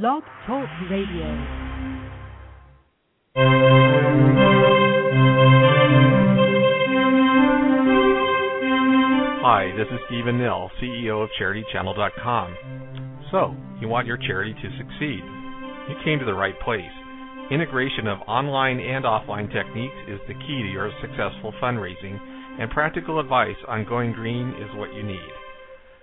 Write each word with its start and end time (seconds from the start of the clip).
Blog 0.00 0.22
Talk 0.46 0.66
Radio. 0.90 1.28
Hi, 9.44 9.70
this 9.76 9.86
is 9.92 10.00
Stephen 10.06 10.38
Nill, 10.38 10.70
CEO 10.80 11.22
of 11.22 11.28
CharityChannel.com. 11.38 12.56
So, 13.30 13.54
you 13.82 13.88
want 13.88 14.06
your 14.06 14.16
charity 14.16 14.54
to 14.54 14.78
succeed? 14.78 15.20
You 15.90 15.96
came 16.02 16.18
to 16.20 16.24
the 16.24 16.32
right 16.32 16.58
place. 16.60 16.80
Integration 17.50 18.06
of 18.06 18.20
online 18.26 18.80
and 18.80 19.04
offline 19.04 19.52
techniques 19.52 19.92
is 20.08 20.20
the 20.26 20.32
key 20.32 20.62
to 20.62 20.72
your 20.72 20.90
successful 21.02 21.52
fundraising, 21.62 22.18
and 22.58 22.70
practical 22.70 23.20
advice 23.20 23.56
on 23.68 23.84
going 23.84 24.14
green 24.14 24.54
is 24.58 24.74
what 24.74 24.94
you 24.94 25.02
need. 25.02 25.41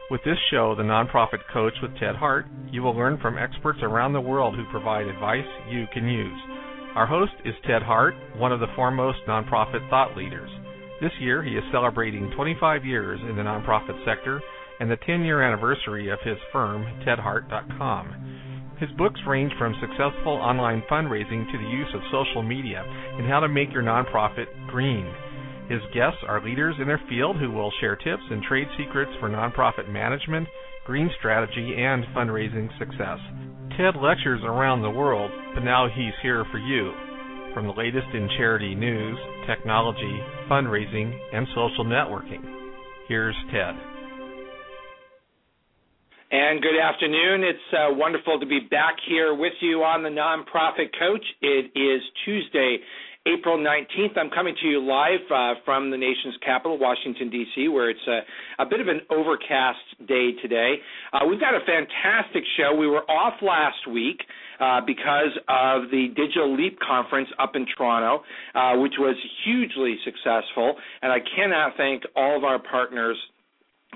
With 0.09 0.23
this 0.25 0.39
show, 0.49 0.73
The 0.73 0.81
Nonprofit 0.81 1.45
Coach 1.53 1.75
with 1.83 1.91
Ted 1.99 2.15
Hart, 2.15 2.47
you 2.71 2.81
will 2.81 2.95
learn 2.95 3.19
from 3.21 3.37
experts 3.37 3.77
around 3.83 4.13
the 4.13 4.21
world 4.21 4.55
who 4.55 4.65
provide 4.71 5.05
advice 5.05 5.45
you 5.69 5.85
can 5.93 6.07
use. 6.07 6.39
Our 6.95 7.05
host 7.05 7.33
is 7.45 7.53
Ted 7.67 7.83
Hart, 7.83 8.15
one 8.35 8.51
of 8.51 8.59
the 8.59 8.73
foremost 8.75 9.19
nonprofit 9.27 9.87
thought 9.91 10.17
leaders. 10.17 10.49
This 10.99 11.11
year, 11.21 11.43
he 11.43 11.51
is 11.51 11.63
celebrating 11.71 12.31
25 12.35 12.85
years 12.85 13.19
in 13.29 13.35
the 13.35 13.43
nonprofit 13.43 14.03
sector 14.03 14.41
and 14.79 14.89
the 14.89 14.97
10 15.05 15.21
year 15.21 15.43
anniversary 15.43 16.09
of 16.09 16.17
his 16.25 16.37
firm, 16.51 16.85
TedHart.com. 17.05 18.77
His 18.79 18.89
books 18.97 19.19
range 19.27 19.53
from 19.59 19.75
successful 19.79 20.33
online 20.33 20.81
fundraising 20.89 21.45
to 21.51 21.57
the 21.59 21.69
use 21.69 21.93
of 21.93 22.01
social 22.11 22.41
media 22.41 22.83
and 22.83 23.29
how 23.29 23.41
to 23.41 23.47
make 23.47 23.71
your 23.71 23.83
nonprofit 23.83 24.47
green. 24.69 25.05
His 25.69 25.81
guests 25.93 26.17
are 26.27 26.43
leaders 26.43 26.75
in 26.81 26.87
their 26.87 27.01
field 27.07 27.37
who 27.37 27.51
will 27.51 27.71
share 27.79 27.95
tips 27.95 28.23
and 28.31 28.41
trade 28.41 28.67
secrets 28.75 29.11
for 29.19 29.29
nonprofit 29.29 29.87
management, 29.87 30.47
green 30.83 31.11
strategy, 31.19 31.75
and 31.77 32.03
fundraising 32.15 32.67
success. 32.79 33.19
Ted 33.77 33.95
lectures 34.01 34.41
around 34.43 34.81
the 34.81 34.89
world, 34.89 35.29
but 35.53 35.63
now 35.63 35.87
he's 35.87 36.17
here 36.23 36.43
for 36.51 36.57
you. 36.57 36.91
From 37.53 37.67
the 37.67 37.73
latest 37.73 38.07
in 38.15 38.27
charity 38.35 38.73
news, 38.73 39.17
technology, 39.45 40.19
fundraising, 40.49 41.13
and 41.33 41.45
social 41.49 41.85
networking. 41.85 42.41
Here's 43.07 43.35
Ted. 43.51 43.75
And 46.31 46.61
good 46.61 46.79
afternoon. 46.79 47.43
It's 47.43 47.73
uh, 47.73 47.93
wonderful 47.93 48.39
to 48.39 48.45
be 48.45 48.59
back 48.69 48.97
here 49.07 49.33
with 49.33 49.53
you 49.61 49.81
on 49.81 50.03
the 50.03 50.09
Nonprofit 50.09 50.93
Coach. 50.99 51.25
It 51.41 51.71
is 51.73 52.01
Tuesday, 52.23 52.77
April 53.27 53.57
19th. 53.57 54.17
I'm 54.17 54.29
coming 54.29 54.55
to 54.61 54.67
you 54.67 54.79
live 54.81 55.19
uh, 55.33 55.59
from 55.65 55.91
the 55.91 55.97
nation's 55.97 56.35
capital, 56.43 56.77
Washington, 56.79 57.29
D.C., 57.29 57.67
where 57.67 57.89
it's 57.89 58.07
a, 58.07 58.63
a, 58.63 58.65
bit 58.65 58.79
of 58.79 58.87
an 58.87 59.01
overcast 59.09 60.07
day 60.07 60.31
today. 60.41 60.75
Uh, 61.11 61.25
we've 61.27 61.39
got 61.39 61.53
a 61.53 61.59
fantastic 61.65 62.43
show. 62.57 62.75
We 62.75 62.87
were 62.87 63.09
off 63.09 63.35
last 63.41 63.87
week. 63.91 64.21
Uh, 64.59 64.81
because 64.85 65.31
of 65.47 65.89
the 65.89 66.07
Digital 66.17 66.53
Leap 66.53 66.77
conference 66.85 67.29
up 67.39 67.55
in 67.55 67.65
Toronto, 67.77 68.25
uh, 68.55 68.75
which 68.75 68.91
was 68.99 69.15
hugely 69.45 69.95
successful. 70.03 70.75
And 71.01 71.13
I 71.13 71.19
cannot 71.33 71.77
thank 71.77 72.03
all 72.13 72.35
of 72.35 72.43
our 72.43 72.59
partners 72.59 73.15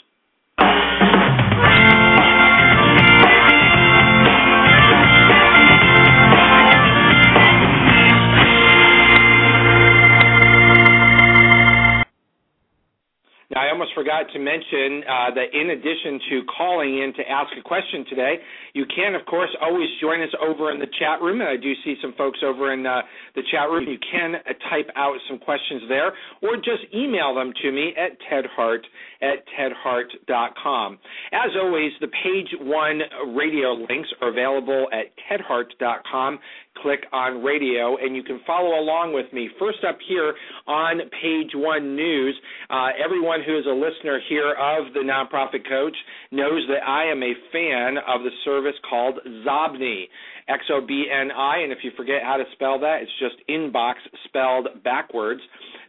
Now, 13.55 13.69
I 13.69 13.71
almost 13.71 13.93
forgot 13.95 14.33
to 14.33 14.39
mention 14.39 15.05
uh, 15.05 15.29
that 15.37 15.53
in 15.53 15.77
addition 15.77 16.19
to 16.31 16.41
calling 16.57 17.05
in 17.05 17.13
to 17.21 17.23
ask 17.29 17.53
a 17.59 17.61
question 17.61 18.07
today, 18.09 18.37
you 18.73 18.87
can, 18.89 19.15
of 19.15 19.27
course, 19.27 19.51
always 19.61 19.89
join 20.01 20.23
us 20.23 20.33
over 20.41 20.73
in 20.73 20.81
the 20.81 20.89
chat 20.99 21.21
room. 21.21 21.43
And 21.43 21.51
I 21.51 21.57
do 21.57 21.73
see 21.85 21.97
some 22.01 22.15
folks 22.17 22.39
over 22.43 22.73
in 22.73 22.87
uh, 22.87 23.03
the 23.35 23.43
chat 23.53 23.69
room. 23.69 23.85
You 23.87 23.99
can 24.11 24.37
uh, 24.37 24.57
type 24.71 24.89
out 24.97 25.17
some 25.29 25.39
questions 25.39 25.83
there 25.89 26.13
or 26.41 26.57
just 26.57 26.89
email 26.95 27.35
them 27.35 27.53
to 27.61 27.71
me 27.71 27.93
at 27.93 28.17
tedhart 28.25 28.89
at 29.21 29.45
tedhart.com. 29.53 30.99
As 31.33 31.51
always, 31.61 31.93
the 32.01 32.09
page 32.09 32.49
one 32.59 33.01
radio 33.37 33.73
links 33.75 34.09
are 34.23 34.31
available 34.31 34.89
at 34.93 35.13
tedhart.com 35.29 36.39
click 36.81 37.01
on 37.13 37.43
radio, 37.43 37.97
and 37.97 38.17
you 38.17 38.23
can 38.23 38.41
follow 38.47 38.79
along 38.81 39.13
with 39.13 39.33
me. 39.33 39.49
First 39.59 39.79
up 39.89 39.99
here 40.09 40.35
on 40.67 41.01
page 41.23 41.51
one 41.55 41.95
news, 41.97 42.35
uh, 42.71 42.89
everyone 43.03 43.41
who 43.47 43.59
is 43.59 43.67
a 43.67 43.75
listener 43.75 44.21
here 44.29 44.53
of 44.53 44.93
the 44.95 45.01
Nonprofit 45.01 45.69
Coach 45.69 45.97
knows 46.31 46.63
that 46.69 46.87
I 46.87 47.11
am 47.11 47.23
a 47.23 47.35
fan 47.53 47.99
of 47.99 48.23
the 48.23 48.31
service 48.45 48.75
called 48.89 49.19
Xobni, 49.47 50.05
X 50.49 50.65
O 50.73 50.81
B 50.81 51.07
N 51.13 51.31
I, 51.31 51.59
and 51.59 51.73
if 51.73 51.79
you 51.83 51.93
forget 51.97 52.23
how 52.25 52.37
to 52.37 52.45
spell 52.53 52.79
that, 52.81 53.03
it's 53.03 53.13
just 53.21 53.37
inbox 53.49 53.95
spelled 54.25 54.83
backwards. 54.83 55.41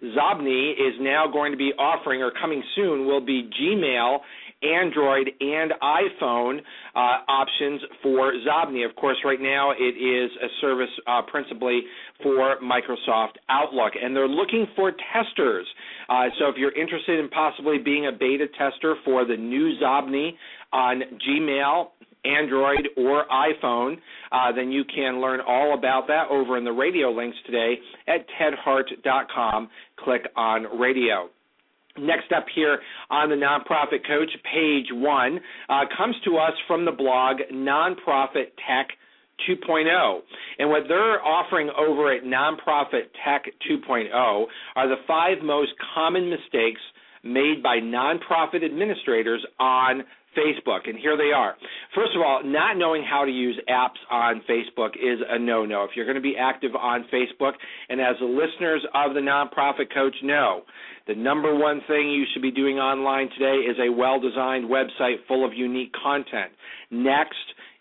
Xobni 0.04 0.74
is 0.74 0.94
now 1.00 1.26
going 1.32 1.52
to 1.54 1.58
be 1.58 1.72
offering, 1.80 2.22
or 2.22 2.32
coming 2.40 2.62
soon, 2.76 3.06
will 3.06 3.26
be 3.26 3.50
Gmail 3.60 4.20
Android 4.64 5.30
and 5.40 5.74
iPhone 5.82 6.60
uh, 6.96 7.00
options 7.28 7.82
for 8.02 8.34
Xobni. 8.34 8.88
Of 8.88 8.96
course, 8.96 9.18
right 9.26 9.42
now 9.42 9.72
it 9.72 9.96
is 9.98 10.32
a 10.42 10.48
service 10.62 10.90
uh, 11.08 11.22
principally 11.24 11.82
for 12.22 12.58
Microsoft 12.62 13.34
Outlook, 13.50 13.94
and 14.02 14.16
they're 14.16 14.28
looking 14.28 14.68
for 14.76 14.92
testers. 15.14 15.68
Uh, 16.10 16.26
so 16.40 16.50
if 16.50 16.56
you're 16.58 16.78
interested 16.78 17.20
in 17.20 17.30
possibly 17.30 17.78
being 17.78 18.08
a 18.08 18.12
beta 18.12 18.46
tester 18.58 18.96
for 19.06 19.26
the 19.26 19.36
new 19.36 19.74
Xobni 19.82 20.32
on 20.72 21.02
Gmail, 21.28 21.88
Android 22.26 22.88
or 22.96 23.26
iPhone, 23.28 23.98
uh, 24.32 24.52
then 24.56 24.72
you 24.72 24.84
can 24.86 25.20
learn 25.20 25.42
all 25.46 25.78
about 25.78 26.08
that 26.08 26.28
over 26.30 26.58
in 26.58 26.64
the 26.64 26.72
radio 26.72 27.12
links 27.12 27.38
today 27.46 27.76
at 28.08 28.26
tedhart.com. 28.40 29.70
Click 30.04 30.22
on 30.36 30.80
radio. 30.80 31.30
Next 31.98 32.32
up 32.32 32.46
here 32.56 32.80
on 33.12 33.30
the 33.30 33.36
Nonprofit 33.36 34.08
Coach, 34.08 34.32
page 34.52 34.88
one, 34.92 35.40
uh, 35.70 35.82
comes 35.96 36.16
to 36.26 36.38
us 36.38 36.54
from 36.68 36.86
the 36.86 36.92
blog 36.92 37.38
Nonprofit 37.54 38.48
Tech 38.68 38.88
2.0. 39.48 40.20
And 40.60 40.70
what 40.70 40.84
they're 40.88 41.24
offering 41.24 41.70
over 41.78 42.12
at 42.14 42.24
Nonprofit 42.24 43.10
Tech 43.24 43.46
2.0 43.70 44.46
are 44.76 44.88
the 44.88 44.96
five 45.08 45.38
most 45.44 45.72
common 45.94 46.30
mistakes 46.30 46.82
made 47.24 47.64
by 47.64 47.78
nonprofit 47.78 48.66
administrators 48.66 49.46
on 49.60 50.04
Facebook, 50.38 50.90
and 50.90 50.98
here 50.98 51.18
they 51.18 51.32
are. 51.36 51.56
First 51.96 52.12
of 52.16 52.22
all, 52.22 52.42
not 52.44 52.78
knowing 52.78 53.04
how 53.04 53.26
to 53.26 53.32
use 53.32 53.60
apps 53.70 54.00
on 54.10 54.42
Facebook 54.50 54.96
is 54.96 55.20
a 55.30 55.40
no 55.40 55.66
no. 55.66 55.84
If 55.84 55.92
you're 55.96 56.06
going 56.06 56.16
to 56.16 56.22
be 56.22 56.36
active 56.38 56.76
on 56.76 57.06
Facebook, 57.14 57.54
and 57.90 58.02
as 58.02 58.16
the 58.20 58.26
listeners 58.26 58.86
of 58.94 59.14
the 59.14 59.20
Nonprofit 59.20 59.94
Coach 59.94 60.16
know, 60.24 60.64
the 61.08 61.16
number 61.16 61.54
one 61.54 61.82
thing 61.88 62.10
you 62.10 62.26
should 62.32 62.42
be 62.42 62.52
doing 62.52 62.78
online 62.78 63.30
today 63.38 63.58
is 63.68 63.78
a 63.80 63.92
well 63.92 64.20
designed 64.20 64.70
website 64.70 65.18
full 65.28 65.46
of 65.46 65.54
unique 65.54 65.92
content. 66.02 66.52
Next, 66.92 67.36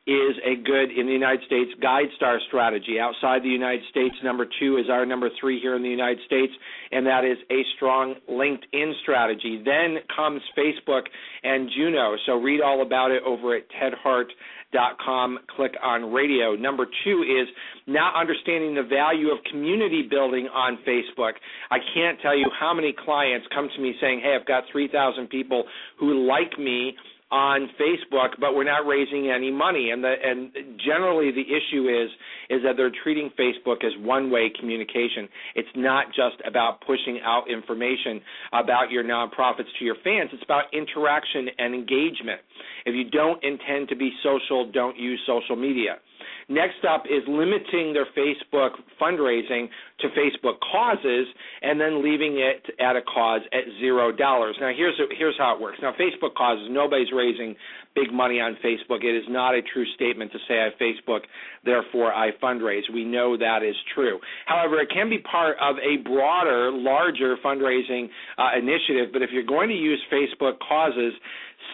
is 0.06 0.34
a 0.44 0.56
good 0.56 0.90
in 0.90 1.06
the 1.06 1.12
United 1.12 1.42
States 1.46 1.70
GuideStar 1.80 2.38
strategy. 2.48 2.98
Outside 2.98 3.42
the 3.42 3.48
United 3.48 3.82
States, 3.90 4.14
number 4.24 4.46
two 4.58 4.76
is 4.78 4.86
our 4.90 5.06
number 5.06 5.28
three 5.40 5.60
here 5.60 5.76
in 5.76 5.82
the 5.82 5.88
United 5.88 6.18
States, 6.26 6.52
and 6.90 7.06
that 7.06 7.24
is 7.24 7.38
a 7.50 7.62
strong 7.76 8.16
LinkedIn 8.28 8.92
strategy. 9.02 9.62
Then 9.64 9.98
comes 10.14 10.42
Facebook 10.58 11.02
and 11.44 11.70
Juno. 11.76 12.16
So 12.26 12.34
read 12.34 12.60
all 12.60 12.82
about 12.82 13.12
it 13.12 13.22
over 13.24 13.54
at 13.56 13.62
tedhart.com. 13.70 15.38
Click 15.54 15.74
on 15.80 16.12
radio. 16.12 16.56
Number 16.56 16.86
two 17.04 17.22
is 17.22 17.46
not 17.86 18.20
understanding 18.20 18.74
the 18.74 18.82
value 18.82 19.30
of 19.30 19.38
community 19.52 20.02
building 20.10 20.48
on 20.52 20.78
Facebook. 20.86 21.34
I 21.70 21.78
can't 21.94 22.18
tell 22.20 22.36
you 22.36 22.46
how 22.58 22.74
many 22.74 22.92
clients 23.04 23.46
come 23.54 23.68
to 23.76 23.80
me 23.80 23.94
saying, 24.00 24.20
"Hey, 24.20 24.34
I've 24.34 24.46
got 24.46 24.66
3,000 24.72 25.28
people 25.28 25.68
who 25.96 26.26
like 26.26 26.58
me." 26.58 26.96
On 27.32 27.70
Facebook, 27.80 28.38
but 28.38 28.54
we're 28.54 28.68
not 28.68 28.86
raising 28.86 29.32
any 29.34 29.50
money. 29.50 29.90
And 29.90 30.04
the 30.04 30.14
and 30.22 30.52
generally 30.78 31.32
the 31.32 31.42
issue 31.42 31.88
is 31.88 32.10
is 32.50 32.62
that 32.62 32.76
they're 32.76 32.92
treating 33.02 33.30
Facebook 33.40 33.82
as 33.82 33.92
one-way 33.98 34.52
communication. 34.60 35.26
It's 35.54 35.68
not 35.74 36.08
just 36.08 36.36
about 36.46 36.82
pushing 36.86 37.20
out 37.24 37.50
information 37.50 38.20
about 38.52 38.90
your 38.90 39.02
nonprofits 39.02 39.72
to 39.78 39.84
your 39.84 39.96
fans. 40.04 40.30
It's 40.32 40.42
about 40.44 40.64
interaction 40.74 41.48
and 41.58 41.74
engagement. 41.74 42.40
If 42.84 42.94
you 42.94 43.08
don't 43.10 43.42
intend 43.42 43.88
to 43.88 43.96
be 43.96 44.12
social, 44.22 44.70
don't 44.70 44.98
use 44.98 45.20
social 45.26 45.56
media. 45.56 45.96
Next 46.48 46.84
up 46.88 47.04
is 47.06 47.22
limiting 47.28 47.92
their 47.92 48.06
Facebook 48.16 48.70
fundraising 49.00 49.68
to 50.00 50.08
Facebook 50.08 50.58
causes 50.72 51.26
and 51.62 51.80
then 51.80 52.02
leaving 52.02 52.38
it 52.38 52.64
at 52.80 52.96
a 52.96 53.02
cause 53.02 53.42
at 53.52 53.64
zero 53.80 54.12
dollars. 54.12 54.56
Now 54.60 54.72
here's 54.76 55.00
here's 55.16 55.36
how 55.38 55.54
it 55.54 55.60
works. 55.60 55.78
Now 55.80 55.92
Facebook 55.92 56.34
causes 56.34 56.68
nobody's 56.70 57.12
raising 57.14 57.54
big 57.94 58.12
money 58.12 58.40
on 58.40 58.56
Facebook. 58.64 59.04
It 59.04 59.16
is 59.16 59.24
not 59.28 59.54
a 59.54 59.62
true 59.62 59.84
statement 59.94 60.32
to 60.32 60.38
say 60.48 60.60
I 60.60 60.64
have 60.64 60.72
Facebook, 60.80 61.20
therefore 61.64 62.12
I 62.12 62.30
fundraise. 62.42 62.82
We 62.92 63.04
know 63.04 63.36
that 63.36 63.62
is 63.62 63.76
true. 63.94 64.18
However, 64.46 64.80
it 64.80 64.88
can 64.92 65.10
be 65.10 65.18
part 65.18 65.56
of 65.60 65.76
a 65.76 66.02
broader, 66.02 66.70
larger 66.72 67.36
fundraising 67.44 68.08
uh, 68.38 68.58
initiative. 68.58 69.12
But 69.12 69.22
if 69.22 69.30
you're 69.32 69.42
going 69.44 69.68
to 69.68 69.74
use 69.74 70.00
Facebook 70.12 70.58
causes, 70.66 71.12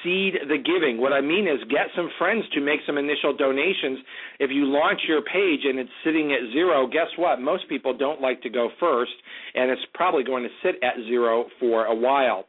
seed 0.03 0.35
the 0.49 0.59
giving. 0.59 0.99
What 1.01 1.13
I 1.13 1.21
mean 1.21 1.47
is 1.47 1.59
get 1.71 1.89
some 1.97 2.11
friends 2.19 2.45
to 2.55 2.61
make 2.61 2.81
some 2.87 2.99
initial 2.99 3.37
donations. 3.37 3.99
If 4.39 4.51
you 4.51 4.65
launch 4.65 5.01
your 5.09 5.23
page 5.23 5.61
and 5.65 5.79
it's 5.79 5.91
sitting 6.05 6.33
at 6.33 6.53
zero, 6.53 6.87
guess 6.87 7.09
what? 7.17 7.41
Most 7.41 7.69
people 7.69 7.97
don't 7.97 8.21
like 8.21 8.43
to 8.43 8.51
go 8.51 8.71
first, 8.81 9.13
and 9.55 9.71
it's 9.71 9.83
probably 9.95 10.25
going 10.25 10.45
to 10.45 10.51
sit 10.63 10.83
at 10.83 10.95
zero 11.09 11.47
for 11.61 11.87
a 11.87 11.95
while. 11.95 12.47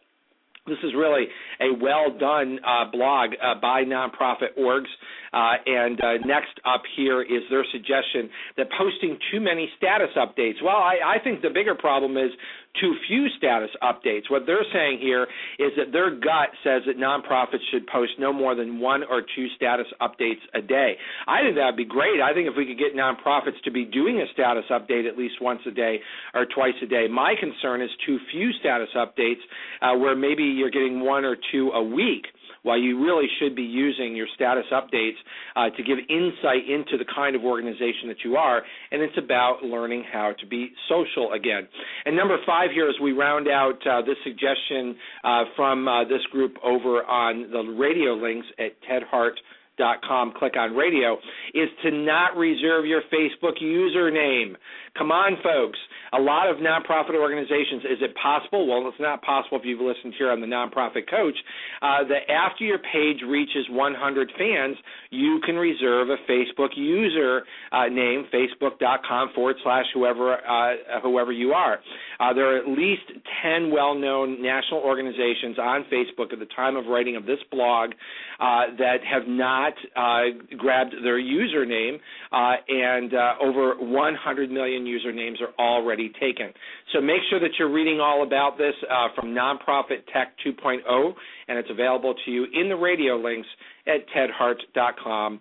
This 0.68 0.77
is 0.83 0.94
really 0.95 1.25
a 1.59 1.74
well 1.81 2.15
done 2.18 2.59
uh, 2.65 2.91
blog 2.91 3.31
uh, 3.42 3.56
by 3.59 3.83
nonprofit 3.83 4.57
orgs. 4.57 4.92
Uh, 5.33 5.53
and 5.65 6.00
uh, 6.01 6.13
next 6.25 6.59
up 6.65 6.83
here 6.95 7.21
is 7.21 7.42
their 7.50 7.65
suggestion 7.71 8.30
that 8.57 8.68
posting 8.77 9.18
too 9.31 9.39
many 9.39 9.69
status 9.77 10.09
updates. 10.18 10.62
Well, 10.63 10.77
I, 10.77 11.18
I 11.18 11.24
think 11.24 11.42
the 11.42 11.50
bigger 11.50 11.75
problem 11.75 12.18
is 12.18 12.31
too 12.80 12.94
few 13.07 13.27
status 13.38 13.69
updates. 13.81 14.30
What 14.30 14.44
they're 14.45 14.66
saying 14.74 15.00
here 15.01 15.24
is 15.57 15.71
that 15.77 15.92
their 15.92 16.12
gut 16.12 16.50
says 16.63 16.83
that 16.88 16.98
nonprofits 16.98 17.66
should 17.71 17.88
post 17.88 18.13
no 18.19 18.31
more 18.31 18.56
than 18.56 18.80
one 18.80 19.04
or 19.04 19.21
two 19.21 19.48
status 19.56 19.88
updates 20.01 20.42
a 20.54 20.62
day. 20.62 20.95
I 21.27 21.42
think 21.42 21.56
that 21.56 21.66
would 21.66 21.77
be 21.77 21.86
great. 21.86 22.21
I 22.21 22.33
think 22.33 22.48
if 22.48 22.56
we 22.56 22.66
could 22.66 22.77
get 22.77 22.95
nonprofits 22.95 23.62
to 23.66 23.71
be 23.71 23.86
doing 23.86 24.21
a 24.21 24.31
status 24.33 24.66
update 24.71 25.07
at 25.07 25.18
least 25.18 25.42
once 25.42 25.62
a 25.68 25.71
day 25.71 26.00
or 26.33 26.45
twice 26.45 26.75
a 26.81 26.86
day. 26.86 27.07
My 27.10 27.33
concern 27.39 27.81
is 27.81 27.89
too 28.06 28.18
few 28.31 28.51
status 28.60 28.89
updates 28.95 29.42
uh, 29.81 29.98
where 29.98 30.16
maybe 30.16 30.44
you're 30.44 30.71
getting 30.71 31.01
one 31.01 31.25
or 31.25 31.36
two 31.51 31.71
a 31.71 31.83
week 31.83 32.25
while 32.63 32.77
you 32.77 33.03
really 33.03 33.27
should 33.39 33.56
be 33.56 33.63
using 33.63 34.15
your 34.15 34.27
status 34.35 34.65
updates 34.71 35.17
uh, 35.56 35.69
to 35.75 35.83
give 35.83 35.97
insight 36.09 36.69
into 36.69 36.97
the 36.97 37.06
kind 37.15 37.35
of 37.35 37.44
organization 37.44 38.07
that 38.07 38.17
you 38.23 38.35
are, 38.35 38.61
and 38.91 39.01
it's 39.01 39.17
about 39.17 39.63
learning 39.63 40.03
how 40.11 40.33
to 40.39 40.45
be 40.47 40.71
social 40.88 41.33
again. 41.33 41.67
And 42.06 42.15
number 42.15 42.38
five 42.45 42.71
here, 42.71 42.88
as 42.89 42.95
we 43.01 43.11
round 43.11 43.47
out 43.47 43.79
uh, 43.88 44.01
this 44.01 44.17
suggestion 44.23 44.95
uh, 45.23 45.44
from 45.56 45.88
uh, 45.88 46.03
this 46.06 46.21
group 46.31 46.56
over 46.63 47.03
on 47.03 47.50
the 47.51 47.61
radio 47.77 48.13
links 48.13 48.47
at 48.57 48.71
tedhart.com, 48.89 50.33
click 50.38 50.53
on 50.57 50.75
radio, 50.75 51.17
is 51.53 51.69
to 51.83 51.91
not 51.91 52.35
reserve 52.35 52.85
your 52.85 53.01
Facebook 53.13 53.61
username. 53.61 54.56
Come 54.99 55.11
on, 55.11 55.37
folks 55.41 55.79
a 56.13 56.19
lot 56.19 56.49
of 56.49 56.57
nonprofit 56.57 57.15
organizations, 57.15 57.83
is 57.85 57.99
it 58.01 58.15
possible? 58.15 58.67
Well, 58.67 58.87
it's 58.89 58.99
not 58.99 59.21
possible 59.21 59.57
if 59.59 59.65
you've 59.65 59.81
listened 59.81 60.13
here 60.17 60.31
on 60.31 60.41
the 60.41 60.47
Nonprofit 60.47 61.09
Coach, 61.09 61.37
uh, 61.81 62.03
that 62.07 62.31
after 62.31 62.63
your 62.63 62.79
page 62.79 63.21
reaches 63.27 63.65
100 63.69 64.31
fans, 64.37 64.77
you 65.11 65.39
can 65.45 65.55
reserve 65.55 66.09
a 66.09 66.17
Facebook 66.29 66.69
user 66.75 67.43
uh, 67.71 67.85
name, 67.85 68.25
facebook.com 68.33 69.29
forward 69.35 69.57
slash 69.63 69.85
whoever, 69.93 70.33
uh, 70.33 70.99
whoever 71.03 71.31
you 71.31 71.51
are. 71.51 71.79
Uh, 72.19 72.33
there 72.33 72.55
are 72.55 72.57
at 72.57 72.67
least 72.67 73.03
10 73.43 73.71
well-known 73.71 74.41
national 74.41 74.81
organizations 74.81 75.57
on 75.59 75.85
Facebook 75.91 76.33
at 76.33 76.39
the 76.39 76.47
time 76.55 76.75
of 76.75 76.85
writing 76.87 77.15
of 77.15 77.25
this 77.25 77.39
blog 77.51 77.91
uh, 78.39 78.65
that 78.77 78.97
have 79.09 79.27
not 79.27 79.73
uh, 79.95 80.55
grabbed 80.57 80.93
their 81.03 81.19
username, 81.19 81.99
and 82.31 83.13
over 83.41 83.75
100 83.79 84.51
million 84.51 84.85
usernames 84.89 85.41
are 85.41 85.53
already 85.59 86.09
taken. 86.19 86.51
So 86.94 87.01
make 87.01 87.21
sure 87.30 87.39
that 87.39 87.51
you're 87.57 87.71
reading 87.71 88.00
all 88.00 88.24
about 88.24 88.57
this 88.57 88.74
uh, 88.89 89.07
from 89.15 89.27
Nonprofit 89.33 90.06
Tech 90.12 90.33
2.0, 90.45 91.13
and 91.47 91.57
it's 91.57 91.69
available 91.69 92.15
to 92.25 92.31
you 92.31 92.45
in 92.53 92.69
the 92.69 92.75
radio 92.75 93.15
links 93.15 93.47
at 93.88 94.06
tedhart.com 94.15 95.39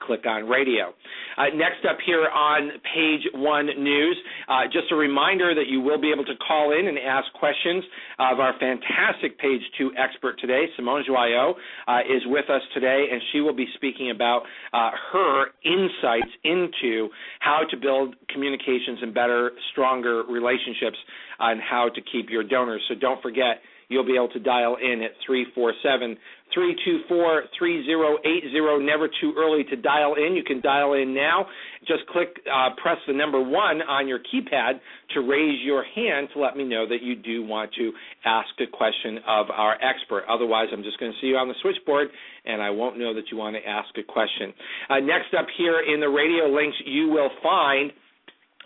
click 0.00 0.26
on 0.26 0.48
radio. 0.48 0.92
Uh, 1.36 1.44
next 1.54 1.84
up 1.88 1.98
here 2.04 2.28
on 2.28 2.70
page 2.94 3.22
one 3.34 3.66
news, 3.66 4.16
uh, 4.48 4.64
just 4.72 4.90
a 4.92 4.94
reminder 4.94 5.54
that 5.54 5.66
you 5.68 5.80
will 5.80 6.00
be 6.00 6.10
able 6.12 6.24
to 6.24 6.34
call 6.46 6.72
in 6.78 6.86
and 6.86 6.98
ask 6.98 7.32
questions 7.34 7.84
of 8.18 8.40
our 8.40 8.54
fantastic 8.58 9.38
page 9.38 9.60
two 9.78 9.90
expert 9.98 10.38
today. 10.40 10.66
Simone 10.76 11.04
Joyaux 11.08 11.54
uh, 11.86 12.00
is 12.00 12.22
with 12.26 12.48
us 12.50 12.62
today, 12.72 13.06
and 13.10 13.20
she 13.32 13.40
will 13.40 13.54
be 13.54 13.66
speaking 13.74 14.10
about 14.10 14.42
uh, 14.72 14.90
her 15.12 15.46
insights 15.64 16.32
into 16.44 17.08
how 17.40 17.62
to 17.70 17.76
build 17.76 18.14
communications 18.28 18.98
and 19.02 19.12
better, 19.12 19.52
stronger 19.72 20.22
relationships 20.28 20.96
on 21.40 21.58
how 21.58 21.88
to 21.94 22.00
keep 22.12 22.30
your 22.30 22.44
donors. 22.44 22.82
So 22.88 22.94
don't 22.94 23.20
forget, 23.22 23.60
you'll 23.88 24.06
be 24.06 24.16
able 24.16 24.28
to 24.30 24.40
dial 24.40 24.76
in 24.80 25.02
at 25.02 25.12
347 25.26 26.16
324 26.52 27.42
3080. 27.58 28.84
Never 28.84 29.08
too 29.20 29.34
early 29.36 29.64
to 29.64 29.76
dial 29.76 30.14
in. 30.14 30.34
You 30.34 30.44
can 30.44 30.60
dial 30.60 30.94
in 30.94 31.14
now. 31.14 31.46
Just 31.86 32.06
click, 32.08 32.28
uh, 32.46 32.70
press 32.80 32.98
the 33.06 33.12
number 33.12 33.42
one 33.42 33.82
on 33.82 34.06
your 34.06 34.20
keypad 34.20 34.80
to 35.14 35.20
raise 35.20 35.60
your 35.62 35.84
hand 35.84 36.28
to 36.34 36.40
let 36.40 36.56
me 36.56 36.64
know 36.64 36.86
that 36.88 37.02
you 37.02 37.16
do 37.16 37.44
want 37.44 37.70
to 37.74 37.92
ask 38.24 38.48
a 38.60 38.70
question 38.70 39.18
of 39.26 39.50
our 39.50 39.74
expert. 39.82 40.24
Otherwise, 40.28 40.68
I'm 40.72 40.82
just 40.82 40.98
going 41.00 41.12
to 41.12 41.18
see 41.20 41.28
you 41.28 41.36
on 41.36 41.48
the 41.48 41.54
switchboard 41.60 42.08
and 42.44 42.62
I 42.62 42.70
won't 42.70 42.98
know 42.98 43.14
that 43.14 43.24
you 43.30 43.38
want 43.38 43.56
to 43.56 43.68
ask 43.68 43.88
a 43.98 44.02
question. 44.02 44.52
Uh, 44.88 45.00
next 45.00 45.34
up 45.38 45.46
here 45.56 45.82
in 45.92 46.00
the 46.00 46.08
radio 46.08 46.46
links, 46.46 46.76
you 46.84 47.08
will 47.08 47.30
find 47.42 47.92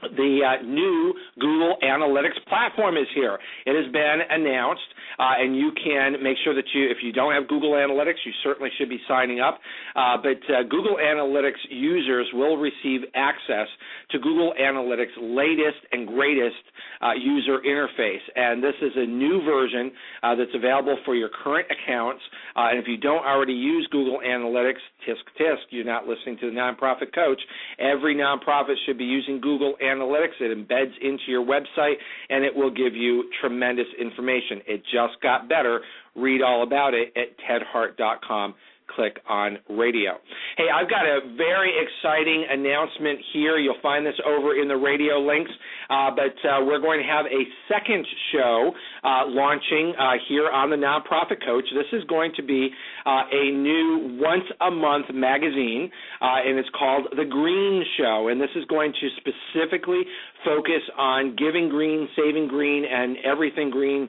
the 0.03 0.41
uh, 0.47 0.63
new 0.63 1.15
Google 1.41 1.77
Analytics 1.83 2.39
platform 2.49 2.97
is 2.97 3.07
here. 3.15 3.39
It 3.67 3.75
has 3.75 3.91
been 3.93 4.19
announced, 4.31 4.87
uh, 5.19 5.35
and 5.39 5.57
you 5.57 5.73
can 5.83 6.23
make 6.23 6.37
sure 6.45 6.55
that 6.55 6.65
you, 6.75 6.91
if 6.91 6.99
you 7.03 7.13
don't 7.13 7.33
have 7.33 7.49
Google 7.49 7.73
Analytics, 7.73 8.23
you 8.25 8.33
certainly 8.43 8.71
should 8.79 8.89
be 8.89 9.01
signing 9.09 9.41
up. 9.41 9.59
Uh, 9.97 10.17
but 10.23 10.39
uh, 10.53 10.63
Google 10.69 10.97
Analytics 10.97 11.59
users 11.71 12.27
will 12.33 12.57
receive 12.57 13.03
access 13.15 13.67
to 14.11 14.19
Google 14.19 14.55
Analytics' 14.61 15.19
latest 15.19 15.83
and 15.93 16.07
greatest 16.07 16.63
uh, 17.03 17.13
user 17.13 17.59
interface. 17.67 18.23
And 18.37 18.63
this 18.63 18.75
is 18.83 18.93
a 18.97 19.07
new 19.07 19.43
version 19.45 19.91
uh, 20.23 20.35
that's 20.35 20.55
available 20.55 20.97
for 21.05 21.15
your 21.15 21.31
current 21.43 21.67
accounts. 21.71 22.23
and 22.57 22.79
if 22.79 22.87
you 22.87 22.97
don't 22.97 23.25
already 23.25 23.53
use 23.53 23.89
Google 23.91 24.21
Analytics, 24.25 24.83
tisk 25.07 25.27
tisk, 25.41 25.67
you're 25.71 25.85
not 25.85 26.07
listening 26.07 26.39
to 26.39 26.51
the 26.51 26.57
nonprofit 26.57 27.15
coach. 27.15 27.41
Every 27.79 28.15
nonprofit 28.15 28.75
should 28.87 28.99
be 28.99 29.05
using 29.05 29.41
Google 29.41 29.75
Analytics 29.83 29.88
Analytics. 29.89 30.41
It 30.41 30.57
embeds 30.57 30.93
into 31.01 31.25
your 31.29 31.45
website 31.45 31.95
and 32.31 32.45
it 32.45 32.55
will 32.55 32.71
give 32.71 32.95
you 32.95 33.31
tremendous 33.41 33.87
information. 34.01 34.61
It 34.67 34.83
just 34.85 35.21
got 35.23 35.49
better. 35.49 35.81
Read 36.15 36.43
all 36.43 36.63
about 36.63 36.95
it 36.95 37.13
at 37.17 37.37
tedhart.com 37.49 38.55
click 38.95 39.21
on 39.29 39.59
radio. 39.71 40.13
Hey, 40.57 40.67
I've 40.73 40.89
got 40.91 41.07
a 41.07 41.21
very 41.37 41.73
exciting 41.79 42.47
announcement 42.51 43.19
here. 43.33 43.59
You'll 43.59 43.81
find 43.83 44.05
this 44.05 44.19
over 44.27 44.61
in 44.61 44.69
the 44.69 44.77
radio 44.77 45.19
links, 45.21 45.51
uh, 45.91 46.11
but 46.11 46.35
uh, 46.49 46.65
we're 46.65 46.81
going 46.81 47.01
to 47.01 47.07
have 47.07 47.27
a 47.27 47.43
second 47.69 48.07
show 48.33 48.73
uh, 49.05 49.27
launching 49.27 49.95
uh, 49.99 50.13
here 50.29 50.51
on 50.51 50.71
the 50.71 50.77
Nonprofit 50.77 51.45
Coach. 51.45 51.65
This 51.75 51.99
is 51.99 52.05
going 52.09 52.33
to 52.37 52.43
be 52.43 52.71
uh, 53.07 53.23
a 53.31 53.51
new 53.51 54.19
once 54.21 54.45
a 54.61 54.71
month 54.71 55.07
magazine, 55.13 55.91
uh, 56.21 56.43
and 56.45 56.59
it's 56.59 56.71
called 56.77 57.07
The 57.17 57.25
Green 57.25 57.85
Show, 57.97 58.29
and 58.29 58.41
this 58.41 58.51
is 58.57 58.65
going 58.67 58.93
to 58.93 59.09
specifically 59.17 60.03
focus 60.45 60.83
on 60.97 61.37
giving 61.37 61.69
green, 61.69 62.09
saving 62.17 62.49
green, 62.49 62.85
and 62.85 63.17
everything 63.25 63.71
green, 63.71 64.09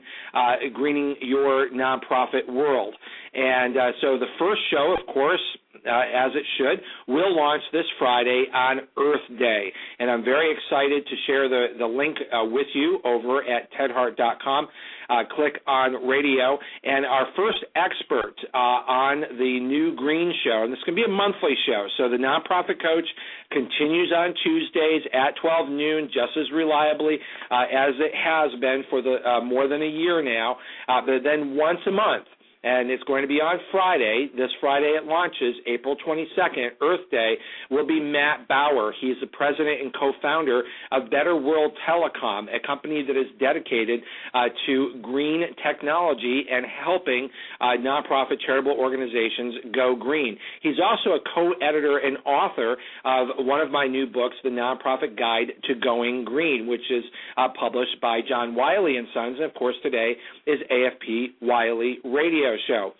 greening 0.74 1.16
your 1.20 1.70
nonprofit 1.70 2.48
world. 2.48 2.94
And 3.34 3.76
uh, 3.76 3.92
so 4.00 4.18
the 4.18 4.26
first 4.38 4.60
show, 4.70 4.96
of 4.98 5.06
course, 5.12 5.40
uh, 5.86 6.00
as 6.12 6.32
it 6.34 6.44
should, 6.58 6.80
will 7.08 7.34
launch 7.34 7.62
this 7.72 7.86
Friday 7.98 8.44
on 8.52 8.80
Earth 8.98 9.38
Day. 9.38 9.72
And 9.98 10.10
I'm 10.10 10.24
very 10.24 10.52
excited 10.52 11.06
to 11.06 11.16
share 11.26 11.48
the, 11.48 11.78
the 11.78 11.86
link 11.86 12.16
uh, 12.32 12.44
with 12.44 12.66
you 12.74 12.98
over 13.04 13.42
at 13.42 13.70
tedhart.com. 13.72 14.68
Uh, 15.08 15.22
click 15.34 15.54
on 15.66 16.06
radio. 16.06 16.58
And 16.84 17.06
our 17.06 17.26
first 17.36 17.64
expert 17.74 18.34
uh, 18.52 18.56
on 18.56 19.20
the 19.38 19.60
new 19.60 19.94
Green 19.96 20.32
Show, 20.44 20.62
and 20.64 20.72
this 20.72 20.80
can 20.84 20.94
be 20.94 21.04
a 21.04 21.08
monthly 21.08 21.54
show. 21.66 21.86
So 21.98 22.08
the 22.08 22.16
Nonprofit 22.16 22.80
Coach 22.82 23.06
continues 23.50 24.12
on 24.14 24.34
Tuesdays 24.42 25.02
at 25.12 25.34
12 25.40 25.68
noon, 25.68 26.06
just 26.06 26.36
as 26.38 26.50
reliably 26.52 27.18
uh, 27.50 27.62
as 27.62 27.94
it 27.98 28.12
has 28.14 28.58
been 28.60 28.84
for 28.90 29.02
the 29.02 29.16
uh, 29.26 29.40
more 29.40 29.66
than 29.66 29.82
a 29.82 29.88
year 29.88 30.22
now. 30.22 30.56
but 30.86 31.22
then 31.24 31.56
once 31.56 31.80
a 31.86 31.90
month, 31.90 32.26
and 32.62 32.90
it's 32.90 33.02
going 33.04 33.22
to 33.22 33.28
be 33.28 33.40
on 33.40 33.58
Friday. 33.70 34.28
This 34.36 34.50
Friday 34.60 34.96
it 35.00 35.04
launches, 35.04 35.54
April 35.66 35.96
22nd, 36.06 36.68
Earth 36.82 37.08
Day, 37.10 37.34
will 37.70 37.86
be 37.86 38.00
Matt 38.00 38.48
Bauer. 38.48 38.92
He's 39.00 39.16
the 39.20 39.26
president 39.28 39.80
and 39.80 39.94
co-founder 39.94 40.62
of 40.92 41.10
Better 41.10 41.36
World 41.36 41.72
Telecom, 41.88 42.54
a 42.54 42.64
company 42.66 43.02
that 43.06 43.16
is 43.16 43.26
dedicated 43.38 44.00
uh, 44.34 44.48
to 44.66 45.00
green 45.00 45.42
technology 45.66 46.44
and 46.50 46.66
helping 46.84 47.30
uh, 47.60 47.80
nonprofit 47.80 48.36
charitable 48.44 48.76
organizations 48.76 49.54
go 49.74 49.96
green. 49.96 50.36
He's 50.60 50.76
also 50.82 51.16
a 51.16 51.20
co-editor 51.34 51.98
and 51.98 52.18
author 52.26 52.76
of 53.04 53.28
one 53.46 53.60
of 53.60 53.70
my 53.70 53.86
new 53.86 54.06
books, 54.06 54.36
The 54.44 54.50
Nonprofit 54.50 55.18
Guide 55.18 55.52
to 55.64 55.74
Going 55.76 56.24
Green, 56.24 56.66
which 56.66 56.84
is 56.90 57.04
uh, 57.38 57.48
published 57.58 58.00
by 58.02 58.20
John 58.28 58.54
Wiley 58.54 58.96
and 58.96 59.08
Sons. 59.14 59.36
And 59.36 59.44
of 59.44 59.54
course, 59.54 59.76
today 59.82 60.12
is 60.46 60.58
AFP 60.70 61.40
Wiley 61.40 61.98
Radio 62.04 62.49
Show. 62.66 62.92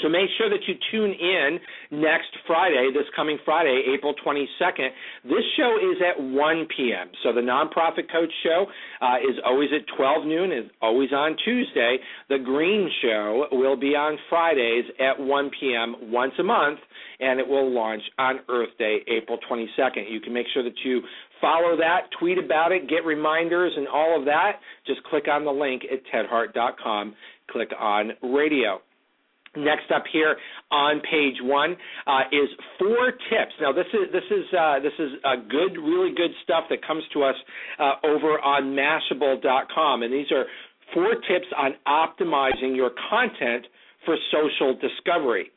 So 0.00 0.08
make 0.08 0.30
sure 0.38 0.48
that 0.48 0.60
you 0.66 0.74
tune 0.90 1.12
in 1.12 2.00
next 2.00 2.30
Friday, 2.46 2.90
this 2.94 3.04
coming 3.14 3.38
Friday, 3.44 3.82
April 3.94 4.14
22nd. 4.24 4.88
This 5.24 5.44
show 5.56 5.76
is 5.76 5.98
at 6.00 6.22
1 6.22 6.66
p.m. 6.74 7.10
So 7.22 7.32
the 7.32 7.40
Nonprofit 7.40 8.10
Coach 8.10 8.32
Show 8.42 8.66
uh, 9.00 9.16
is 9.18 9.36
always 9.44 9.68
at 9.74 9.84
12 9.96 10.26
noon, 10.26 10.52
is 10.52 10.70
always 10.80 11.12
on 11.12 11.36
Tuesday. 11.44 11.98
The 12.28 12.38
Green 12.38 12.90
Show 13.02 13.46
will 13.52 13.76
be 13.76 13.94
on 13.94 14.16
Fridays 14.30 14.84
at 14.98 15.20
1 15.20 15.50
p.m. 15.60 16.10
once 16.10 16.32
a 16.38 16.44
month, 16.44 16.78
and 17.20 17.38
it 17.38 17.46
will 17.46 17.70
launch 17.70 18.02
on 18.18 18.40
Earth 18.48 18.70
Day, 18.78 18.98
April 19.08 19.38
22nd. 19.50 20.10
You 20.10 20.20
can 20.20 20.32
make 20.32 20.46
sure 20.54 20.62
that 20.64 20.74
you 20.84 21.02
follow 21.40 21.76
that, 21.76 22.08
tweet 22.18 22.38
about 22.38 22.72
it, 22.72 22.88
get 22.88 23.04
reminders, 23.04 23.72
and 23.76 23.86
all 23.88 24.18
of 24.18 24.24
that. 24.24 24.60
Just 24.86 25.02
click 25.04 25.26
on 25.28 25.44
the 25.44 25.50
link 25.50 25.82
at 25.92 26.00
tedhart.com. 26.12 27.14
Click 27.50 27.70
on 27.78 28.12
radio. 28.22 28.80
Next 29.54 29.90
up 29.94 30.04
here 30.10 30.36
on 30.70 31.00
page 31.00 31.36
one 31.42 31.76
uh, 32.06 32.20
is 32.32 32.48
four 32.78 33.10
tips. 33.28 33.52
Now 33.60 33.70
this 33.72 33.86
is 33.92 34.10
this 34.10 34.24
is 34.30 34.44
uh, 34.58 34.80
this 34.80 34.94
is 34.98 35.12
good, 35.50 35.76
really 35.78 36.14
good 36.16 36.30
stuff 36.42 36.64
that 36.70 36.86
comes 36.86 37.02
to 37.12 37.22
us 37.22 37.34
uh, 37.78 37.92
over 38.02 38.40
on 38.40 38.74
Mashable.com, 38.74 40.02
and 40.02 40.12
these 40.12 40.32
are 40.32 40.46
four 40.94 41.14
tips 41.28 41.46
on 41.58 41.74
optimizing 41.86 42.74
your 42.74 42.92
content 43.10 43.66
for 44.06 44.16
social 44.32 44.74
discovery. 44.74 45.50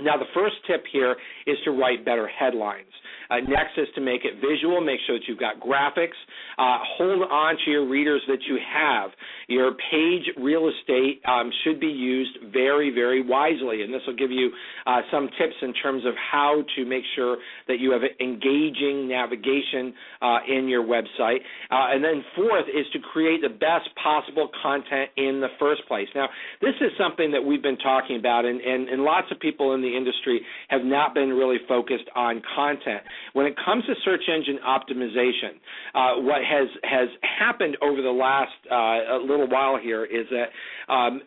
Now, 0.00 0.18
the 0.18 0.28
first 0.34 0.56
tip 0.66 0.84
here 0.92 1.16
is 1.46 1.56
to 1.64 1.70
write 1.70 2.04
better 2.04 2.28
headlines. 2.28 2.92
Uh, 3.30 3.36
next 3.48 3.76
is 3.76 3.88
to 3.94 4.00
make 4.00 4.24
it 4.24 4.34
visual. 4.40 4.80
Make 4.80 5.00
sure 5.06 5.18
that 5.18 5.24
you've 5.26 5.40
got 5.40 5.58
graphics. 5.58 6.16
Uh, 6.58 6.78
hold 6.96 7.22
on 7.30 7.56
to 7.64 7.70
your 7.70 7.88
readers 7.88 8.22
that 8.28 8.38
you 8.48 8.58
have. 8.72 9.10
Your 9.48 9.72
page 9.90 10.22
real 10.36 10.68
estate 10.68 11.22
um, 11.26 11.50
should 11.64 11.80
be 11.80 11.86
used 11.86 12.52
very, 12.52 12.90
very 12.90 13.26
wisely, 13.26 13.82
and 13.82 13.92
this 13.92 14.02
will 14.06 14.16
give 14.16 14.30
you 14.30 14.50
uh, 14.86 15.00
some 15.10 15.28
tips 15.38 15.54
in 15.62 15.72
terms 15.74 16.04
of 16.04 16.14
how 16.30 16.62
to 16.76 16.84
make 16.84 17.04
sure 17.14 17.38
that 17.68 17.78
you 17.80 17.90
have 17.92 18.02
engaging 18.20 19.08
navigation 19.08 19.94
uh, 20.22 20.38
in 20.48 20.68
your 20.68 20.84
website. 20.84 21.40
Uh, 21.70 21.94
and 21.94 22.04
then 22.04 22.22
fourth 22.34 22.66
is 22.68 22.86
to 22.92 22.98
create 23.12 23.40
the 23.42 23.48
best 23.48 23.88
possible 24.02 24.50
content 24.62 25.10
in 25.16 25.40
the 25.40 25.48
first 25.58 25.82
place. 25.88 26.08
Now, 26.14 26.28
this 26.60 26.74
is 26.80 26.90
something 26.98 27.30
that 27.32 27.42
we've 27.42 27.62
been 27.62 27.78
talking 27.78 28.18
about, 28.18 28.44
and, 28.44 28.60
and, 28.60 28.88
and 28.88 29.02
lots 29.02 29.26
of 29.30 29.40
people 29.40 29.74
in 29.74 29.82
the 29.82 29.85
industry 29.94 30.40
have 30.68 30.84
not 30.84 31.14
been 31.14 31.30
really 31.30 31.58
focused 31.68 32.08
on 32.14 32.42
content. 32.54 33.02
When 33.34 33.46
it 33.46 33.54
comes 33.62 33.84
to 33.86 33.94
search 34.04 34.22
engine 34.32 34.58
optimization, 34.66 35.60
uh, 35.94 36.22
what 36.22 36.42
has 36.42 36.68
has 36.84 37.08
happened 37.38 37.76
over 37.82 38.00
the 38.00 38.10
last 38.10 38.52
uh, 38.70 39.18
little 39.18 39.48
while 39.48 39.78
here 39.78 40.04
is 40.04 40.26
that 40.30 40.46
um, 40.88 41.20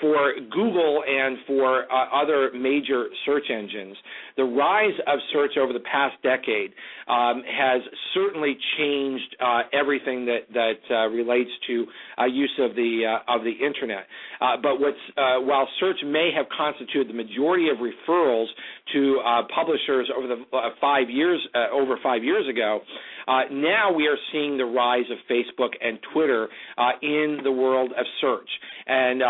for 0.00 0.32
Google 0.50 1.02
and 1.06 1.38
for 1.46 1.84
uh, 1.92 2.22
other 2.22 2.50
major 2.54 3.06
search 3.24 3.44
engines, 3.50 3.96
the 4.36 4.44
rise 4.44 4.98
of 5.06 5.18
search 5.32 5.52
over 5.60 5.72
the 5.72 5.80
past 5.80 6.16
decade 6.22 6.72
um, 7.08 7.42
has 7.46 7.82
certainly 8.14 8.56
changed 8.78 9.36
uh, 9.40 9.62
everything 9.72 10.26
that 10.26 10.40
that 10.52 10.80
uh, 10.90 11.08
relates 11.08 11.50
to 11.66 11.86
uh, 12.18 12.24
use 12.24 12.52
of 12.58 12.74
the 12.74 13.18
of 13.28 13.42
the 13.44 13.52
internet. 13.52 14.06
but 14.62 14.80
what's 14.80 14.96
while 15.16 15.68
search 15.78 15.98
may 16.04 16.30
have 16.34 16.46
constituted 16.56 17.08
the 17.08 17.14
majority 17.14 17.68
of 17.68 17.78
referrals 17.78 18.46
to 18.92 19.18
publishers 19.54 20.10
over 20.16 20.26
the 20.26 20.44
five 20.80 21.08
years 21.08 21.40
over 21.72 21.96
five 22.02 22.24
years 22.24 22.48
ago, 22.48 22.80
Uh, 23.30 23.42
now 23.52 23.92
we 23.92 24.08
are 24.08 24.16
seeing 24.32 24.58
the 24.58 24.64
rise 24.64 25.04
of 25.08 25.18
Facebook 25.30 25.70
and 25.80 26.00
Twitter 26.12 26.48
uh, 26.76 26.90
in 27.00 27.38
the 27.44 27.52
world 27.52 27.92
of 27.96 28.04
search, 28.20 28.48
and 28.88 29.22
uh, 29.22 29.26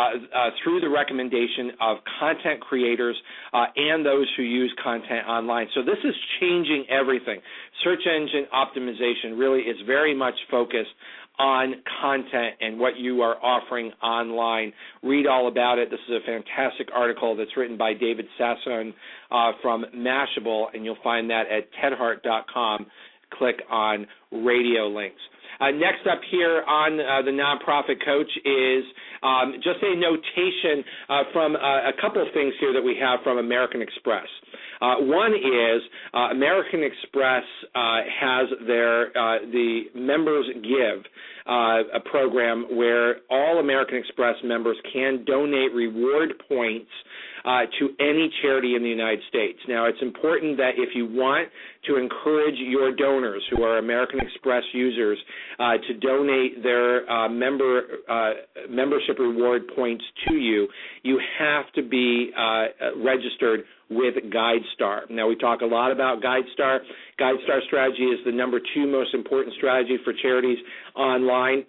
through 0.64 0.80
the 0.80 0.88
recommendation 0.88 1.73
of 1.83 1.99
content 2.19 2.61
creators 2.61 3.16
and 3.52 4.07
those 4.07 4.26
who 4.38 4.42
use 4.42 4.75
content 4.83 5.26
online. 5.28 5.66
So 5.75 5.83
this 5.83 5.99
is 6.02 6.14
changing 6.40 6.87
everything. 6.88 7.40
Search 7.85 8.00
engine 8.07 8.47
optimization 8.54 9.38
really 9.38 9.61
is 9.61 9.76
very 9.87 10.14
much 10.14 10.35
focused 10.50 10.88
on 11.38 11.75
content 12.02 12.54
and 12.61 12.78
what 12.78 12.99
you 12.99 13.23
are 13.23 13.37
offering 13.42 13.90
online. 14.02 14.73
Read 15.02 15.26
all 15.26 15.49
about 15.49 15.78
it. 15.78 15.90
This 15.90 16.00
is 16.09 16.16
a 16.23 16.26
fantastic 16.26 16.88
article 16.95 17.35
that's 17.35 17.57
written 17.57 17.78
by 17.78 17.95
David 17.95 18.26
Sasson 18.38 18.92
uh, 19.30 19.52
from 19.62 19.87
Mashable, 19.97 20.66
and 20.75 20.85
you'll 20.85 20.99
find 21.02 21.30
that 21.30 21.45
at 21.50 21.69
tedhart.com. 21.83 22.87
Click 23.32 23.56
on 23.70 24.06
radio 24.32 24.88
links. 24.88 25.20
Uh, 25.60 25.70
next 25.70 26.06
up 26.10 26.20
here 26.30 26.62
on 26.66 26.99
uh, 26.99 27.20
the 27.22 27.30
nonprofit 27.30 28.02
coach 28.04 28.30
is 28.46 28.84
um, 29.22 29.54
just 29.56 29.76
a 29.82 29.94
notation 29.94 30.82
uh, 31.08 31.22
from 31.32 31.54
uh, 31.54 31.88
a 31.88 31.92
couple 32.00 32.22
of 32.22 32.28
things 32.32 32.54
here 32.58 32.72
that 32.72 32.80
we 32.80 32.96
have 32.99 33.20
from 33.22 33.37
American 33.37 33.82
Express. 33.82 34.26
Uh, 34.80 34.94
one 35.00 35.34
is 35.34 35.82
uh, 36.14 36.32
American 36.32 36.82
Express 36.82 37.44
has 37.75 38.49
their 38.66 39.12
the 39.52 39.82
members 39.94 40.46
give 40.62 41.04
a 41.46 42.00
program 42.10 42.64
where 42.75 43.16
all 43.30 43.58
American 43.60 43.99
Express 43.99 44.37
members 44.42 44.78
can 44.92 45.25
donate 45.26 45.72
reward 45.75 46.32
points 46.49 46.90
uh, 47.44 47.62
to 47.78 47.90
any 48.00 48.30
charity 48.42 48.75
in 48.76 48.82
the 48.82 48.88
United 48.88 49.20
States. 49.28 49.59
Now, 49.68 49.87
it's 49.87 50.00
important 50.02 50.56
that 50.59 50.73
if 50.76 50.90
you 50.94 51.06
want 51.06 51.49
to 51.87 51.97
encourage 51.97 52.56
your 52.59 52.94
donors 52.94 53.42
who 53.50 53.62
are 53.62 53.78
American 53.78 54.20
Express 54.20 54.62
users 54.73 55.18
uh, 55.59 55.73
to 55.87 55.94
donate 55.94 56.62
their 56.62 57.11
uh, 57.11 57.28
member 57.28 57.82
uh, 58.09 58.30
membership 58.68 59.18
reward 59.18 59.62
points 59.75 60.04
to 60.28 60.35
you, 60.35 60.68
you 61.02 61.20
have 61.38 61.70
to 61.75 61.82
be 61.82 62.30
uh, 62.37 62.66
registered 63.02 63.61
with 63.88 64.14
GuideStar. 64.32 65.11
Now, 65.11 65.26
we 65.28 65.37
talk 65.37 65.62
a 65.62 65.66
lot 65.66 65.90
about 65.90 66.23
GuideStar. 66.23 66.78
GuideStar 67.20 67.64
strategy 67.66 68.04
is 68.04 68.20
the 68.25 68.32
number 68.32 68.61
two 68.75 68.87
most 68.87 69.14
important 69.14 69.54
strategy 69.56 69.97
for 70.04 70.12
charities 70.23 70.59
online 70.94 71.64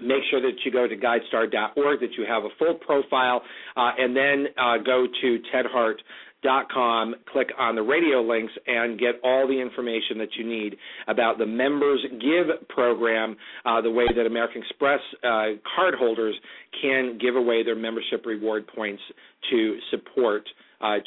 make 0.00 0.22
sure 0.30 0.40
that 0.40 0.52
you 0.64 0.70
go 0.70 0.86
to 0.86 0.96
guidestar.org, 0.96 2.00
that 2.00 2.12
you 2.18 2.24
have 2.28 2.44
a 2.44 2.48
full 2.58 2.74
profile, 2.74 3.42
uh, 3.76 3.90
and 3.98 4.16
then 4.16 4.46
uh, 4.58 4.76
go 4.78 5.06
to 5.20 5.38
tedhart.com, 5.54 7.14
click 7.32 7.48
on 7.58 7.74
the 7.74 7.82
radio 7.82 8.20
links, 8.20 8.52
and 8.66 8.98
get 8.98 9.14
all 9.24 9.46
the 9.48 9.58
information 9.60 10.18
that 10.18 10.28
you 10.38 10.46
need 10.46 10.76
about 11.08 11.38
the 11.38 11.46
Members 11.46 12.04
Give 12.20 12.68
program, 12.68 13.36
uh, 13.64 13.80
the 13.80 13.90
way 13.90 14.04
that 14.14 14.26
American 14.26 14.62
Express 14.62 15.00
uh, 15.24 15.56
cardholders 15.78 16.32
can 16.80 17.18
give 17.20 17.36
away 17.36 17.62
their 17.62 17.76
membership 17.76 18.26
reward 18.26 18.66
points 18.66 19.02
to 19.50 19.78
support 19.90 20.46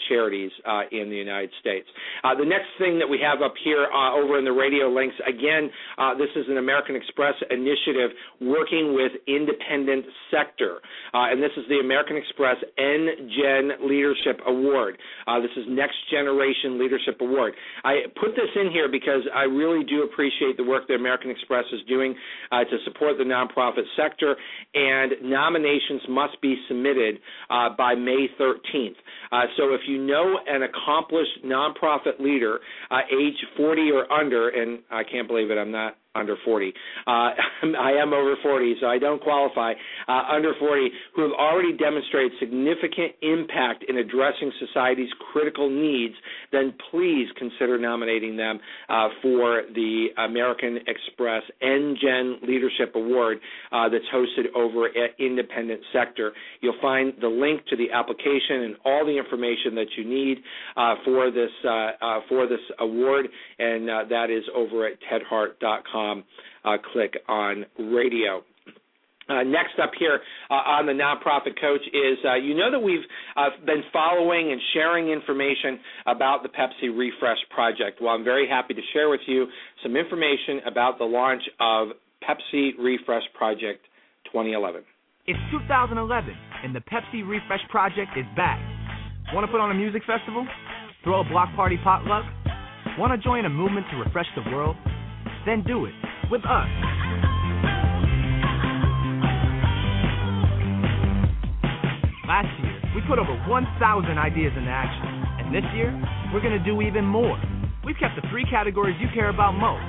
charities 0.08 0.52
uh, 0.66 0.82
in 0.92 1.10
the 1.10 1.16
United 1.16 1.50
States. 1.60 1.88
Uh, 2.24 2.36
the 2.36 2.46
next 2.46 2.70
thing 2.78 3.00
that 3.00 3.08
we 3.08 3.20
have 3.22 3.42
up 3.42 3.54
here 3.64 3.88
uh, 3.94 4.14
over 4.14 4.38
in 4.38 4.46
the 4.46 4.52
radio 4.52 4.90
links, 4.90 5.16
again, 5.28 5.70
uh, 5.98 6.14
this 6.16 6.30
is 6.36 6.46
an 6.50 6.58
American 6.58 6.96
Express 6.96 7.34
initiative 7.50 8.12
working 8.42 8.94
with 8.94 9.12
independent 9.28 10.06
sector, 10.32 10.80
uh, 11.14 11.30
and 11.30 11.42
this 11.42 11.52
is 11.58 11.64
the 11.70 11.80
American 11.80 12.18
Express 12.18 12.58
NGen 12.78 13.88
Leadership 13.88 14.42
Award. 14.48 14.98
this 15.42 15.52
is 15.58 15.66
Next 15.70 15.98
Generation 16.10 16.80
Leadership 16.80 17.22
Award. 17.22 17.54
I 17.84 18.10
put 18.20 18.36
this 18.36 18.50
in 18.56 18.72
here 18.72 18.90
because 18.90 19.22
I 19.34 19.44
really 19.44 19.86
do 19.86 20.04
appreciate 20.04 20.58
the 20.58 20.64
work 20.64 20.88
that 20.88 20.96
American 20.96 21.30
Express 21.30 21.66
is 21.72 21.82
doing 21.88 22.16
to 22.52 22.78
support 22.86 23.18
the 23.18 23.24
nonprofit 23.24 23.86
sector, 23.96 24.36
and 24.74 25.14
nominations 25.24 26.02
must 26.10 26.40
be 26.42 26.56
submitted 26.68 27.20
by 27.78 27.96
May 27.96 28.28
13th. 28.40 28.98
So 29.60 29.74
if 29.74 29.82
you 29.88 30.02
know 30.02 30.40
an 30.48 30.64
accomplished 30.64 31.44
nonprofit 31.46 32.20
leader, 32.20 32.60
uh, 32.90 33.00
age 33.12 33.36
40 33.58 33.92
or 33.92 34.12
under, 34.12 34.48
and 34.48 34.80
I 34.90 35.04
can't 35.04 35.28
believe 35.28 35.52
it, 35.52 35.58
I'm 35.58 35.72
not 35.72 35.98
under 36.20 36.36
40. 36.44 36.74
Uh, 37.08 37.10
I 37.80 37.92
am 38.02 38.14
over 38.14 38.36
40, 38.44 38.76
so 38.82 38.88
I 38.88 39.00
don't 39.00 39.22
qualify. 39.22 39.74
Uh, 40.08 40.22
under 40.32 40.54
40 40.60 40.90
who 41.16 41.22
have 41.24 41.32
already 41.32 41.76
demonstrated 41.76 42.32
significant 42.40 43.14
impact 43.22 43.86
in 43.88 43.98
addressing 43.98 44.52
society's 44.60 45.10
critical 45.32 45.70
needs, 45.70 46.16
then 46.52 46.74
please 46.92 47.28
consider 47.38 47.78
nominating 47.78 48.36
them 48.38 48.60
uh, 48.90 49.10
for 49.22 49.64
the 49.74 50.08
American 50.18 50.80
Express 50.88 51.44
NGen 51.62 52.42
Leadership 52.48 52.94
Award 52.96 53.40
uh, 53.72 53.90
that's 53.90 54.06
hosted 54.14 54.54
over 54.56 54.88
at 54.88 55.20
Independent 55.20 55.82
Sector. 55.94 56.34
You'll 56.62 56.80
find 56.82 57.14
the 57.22 57.28
link 57.28 57.66
to 57.68 57.76
the 57.76 57.92
application 57.92 58.64
and 58.64 58.76
all 58.86 59.06
the 59.06 59.18
information 59.18 59.76
that 59.76 59.88
you 59.98 60.06
need 60.06 60.38
uh, 60.76 60.96
for 61.06 61.32
this 61.32 61.52
uh, 61.68 62.20
for 62.28 62.48
this 62.48 62.60
award, 62.80 63.28
and 63.60 63.88
that 63.88 64.28
is 64.30 64.44
over 64.56 64.88
at 64.88 64.94
tedhart.com. 65.10 66.09
click 66.94 67.14
on 67.28 67.66
radio. 67.78 68.44
Uh, 69.30 69.44
next 69.44 69.78
up 69.82 69.92
here 70.00 70.20
uh, 70.50 70.54
on 70.54 70.88
the 70.88 70.92
nonprofit 70.92 71.54
coach 71.62 71.86
is 71.94 72.18
uh, 72.26 72.34
you 72.34 72.56
know 72.56 72.72
that 72.72 72.80
we've 72.80 73.06
uh, 73.38 73.50
been 73.64 73.84
following 73.94 74.52
and 74.52 74.60
sharing 74.74 75.10
information 75.10 75.80
about 76.08 76.42
the 76.42 76.50
Pepsi 76.50 76.90
Refresh 76.90 77.38
project. 77.54 78.02
Well, 78.02 78.10
I'm 78.10 78.24
very 78.24 78.50
happy 78.50 78.74
to 78.74 78.82
share 78.92 79.10
with 79.10 79.22
you 79.28 79.46
some 79.84 79.96
information 79.96 80.62
about 80.66 80.98
the 80.98 81.06
launch 81.06 81.44
of 81.60 81.90
Pepsi 82.28 82.72
Refresh 82.80 83.24
Project 83.38 83.86
2011. 84.26 84.82
It's 85.28 85.40
2011 85.52 86.34
and 86.64 86.76
the 86.76 86.82
Pepsi 86.82 87.22
Refresh 87.22 87.62
Project 87.70 88.18
is 88.18 88.26
back. 88.36 88.60
Want 89.32 89.46
to 89.46 89.52
put 89.52 89.62
on 89.62 89.70
a 89.70 89.76
music 89.76 90.02
festival? 90.08 90.48
Throw 91.04 91.22
a 91.22 91.30
block 91.30 91.56
party 91.56 91.78
potluck? 91.84 92.26
Want 92.98 93.14
to 93.14 93.24
join 93.24 93.46
a 93.46 93.50
movement 93.50 93.86
to 93.92 93.98
refresh 93.98 94.26
the 94.36 94.50
world? 94.50 94.76
Then 95.50 95.66
do 95.66 95.86
it 95.86 95.98
with 96.30 96.46
us. 96.46 96.70
Last 102.30 102.54
year, 102.62 102.78
we 102.94 103.02
put 103.10 103.18
over 103.18 103.34
1,000 103.50 103.82
ideas 104.22 104.54
into 104.54 104.70
action. 104.70 105.10
And 105.42 105.50
this 105.50 105.66
year, 105.74 105.90
we're 106.30 106.46
going 106.46 106.54
to 106.54 106.62
do 106.62 106.86
even 106.86 107.04
more. 107.04 107.34
We've 107.84 107.98
kept 107.98 108.14
the 108.14 108.22
three 108.30 108.46
categories 108.46 108.94
you 109.02 109.08
care 109.16 109.34
about 109.34 109.58
most 109.58 109.82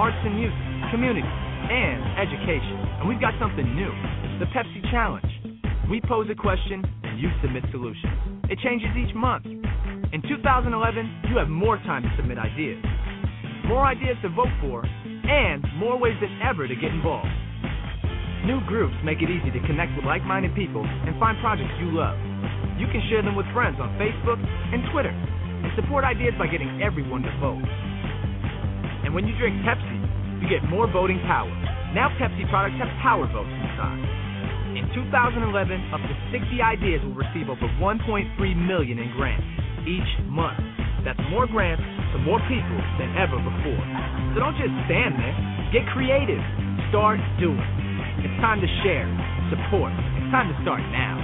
arts 0.00 0.16
and 0.24 0.32
music, 0.32 0.56
community, 0.88 1.28
and 1.28 2.00
education. 2.16 2.80
And 2.96 3.06
we've 3.06 3.20
got 3.20 3.36
something 3.36 3.68
new 3.76 3.92
the 4.40 4.48
Pepsi 4.56 4.80
Challenge. 4.90 5.60
We 5.90 6.00
pose 6.00 6.26
a 6.32 6.34
question, 6.34 6.80
and 7.04 7.20
you 7.20 7.28
submit 7.42 7.64
solutions. 7.70 8.16
It 8.48 8.58
changes 8.64 8.88
each 8.96 9.14
month. 9.14 9.44
In 9.44 10.22
2011, 10.24 10.72
you 11.28 11.36
have 11.36 11.50
more 11.52 11.76
time 11.84 12.02
to 12.02 12.08
submit 12.16 12.38
ideas, 12.38 12.82
more 13.68 13.84
ideas 13.84 14.16
to 14.22 14.30
vote 14.30 14.48
for, 14.62 14.88
and 15.24 15.64
more 15.76 15.98
ways 15.98 16.16
than 16.20 16.30
ever 16.42 16.66
to 16.66 16.74
get 16.74 16.90
involved. 16.90 17.30
New 18.44 18.58
groups 18.66 18.94
make 19.06 19.22
it 19.22 19.30
easy 19.30 19.54
to 19.54 19.62
connect 19.70 19.94
with 19.94 20.04
like 20.04 20.26
minded 20.26 20.50
people 20.54 20.82
and 20.82 21.14
find 21.22 21.38
projects 21.38 21.70
you 21.78 21.94
love. 21.94 22.18
You 22.74 22.90
can 22.90 22.98
share 23.06 23.22
them 23.22 23.38
with 23.38 23.46
friends 23.54 23.78
on 23.78 23.94
Facebook 24.02 24.42
and 24.42 24.82
Twitter 24.90 25.14
and 25.14 25.70
support 25.78 26.02
ideas 26.02 26.34
by 26.34 26.50
getting 26.50 26.82
everyone 26.82 27.22
to 27.22 27.32
vote. 27.38 27.62
And 29.06 29.14
when 29.14 29.30
you 29.30 29.38
drink 29.38 29.62
Pepsi, 29.62 30.42
you 30.42 30.50
get 30.50 30.66
more 30.66 30.90
voting 30.90 31.22
power. 31.22 31.50
Now 31.94 32.10
Pepsi 32.18 32.42
products 32.50 32.74
have 32.82 32.90
power 32.98 33.30
votes 33.30 33.54
inside. 33.62 34.02
In 34.74 34.90
2011, 34.90 35.94
up 35.94 36.02
to 36.02 36.14
60 36.34 36.58
ideas 36.58 36.98
will 37.06 37.14
receive 37.14 37.46
over 37.46 37.70
1.3 37.78 38.34
million 38.66 38.98
in 38.98 39.12
grants 39.14 39.46
each 39.86 40.10
month. 40.26 40.58
That's 41.04 41.20
more 41.30 41.46
grants 41.46 41.84
to 42.12 42.18
more 42.22 42.40
people 42.46 42.78
than 43.00 43.10
ever 43.16 43.36
before. 43.40 43.84
So 44.32 44.44
don't 44.44 44.56
just 44.60 44.72
stand 44.86 45.16
there. 45.16 45.34
Get 45.72 45.88
creative. 45.92 46.40
Start 46.92 47.18
doing. 47.40 47.60
It's 48.20 48.36
time 48.44 48.60
to 48.60 48.68
share, 48.84 49.08
support. 49.48 49.92
It's 50.20 50.30
time 50.30 50.52
to 50.52 50.56
start 50.62 50.84
now. 50.92 51.16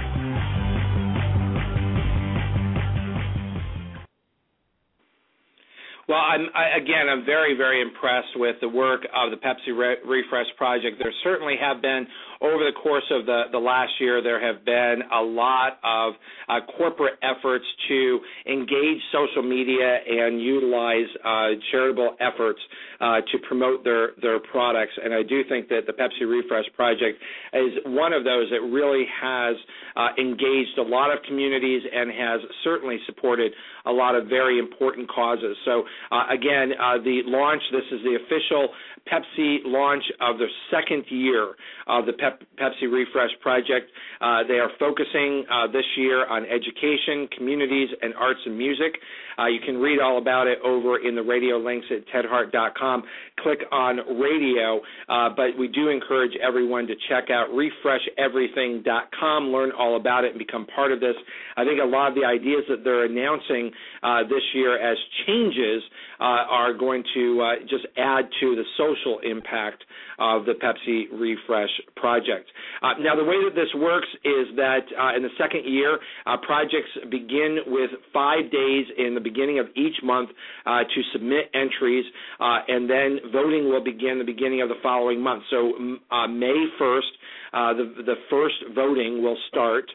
Well, 6.09 6.17
I'm 6.17 6.49
I, 6.55 6.75
again, 6.81 7.05
I'm 7.07 7.23
very, 7.23 7.55
very 7.55 7.83
impressed 7.83 8.33
with 8.35 8.55
the 8.61 8.67
work 8.67 9.01
of 9.13 9.29
the 9.29 9.37
Pepsi 9.37 9.77
Re- 9.77 10.01
Refresh 10.03 10.47
Project. 10.57 10.97
There 10.97 11.13
certainly 11.23 11.53
have 11.61 11.83
been 11.83 12.07
over 12.41 12.63
the 12.63 12.71
course 12.81 13.03
of 13.11 13.25
the, 13.25 13.43
the 13.51 13.57
last 13.57 13.91
year, 13.99 14.23
there 14.23 14.39
have 14.39 14.63
been 14.63 15.03
a 15.11 15.21
lot 15.21 15.79
of 15.83 16.13
uh, 16.47 16.59
corporate 16.77 17.19
efforts 17.21 17.65
to 17.89 18.19
engage 18.47 18.97
social 19.11 19.43
media 19.43 19.99
and 20.07 20.41
utilize 20.41 21.07
uh, 21.25 21.59
charitable 21.71 22.15
efforts 22.21 22.59
uh, 23.01 23.19
to 23.31 23.37
promote 23.47 23.83
their, 23.83 24.11
their 24.21 24.39
products. 24.39 24.93
And 25.03 25.13
I 25.13 25.23
do 25.23 25.43
think 25.49 25.67
that 25.67 25.81
the 25.85 25.91
Pepsi 25.91 26.29
Refresh 26.29 26.65
Project 26.75 27.19
is 27.53 27.71
one 27.85 28.13
of 28.13 28.23
those 28.23 28.49
that 28.51 28.61
really 28.61 29.05
has 29.21 29.55
uh, 29.97 30.09
engaged 30.17 30.77
a 30.77 30.83
lot 30.83 31.11
of 31.11 31.19
communities 31.27 31.81
and 31.91 32.09
has 32.09 32.39
certainly 32.63 32.99
supported 33.05 33.51
a 33.85 33.91
lot 33.91 34.15
of 34.15 34.27
very 34.27 34.59
important 34.59 35.09
causes. 35.09 35.57
So, 35.65 35.83
uh, 36.11 36.23
again, 36.31 36.71
uh, 36.79 37.03
the 37.03 37.21
launch, 37.25 37.61
this 37.71 37.83
is 37.91 37.99
the 38.03 38.15
official 38.15 38.69
Pepsi 39.11 39.57
launch 39.65 40.03
of 40.21 40.37
the 40.37 40.47
second 40.71 41.03
year 41.09 41.55
of 41.87 42.05
the 42.05 42.13
Pep- 42.13 42.28
Pepsi 42.57 42.91
Refresh 42.91 43.31
Project. 43.41 43.91
Uh, 44.21 44.43
they 44.47 44.59
are 44.59 44.69
focusing 44.79 45.45
uh, 45.51 45.67
this 45.67 45.85
year 45.97 46.25
on 46.27 46.45
education, 46.45 47.27
communities, 47.35 47.89
and 48.01 48.13
arts 48.15 48.39
and 48.45 48.57
music. 48.57 48.95
Uh, 49.39 49.47
you 49.47 49.59
can 49.65 49.77
read 49.77 49.99
all 50.01 50.17
about 50.17 50.47
it 50.47 50.59
over 50.65 50.97
in 50.99 51.15
the 51.15 51.21
radio 51.21 51.57
links 51.57 51.87
at 51.91 52.05
tedhart.com. 52.13 53.03
Click 53.39 53.59
on 53.71 53.97
radio, 54.19 54.81
uh, 55.07 55.29
but 55.35 55.57
we 55.57 55.67
do 55.69 55.87
encourage 55.89 56.33
everyone 56.45 56.87
to 56.87 56.95
check 57.07 57.29
out 57.29 57.47
refresheverything.com, 57.51 59.43
learn 59.45 59.71
all 59.71 59.95
about 59.95 60.25
it, 60.25 60.31
and 60.31 60.39
become 60.39 60.65
part 60.75 60.91
of 60.91 60.99
this. 60.99 61.15
I 61.55 61.63
think 61.63 61.79
a 61.81 61.85
lot 61.85 62.09
of 62.09 62.15
the 62.15 62.25
ideas 62.25 62.63
that 62.69 62.83
they're 62.83 63.05
announcing 63.05 63.71
uh, 64.03 64.23
this 64.23 64.43
year 64.53 64.75
as 64.77 64.97
changes 65.25 65.83
uh, 66.19 66.43
are 66.51 66.73
going 66.73 67.03
to 67.13 67.41
uh, 67.41 67.55
just 67.69 67.85
add 67.97 68.25
to 68.41 68.55
the 68.55 68.63
social 68.77 69.19
impact 69.23 69.83
of 70.19 70.43
the 70.45 70.53
Pepsi 70.53 71.05
Refresh 71.17 71.69
project. 71.95 72.51
Uh, 72.81 72.93
now, 72.99 73.15
the 73.15 73.23
way 73.23 73.37
that 73.45 73.55
this 73.55 73.73
works 73.75 74.07
is 74.25 74.47
that 74.57 74.81
in 75.15 75.23
the 75.23 75.29
second 75.37 75.63
year, 75.65 75.97
projects 76.45 76.89
begin 77.09 77.59
with 77.67 77.91
five 78.13 78.51
days 78.51 78.85
in 78.97 79.15
the 79.15 79.21
beginning 79.29 79.59
of 79.59 79.67
each 79.75 79.95
month 80.03 80.29
uh, 80.65 80.79
to 80.83 80.99
submit 81.13 81.45
entries, 81.53 82.05
uh, 82.39 82.59
and 82.67 82.89
then 82.89 83.19
voting 83.31 83.69
will 83.69 83.83
begin 83.83 84.17
the 84.17 84.25
beginning 84.25 84.61
of 84.61 84.69
the 84.69 84.79
following 84.81 85.21
month. 85.21 85.43
So, 85.49 85.73
uh, 86.11 86.27
May 86.27 86.67
1st, 86.79 87.13
uh, 87.51 87.73
the, 87.73 87.85
the 88.05 88.15
first 88.29 88.55
voting 88.75 89.23
will 89.23 89.37
start 89.49 89.85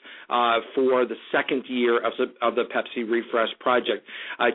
for 0.74 1.06
the 1.06 1.14
second 1.30 1.64
year 1.68 2.04
of 2.04 2.12
the, 2.18 2.26
of 2.42 2.54
the 2.54 2.64
Pepsi 2.74 3.08
Refresh 3.08 3.50
project. 3.60 4.02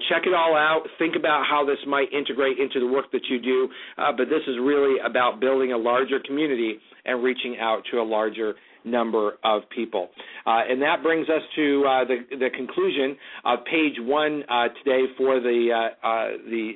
Check 0.09 0.23
it 0.25 0.33
all 0.33 0.55
out. 0.55 0.83
Think 0.97 1.15
about 1.15 1.43
how 1.49 1.65
this 1.65 1.77
might 1.87 2.11
integrate 2.11 2.59
into 2.59 2.79
the 2.79 2.87
work 2.87 3.11
that 3.11 3.21
you 3.29 3.39
do. 3.39 3.69
But 3.95 4.27
this 4.29 4.43
is 4.47 4.57
really 4.61 4.99
about 4.99 5.39
building 5.39 5.71
a 5.71 5.77
larger 5.77 6.19
community 6.25 6.75
and 7.05 7.23
reaching 7.23 7.57
out 7.59 7.83
to 7.91 7.99
a 7.99 8.03
larger 8.03 8.55
number 8.89 9.33
of 9.43 9.63
people. 9.73 10.09
Uh, 10.45 10.61
and 10.69 10.81
that 10.81 11.03
brings 11.03 11.29
us 11.29 11.41
to 11.55 11.85
uh, 11.87 12.05
the, 12.05 12.37
the 12.37 12.49
conclusion 12.55 13.15
of 13.45 13.59
page 13.65 13.95
one 13.99 14.43
uh, 14.49 14.67
today 14.83 15.05
for 15.17 15.39
the 15.39 15.69
uh, 15.71 16.07
uh, 16.07 16.27
the 16.49 16.71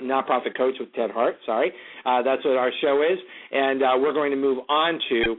nonprofit 0.00 0.56
coach 0.56 0.74
with 0.80 0.92
Ted 0.94 1.10
Hart. 1.10 1.36
Sorry, 1.46 1.72
that's 2.04 2.44
what 2.44 2.56
our 2.56 2.70
show 2.80 3.02
is, 3.02 3.18
and 3.52 3.80
we're 4.02 4.14
going 4.14 4.30
to 4.30 4.36
move 4.36 4.58
on 4.68 4.98
to 5.10 5.36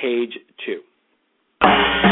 page 0.00 0.32
two. 0.66 2.11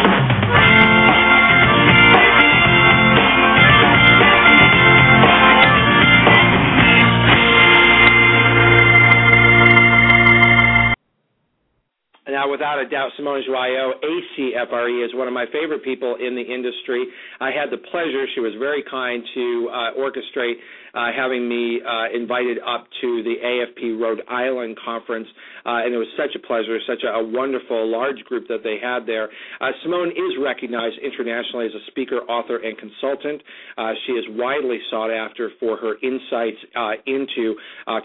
Now, 12.40 12.50
without 12.50 12.80
a 12.80 12.88
doubt, 12.88 13.10
Simone 13.18 13.44
Joyaux, 13.46 14.00
ACFRE, 14.00 15.04
is 15.04 15.12
one 15.12 15.28
of 15.28 15.34
my 15.34 15.44
favorite 15.52 15.84
people 15.84 16.16
in 16.16 16.34
the 16.34 16.40
industry. 16.40 17.04
I 17.38 17.50
had 17.50 17.68
the 17.68 17.76
pleasure, 17.76 18.24
she 18.32 18.40
was 18.40 18.54
very 18.58 18.82
kind 18.90 19.22
to 19.34 19.68
uh, 19.68 20.00
orchestrate 20.00 20.56
having 20.94 21.48
me 21.48 21.80
uh, 21.80 22.14
invited 22.14 22.58
up 22.58 22.86
to 23.00 23.22
the 23.22 23.36
AFP 23.42 24.00
Rhode 24.00 24.22
Island 24.28 24.78
conference, 24.84 25.28
uh, 25.66 25.84
and 25.84 25.94
it 25.94 25.98
was 25.98 26.08
such 26.16 26.34
a 26.34 26.46
pleasure, 26.46 26.78
such 26.86 27.02
a, 27.04 27.08
a 27.08 27.24
wonderful, 27.24 27.88
large 27.90 28.18
group 28.24 28.48
that 28.48 28.62
they 28.64 28.76
had 28.82 29.06
there. 29.06 29.28
Uh, 29.60 29.70
Simone 29.82 30.10
is 30.10 30.32
recognized 30.42 30.96
internationally 31.02 31.66
as 31.66 31.72
a 31.74 31.84
speaker, 31.90 32.20
author, 32.28 32.58
and 32.58 32.76
consultant. 32.78 33.42
Uh, 33.76 33.92
she 34.06 34.12
is 34.12 34.24
widely 34.30 34.78
sought 34.90 35.10
after 35.10 35.50
for 35.60 35.76
her 35.76 35.94
insights 36.02 36.58
uh, 36.76 36.92
into 37.06 37.54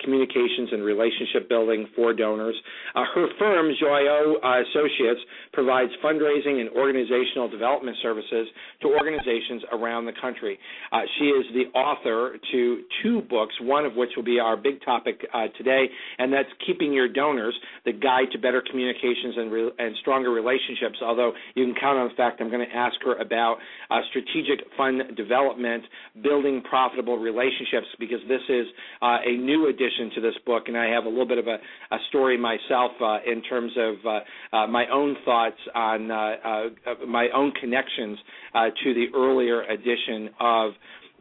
communications 0.04 0.70
and 0.72 0.84
relationship 0.84 1.48
building 1.50 1.88
for 1.96 2.14
donors. 2.14 2.56
her 2.94 3.28
firm, 3.40 3.72
uh, 3.72 4.62
Associates 4.62 5.22
provides 5.54 5.92
fundraising 6.04 6.60
and 6.62 6.70
organizational 6.70 7.50
development 7.50 7.98
services 8.02 8.48
to 8.82 8.88
organizations 8.90 9.64
around 9.72 10.06
the 10.06 10.14
country. 10.22 10.58
Uh, 10.92 11.02
she 11.18 11.26
is 11.26 11.46
the 11.54 11.78
author 11.78 12.38
to 12.52 12.75
two 13.04 13.22
books, 13.22 13.54
one 13.62 13.86
of 13.86 13.96
which 13.96 14.10
will 14.16 14.24
be 14.24 14.40
our 14.40 14.58
big 14.58 14.84
topic 14.84 15.26
uh, 15.34 15.48
today, 15.58 15.86
and 16.18 16.32
that's 16.32 16.50
Keeping 16.66 16.94
Your 16.94 17.08
Donors, 17.08 17.56
the 17.86 17.94
guide 17.94 18.28
to 18.32 18.38
better 18.40 18.64
communications 18.70 19.36
and, 19.38 19.52
re- 19.52 19.72
and 19.78 19.96
stronger 20.02 20.32
relationships. 20.32 20.98
Although 21.02 21.34
you 21.56 21.66
can 21.66 21.76
count 21.80 21.98
on 21.98 22.10
the 22.10 22.16
fact 22.16 22.42
I'm 22.42 22.50
going 22.50 22.66
to 22.68 22.76
ask 22.76 22.96
her 23.06 23.16
about 23.18 23.58
uh, 23.90 24.00
strategic 24.10 24.66
fund 24.78 25.02
development, 25.16 25.84
building 26.22 26.62
profitable 26.68 27.18
relationships, 27.18 27.88
because 28.00 28.20
this 28.28 28.42
is 28.50 28.66
uh, 29.02 29.18
a 29.26 29.38
new 29.38 29.70
addition 29.70 30.12
to 30.16 30.22
this 30.22 30.36
book, 30.46 30.64
and 30.68 30.78
I 30.78 30.88
have 30.88 31.06
a 31.06 31.10
little 31.10 31.28
bit 31.28 31.38
of 31.38 31.48
a, 31.48 31.58
a 31.92 31.98
story 32.10 32.38
myself 32.38 32.92
uh, 33.02 33.18
in 33.26 33.42
terms 33.44 33.72
of 33.78 33.96
uh, 34.06 34.56
uh, 34.56 34.68
my 34.68 34.86
own 34.92 35.16
thoughts 35.26 35.58
on 35.74 36.08
my 37.08 37.28
own 37.34 37.52
connections 37.60 38.18
to 38.54 38.94
the 38.94 39.06
earlier 39.16 39.62
edition 39.64 40.30
of 40.40 40.72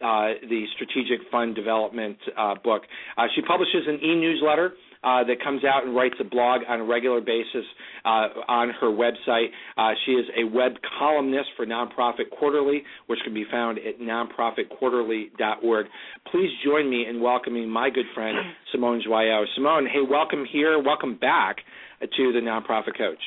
the 0.05 0.65
strategic 0.75 1.31
fund 1.31 1.55
development 1.55 2.19
uh, 2.37 2.55
book. 2.63 2.83
Uh, 3.17 3.25
she 3.35 3.43
publishes 3.43 3.85
an 3.87 3.99
e-newsletter 4.03 4.73
uh, 5.03 5.23
that 5.25 5.43
comes 5.43 5.63
out 5.65 5.85
and 5.85 5.95
writes 5.95 6.15
a 6.21 6.25
blog 6.25 6.63
on 6.69 6.81
a 6.81 6.85
regular 6.85 7.21
basis 7.21 7.65
uh, 8.05 8.29
on 8.49 8.71
her 8.81 8.89
website. 8.89 9.49
Uh, 9.77 9.93
she 10.05 10.13
is 10.13 10.25
a 10.37 10.45
web 10.45 10.73
columnist 10.99 11.49
for 11.57 11.67
Nonprofit 11.67 12.31
Quarterly, 12.39 12.83
which 13.07 13.19
can 13.25 13.35
be 13.35 13.45
found 13.51 13.79
at 13.79 14.01
nonprofitquarterly.org. 14.01 15.87
Please 16.31 16.51
join 16.65 16.89
me 16.89 17.07
in 17.09 17.21
welcoming 17.21 17.69
my 17.69 17.91
good 17.91 18.07
friend 18.15 18.37
Simone 18.73 19.03
Joyaux. 19.07 19.45
Simone, 19.55 19.87
hey, 19.87 20.01
welcome 20.09 20.45
here, 20.51 20.83
welcome 20.83 21.17
back 21.19 21.59
to 22.01 22.33
the 22.33 22.41
Nonprofit 22.41 22.97
Coach. 22.97 23.21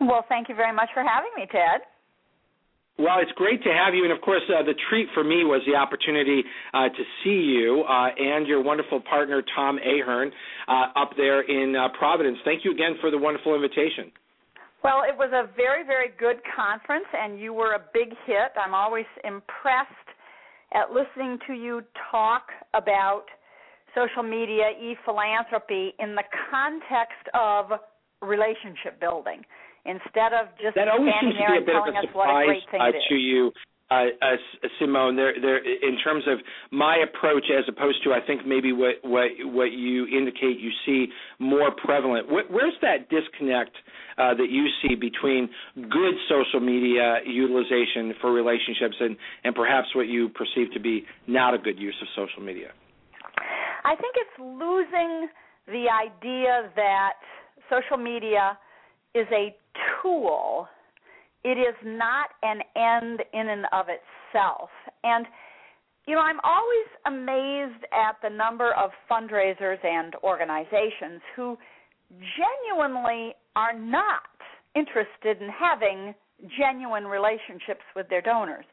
Well, 0.00 0.24
thank 0.28 0.48
you 0.48 0.54
very 0.54 0.74
much 0.74 0.88
for 0.92 1.04
having 1.04 1.30
me, 1.36 1.46
Ted. 1.50 1.82
Well, 2.96 3.18
it's 3.18 3.32
great 3.32 3.60
to 3.64 3.70
have 3.70 3.92
you, 3.92 4.04
and 4.04 4.12
of 4.12 4.20
course, 4.20 4.42
uh, 4.48 4.62
the 4.62 4.74
treat 4.88 5.08
for 5.14 5.24
me 5.24 5.42
was 5.42 5.62
the 5.66 5.74
opportunity 5.74 6.44
uh, 6.72 6.88
to 6.88 7.02
see 7.24 7.42
you 7.42 7.82
uh, 7.88 8.14
and 8.16 8.46
your 8.46 8.62
wonderful 8.62 9.00
partner 9.00 9.42
Tom 9.56 9.78
Ahern 9.78 10.30
uh, 10.68 10.86
up 10.94 11.10
there 11.16 11.42
in 11.42 11.74
uh, 11.74 11.88
Providence. 11.98 12.38
Thank 12.44 12.64
you 12.64 12.70
again 12.70 12.94
for 13.00 13.10
the 13.10 13.18
wonderful 13.18 13.56
invitation. 13.56 14.12
Well, 14.84 15.02
it 15.02 15.16
was 15.16 15.30
a 15.32 15.50
very, 15.56 15.82
very 15.84 16.10
good 16.20 16.36
conference, 16.54 17.06
and 17.12 17.40
you 17.40 17.52
were 17.52 17.72
a 17.72 17.82
big 17.92 18.10
hit. 18.26 18.52
I'm 18.54 18.74
always 18.74 19.06
impressed 19.24 19.90
at 20.72 20.92
listening 20.92 21.38
to 21.48 21.54
you 21.54 21.82
talk 22.12 22.46
about 22.74 23.24
social 23.92 24.22
media, 24.22 24.70
e-philanthropy 24.80 25.94
in 25.98 26.14
the 26.14 26.22
context 26.50 27.26
of 27.34 27.72
relationship 28.22 29.00
building 29.00 29.42
instead 29.84 30.32
of 30.32 30.48
just 30.60 30.74
that 30.74 30.88
always 30.88 31.12
standing 31.20 31.36
seems 31.36 31.40
to 31.40 31.44
there 31.44 31.60
be 31.60 31.64
a 31.64 31.66
bit 31.66 31.76
telling 31.76 31.96
of 31.96 32.04
a 32.04 32.08
us 32.08 32.14
what 32.14 32.28
a 32.28 32.46
great 32.46 32.64
thing 32.70 32.80
uh, 32.80 32.88
it 32.88 32.96
is. 32.96 33.04
to 33.08 33.16
you. 33.16 33.52
Uh, 33.90 34.08
uh, 34.22 34.36
Simone, 34.80 35.14
there, 35.14 35.34
there, 35.38 35.58
in 35.58 35.98
terms 36.02 36.24
of 36.26 36.38
my 36.72 36.96
approach, 37.04 37.44
as 37.52 37.64
opposed 37.68 38.02
to 38.02 38.12
I 38.12 38.18
think 38.26 38.46
maybe 38.46 38.72
what 38.72 38.96
what 39.04 39.28
what 39.44 39.72
you 39.72 40.06
indicate 40.08 40.58
you 40.58 40.70
see 40.86 41.12
more 41.38 41.70
prevalent. 41.70 42.30
Where, 42.32 42.44
where's 42.48 42.72
that 42.80 43.10
disconnect 43.10 43.76
uh, 44.16 44.32
that 44.34 44.48
you 44.48 44.66
see 44.80 44.94
between 44.94 45.50
good 45.76 46.14
social 46.30 46.60
media 46.60 47.20
utilization 47.26 48.14
for 48.22 48.32
relationships 48.32 48.96
and 49.00 49.16
and 49.44 49.54
perhaps 49.54 49.88
what 49.94 50.08
you 50.08 50.30
perceive 50.30 50.72
to 50.72 50.80
be 50.80 51.04
not 51.26 51.52
a 51.52 51.58
good 51.58 51.78
use 51.78 51.94
of 52.00 52.08
social 52.16 52.42
media? 52.42 52.72
I 53.84 53.94
think 53.96 54.16
it's 54.16 54.38
losing 54.40 55.28
the 55.66 55.86
idea 55.92 56.70
that 56.74 57.20
social 57.68 57.98
media 58.02 58.58
is 59.14 59.26
a 59.30 59.54
tool. 60.02 60.68
It 61.42 61.58
is 61.58 61.74
not 61.84 62.30
an 62.42 62.60
end 62.76 63.20
in 63.32 63.48
and 63.48 63.66
of 63.72 63.86
itself. 63.88 64.70
And 65.02 65.26
you 66.06 66.14
know, 66.14 66.20
I'm 66.20 66.40
always 66.44 66.88
amazed 67.06 67.84
at 67.92 68.16
the 68.22 68.28
number 68.28 68.74
of 68.74 68.90
fundraisers 69.10 69.82
and 69.82 70.14
organizations 70.22 71.22
who 71.34 71.56
genuinely 72.36 73.34
are 73.56 73.72
not 73.78 74.20
interested 74.74 75.40
in 75.40 75.48
having 75.48 76.14
genuine 76.58 77.04
relationships 77.04 77.84
with 77.96 78.08
their 78.10 78.20
donors. 78.20 78.66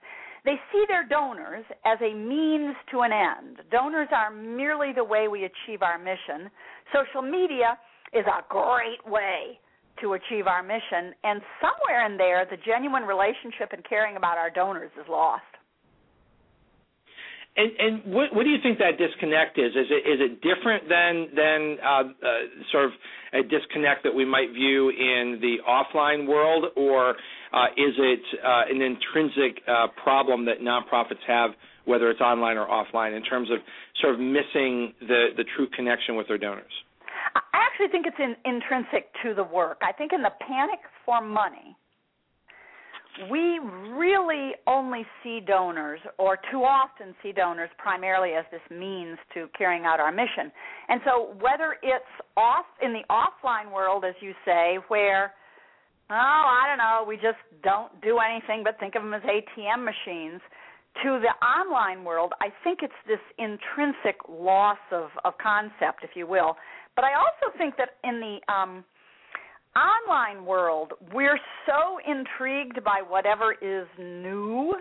They 0.44 0.56
see 0.72 0.84
their 0.88 1.08
donors 1.08 1.64
as 1.86 2.00
a 2.02 2.14
means 2.14 2.76
to 2.92 3.02
an 3.02 3.12
end. 3.14 3.60
Donors 3.72 4.10
are 4.12 4.32
merely 4.32 4.92
the 4.94 5.04
way 5.04 5.28
we 5.28 5.46
achieve 5.46 5.82
our 5.82 6.00
mission. 6.00 6.50
Social 6.92 7.22
media 7.22 7.78
is 8.12 8.26
a 8.26 8.44
great 8.50 9.06
way 9.06 9.60
to 10.02 10.14
achieve 10.14 10.48
our 10.48 10.64
mission. 10.64 11.14
And 11.24 11.42
somewhere 11.62 12.06
in 12.06 12.18
there, 12.18 12.46
the 12.50 12.58
genuine 12.66 13.04
relationship 13.04 13.72
and 13.72 13.84
caring 13.88 14.18
about 14.18 14.38
our 14.38 14.50
donors 14.50 14.92
is 15.00 15.08
lost. 15.10 15.44
And, 17.58 17.72
and 17.80 18.14
what, 18.14 18.34
what 18.34 18.44
do 18.44 18.50
you 18.50 18.60
think 18.64 18.80
that 18.80 18.98
disconnect 18.98 19.58
is? 19.58 19.76
Is 19.76 19.88
it 19.92 20.08
is 20.08 20.20
it 20.24 20.40
different 20.40 20.88
than 20.88 21.28
than 21.36 21.78
uh, 21.84 22.04
uh, 22.08 22.30
sort 22.72 22.86
of 22.86 22.92
a 23.34 23.44
disconnect 23.44 24.04
that 24.04 24.16
we 24.16 24.24
might 24.24 24.54
view 24.54 24.90
in 24.90 25.38
the 25.42 25.58
offline 25.68 26.28
world, 26.28 26.66
or 26.78 27.10
uh, 27.52 27.66
is 27.76 27.94
it 27.98 28.24
uh, 28.42 28.72
an 28.72 28.82
intrinsic 28.82 29.62
uh, 29.68 29.88
problem 30.02 30.46
that 30.46 30.62
nonprofits 30.62 31.24
have, 31.28 31.52
whether 31.84 32.10
it's 32.10 32.22
online 32.22 32.56
or 32.56 32.68
offline, 32.68 33.18
in 33.18 33.24
terms 33.24 33.50
of 33.52 33.58
sort 34.00 34.14
of 34.14 34.22
missing 34.22 34.94
the 35.02 35.36
the 35.36 35.44
true 35.58 35.68
connection 35.76 36.16
with 36.16 36.30
their 36.30 36.38
donors? 36.38 36.72
Actually 37.82 37.92
think 37.92 38.06
it's 38.06 38.18
in, 38.20 38.36
intrinsic 38.46 39.10
to 39.24 39.34
the 39.34 39.44
work. 39.44 39.80
I 39.82 39.92
think 39.92 40.14
in 40.14 40.22
the 40.22 40.32
panic 40.48 40.80
for 41.06 41.22
money, 41.22 41.76
we 43.30 43.60
really 43.92 44.52
only 44.68 45.04
see 45.24 45.40
donors, 45.40 46.00
or 46.18 46.38
too 46.52 46.64
often 46.64 47.16
see 47.24 47.32
donors, 47.32 47.70
primarily 47.78 48.34
as 48.34 48.46
this 48.52 48.62
means 48.70 49.18
to 49.34 49.48
carrying 49.58 49.86
out 49.86 50.00
our 50.00 50.12
mission. 50.12 50.52
And 50.90 51.02
so, 51.04 51.34
whether 51.40 51.78
it's 51.82 52.06
off 52.38 52.66
in 52.82 52.94
the 52.94 53.02
offline 53.10 53.74
world, 53.74 54.06
as 54.06 54.16
you 54.22 54.34
say, 54.46 54.78
where 54.88 55.34
oh, 56.12 56.14
I 56.14 56.68
don't 56.68 56.78
know, 56.78 57.06
we 57.08 57.16
just 57.16 57.42
don't 57.64 57.90
do 58.02 58.20
anything 58.20 58.64
but 58.64 58.80
think 58.80 58.96
of 58.96 59.02
them 59.02 59.14
as 59.14 59.22
ATM 59.24 59.84
machines, 59.84 60.42
to 61.04 61.20
the 61.24 61.34
online 61.46 62.04
world, 62.04 62.34
I 62.42 62.50
think 62.64 62.80
it's 62.82 62.94
this 63.08 63.24
intrinsic 63.38 64.18
loss 64.28 64.78
of, 64.92 65.10
of 65.24 65.34
concept, 65.42 66.04
if 66.04 66.12
you 66.16 66.28
will, 66.28 66.58
but 66.96 67.06
I 67.06 67.14
also 67.14 67.56
think 67.58 67.76
that 67.78 67.98
in 68.04 68.20
the 68.20 68.54
um, 68.54 68.84
online 69.76 70.46
world, 70.46 70.94
we're 71.14 71.40
so 71.66 72.00
intrigued 72.06 72.84
by 72.84 73.02
whatever 73.08 73.54
is 73.54 73.88
new. 73.98 74.74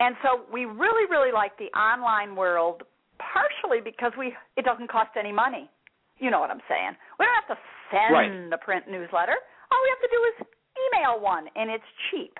And 0.00 0.16
so 0.22 0.42
we 0.52 0.64
really, 0.64 1.08
really 1.10 1.32
like 1.32 1.56
the 1.58 1.70
online 1.78 2.34
world, 2.36 2.82
partially 3.18 3.80
because 3.84 4.12
we 4.18 4.34
it 4.56 4.64
doesn't 4.64 4.90
cost 4.90 5.10
any 5.18 5.32
money. 5.32 5.70
You 6.18 6.30
know 6.30 6.40
what 6.40 6.50
I'm 6.50 6.62
saying? 6.68 6.92
We 7.18 7.26
don't 7.26 7.38
have 7.46 7.56
to 7.56 7.60
send 7.90 8.12
right. 8.12 8.50
the 8.50 8.58
print 8.58 8.86
newsletter. 8.88 9.36
All 9.70 9.80
we 9.82 9.90
have 9.94 10.02
to 10.02 10.10
do 10.10 10.20
is 10.30 10.46
email 10.90 11.20
one, 11.20 11.46
and 11.56 11.70
it's 11.70 11.86
cheap. 12.10 12.38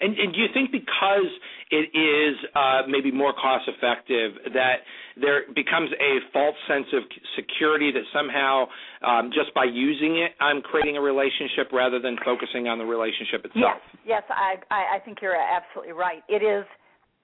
And, 0.00 0.18
and 0.18 0.32
do 0.32 0.40
you 0.40 0.48
think 0.52 0.72
because 0.72 1.30
it 1.70 1.90
is 1.96 2.36
uh, 2.54 2.82
maybe 2.88 3.10
more 3.10 3.32
cost 3.32 3.68
effective 3.68 4.52
that 4.54 4.86
there 5.20 5.42
becomes 5.54 5.90
a 5.98 6.20
false 6.32 6.56
sense 6.68 6.86
of 6.92 7.02
security 7.34 7.90
that 7.92 8.04
somehow 8.12 8.66
um, 9.02 9.30
just 9.32 9.54
by 9.54 9.64
using 9.64 10.18
it 10.18 10.32
I'm 10.40 10.62
creating 10.62 10.96
a 10.96 11.00
relationship 11.00 11.72
rather 11.72 12.00
than 12.00 12.16
focusing 12.24 12.68
on 12.68 12.78
the 12.78 12.84
relationship 12.84 13.44
itself? 13.44 13.80
Yes, 14.04 14.22
yes, 14.22 14.24
I, 14.30 14.56
I, 14.70 14.96
I 14.96 14.98
think 15.00 15.18
you're 15.22 15.36
absolutely 15.36 15.92
right. 15.92 16.22
It 16.28 16.44
is 16.44 16.64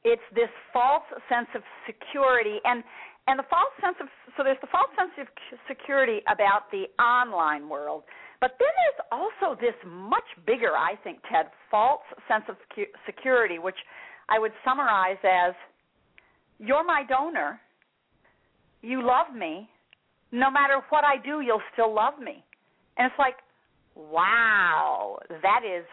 it's 0.05 0.23
this 0.35 0.51
false 0.73 1.07
sense 1.29 1.49
of 1.55 1.63
security 1.87 2.59
and 2.65 2.83
and 3.29 3.39
the 3.39 3.47
false 3.47 3.71
sense 3.79 3.97
of 4.01 4.09
so 4.37 4.43
there's 4.43 4.61
the 4.61 4.73
false 4.73 4.91
sense 4.99 5.15
of 5.21 5.27
security 5.69 6.21
about 6.27 6.71
the 6.73 6.91
online 7.03 7.69
world 7.69 8.03
but 8.43 8.57
then 8.59 8.69
there's 8.75 9.07
also 9.13 9.57
this 9.61 9.77
much 9.87 10.25
bigger, 10.45 10.77
I 10.77 10.97
think, 11.05 11.21
Ted, 11.31 11.47
false 11.71 12.01
sense 12.27 12.43
of 12.49 12.57
security, 13.07 13.61
which 13.61 13.77
I 14.29 14.41
would 14.41 14.51
summarize 14.65 15.19
as 15.23 15.55
you're 16.59 16.85
my 16.85 17.05
donor. 17.09 17.61
You 18.83 19.07
love 19.07 19.33
me. 19.33 19.71
No 20.33 20.51
matter 20.51 20.81
what 20.89 21.05
I 21.05 21.23
do, 21.25 21.41
you'll 21.41 21.63
still 21.73 21.95
love 21.95 22.15
me. 22.19 22.43
And 22.99 23.07
it's 23.07 23.15
like, 23.17 23.37
wow, 23.95 25.21
that 25.31 25.61
is 25.65 25.85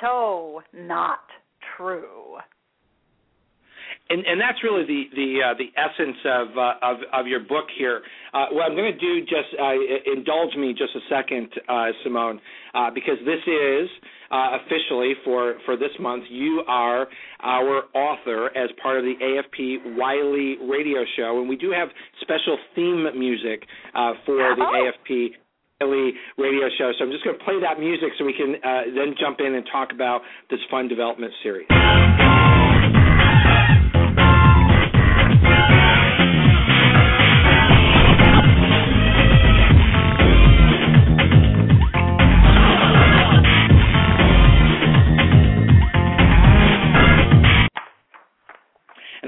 so 0.00 0.62
not 0.72 1.20
true 1.76 2.38
and, 4.10 4.24
and 4.26 4.40
that's 4.40 4.62
really 4.62 4.84
the 4.84 5.04
the 5.16 5.28
uh, 5.40 5.54
the 5.56 5.72
essence 5.80 6.16
of, 6.24 6.48
uh, 6.58 6.74
of 6.82 6.96
of 7.12 7.26
your 7.26 7.40
book 7.40 7.66
here. 7.76 8.02
Uh, 8.34 8.46
what 8.52 8.64
I'm 8.64 8.76
going 8.76 8.92
to 8.92 8.98
do 8.98 9.20
just 9.22 9.48
uh, 9.58 10.12
indulge 10.12 10.54
me 10.56 10.74
just 10.76 10.94
a 10.94 11.00
second, 11.08 11.48
uh, 11.68 11.86
Simone, 12.02 12.40
uh, 12.74 12.90
because 12.94 13.16
this 13.24 13.40
is 13.46 13.88
officially 14.30 15.14
for 15.24 15.54
for 15.64 15.76
this 15.76 15.92
month. 15.98 16.24
You 16.28 16.64
are 16.68 17.06
our 17.40 17.84
author 17.94 18.46
as 18.56 18.68
part 18.82 18.98
of 18.98 19.04
the 19.04 19.14
AFP 19.22 19.96
Wiley 19.96 20.56
Radio 20.68 21.04
Show, 21.16 21.40
and 21.40 21.48
we 21.48 21.56
do 21.56 21.70
have 21.70 21.88
special 22.20 22.58
theme 22.74 23.06
music 23.18 23.64
for 24.26 24.36
the 24.36 24.64
oh. 24.68 24.90
AFP 25.08 25.28
Wiley 25.80 26.12
radio 26.38 26.68
show. 26.78 26.92
So 26.98 27.04
I'm 27.04 27.10
just 27.10 27.24
going 27.24 27.38
to 27.38 27.44
play 27.44 27.60
that 27.62 27.80
music 27.80 28.10
so 28.18 28.24
we 28.24 28.34
can 28.34 28.56
uh, 28.62 28.94
then 28.94 29.14
jump 29.18 29.38
in 29.40 29.54
and 29.54 29.66
talk 29.72 29.92
about 29.92 30.20
this 30.50 30.60
fund 30.70 30.88
development 30.88 31.32
series. 31.42 31.66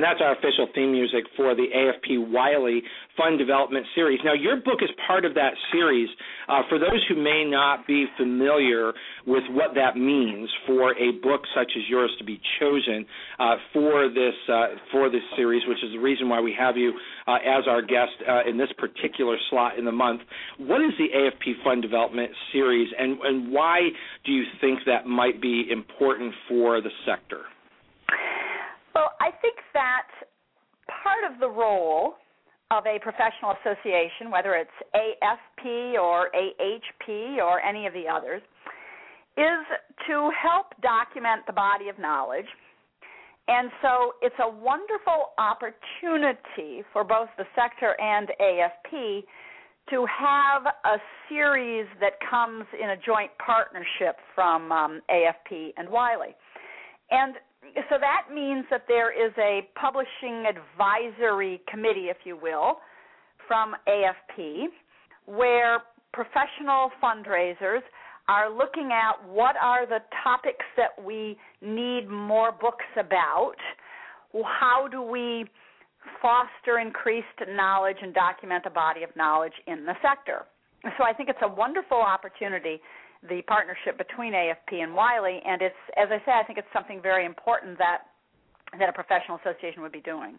That's 0.07 0.21
our 0.23 0.33
official 0.33 0.69
theme 0.73 0.93
music 0.93 1.25
for 1.37 1.55
the 1.57 1.67
AFP 1.75 2.31
Wiley 2.31 2.83
Fund 3.17 3.39
Development 3.39 3.85
Series. 3.95 4.21
Now, 4.25 4.35
your 4.35 4.57
book 4.57 4.79
is 4.83 4.91
part 5.07 5.25
of 5.25 5.35
that 5.35 5.55
series. 5.73 6.09
Uh, 6.49 6.63
for 6.69 6.79
those 6.79 7.05
who 7.09 7.17
may 7.17 7.45
not 7.45 7.87
be 7.89 8.07
familiar 8.17 8.93
with 9.27 9.43
what 9.51 9.75
that 9.75 9.97
means 9.97 10.49
for 10.65 10.93
a 10.93 11.11
book 11.23 11.41
such 11.57 11.73
as 11.77 11.83
yours 11.89 12.15
to 12.19 12.25
be 12.25 12.41
chosen 12.61 13.05
uh, 13.41 13.57
for 13.73 14.09
this 14.09 14.35
uh, 14.49 14.79
for 14.93 15.11
this 15.11 15.23
series, 15.35 15.63
which 15.67 15.83
is 15.83 15.91
the 15.93 15.99
reason 15.99 16.29
why 16.29 16.41
we 16.41 16.55
have 16.57 16.77
you 16.77 16.93
uh, 17.27 17.37
as 17.37 17.65
our 17.67 17.83
guest 17.83 18.15
uh, 18.29 18.49
in 18.49 18.57
this 18.57 18.71
particular 18.79 19.37
slot 19.51 19.77
in 19.77 19.85
the 19.85 19.93
month. 19.93 20.21
What 20.59 20.83
is 20.83 20.93
the 20.99 21.09
AFP 21.17 21.65
Fund 21.65 21.83
Development 21.83 22.31
Series, 22.53 22.89
and, 22.97 23.19
and 23.23 23.53
why 23.53 23.81
do 24.25 24.31
you 24.31 24.45
think 24.61 24.81
that 24.87 25.07
might 25.07 25.43
be 25.43 25.67
important 25.71 26.33
for 26.49 26.81
the 26.81 26.91
sector? 27.05 27.41
Well, 28.97 29.13
I 29.21 29.29
think 29.43 29.57
that 29.75 30.09
part 30.89 31.31
of 31.31 31.39
the 31.39 31.49
role 31.49 32.15
of 32.71 32.87
a 32.87 32.99
professional 32.99 33.53
association, 33.61 34.31
whether 34.31 34.55
it's 34.55 34.73
AFP 34.97 36.01
or 36.01 36.31
AHP 36.33 37.37
or 37.37 37.61
any 37.61 37.87
of 37.87 37.93
the 37.93 38.05
others, 38.09 38.41
is 39.37 39.61
to 40.09 40.31
help 40.41 40.73
document 40.81 41.43
the 41.47 41.53
body 41.53 41.91
of 41.91 41.99
knowledge. 41.99 42.47
And 43.49 43.71
so 43.83 44.15
it's 44.23 44.35
a 44.41 44.49
wonderful 44.49 45.37
opportunity 45.37 46.83
for 46.95 47.05
both 47.05 47.29
the 47.37 47.45
sector 47.55 48.01
and 48.01 48.31
AFP 48.41 49.25
to 49.91 50.07
have 50.07 50.65
a 50.87 50.97
series 51.29 51.87
that 52.01 52.15
comes 52.31 52.65
in 52.83 52.89
a 52.91 52.97
joint 52.97 53.31
partnership 53.45 54.17
from 54.35 54.73
um, 54.73 55.03
AFP 55.11 55.75
and 55.77 55.87
Wiley. 55.87 56.35
And 57.11 57.35
so 57.89 57.97
that 58.01 58.35
means 58.35 58.65
that 58.71 58.85
there 58.89 59.13
is 59.13 59.33
a 59.39 59.69
publishing 59.79 60.47
advisory 60.47 61.61
committee, 61.69 62.09
if 62.09 62.19
you 62.25 62.37
will, 62.37 62.79
from 63.47 63.75
AFP, 63.89 64.67
where 65.27 65.83
professional 66.13 66.91
fundraisers 67.03 67.81
are 68.29 68.51
looking 68.51 68.91
at 68.93 69.27
what 69.29 69.55
are 69.63 69.87
the 69.87 70.01
topics 70.25 70.65
that 70.77 70.91
we 71.05 71.37
need 71.61 72.09
more 72.09 72.53
books 72.53 72.87
about. 72.99 73.55
How 74.33 74.89
do 74.91 75.03
we 75.03 75.47
foster 76.21 76.79
increased 76.79 77.27
knowledge 77.49 77.99
and 78.03 78.13
document 78.13 78.65
a 78.67 78.71
body 78.71 79.03
of 79.03 79.11
knowledge 79.17 79.53
in 79.67 79.85
the 79.87 79.95
sector? 80.03 80.47
So 80.99 81.05
I 81.05 81.13
think 81.13 81.29
it's 81.29 81.39
a 81.43 81.49
wonderful 81.49 81.99
opportunity 81.99 82.81
the 83.29 83.43
partnership 83.47 83.99
between 83.99 84.33
AFP 84.33 84.83
and 84.83 84.95
Wiley, 84.95 85.41
and 85.45 85.63
it's 85.63 85.83
as 85.97 86.09
I 86.11 86.19
say, 86.25 86.33
I 86.33 86.45
think 86.45 86.59
it's 86.59 86.73
something 86.73 87.01
very 87.03 87.27
important 87.27 87.79
that 87.79 88.09
that 88.79 88.89
a 88.89 88.93
professional 88.93 89.39
association 89.39 89.83
would 89.83 89.93
be 89.93 90.01
doing. 90.01 90.39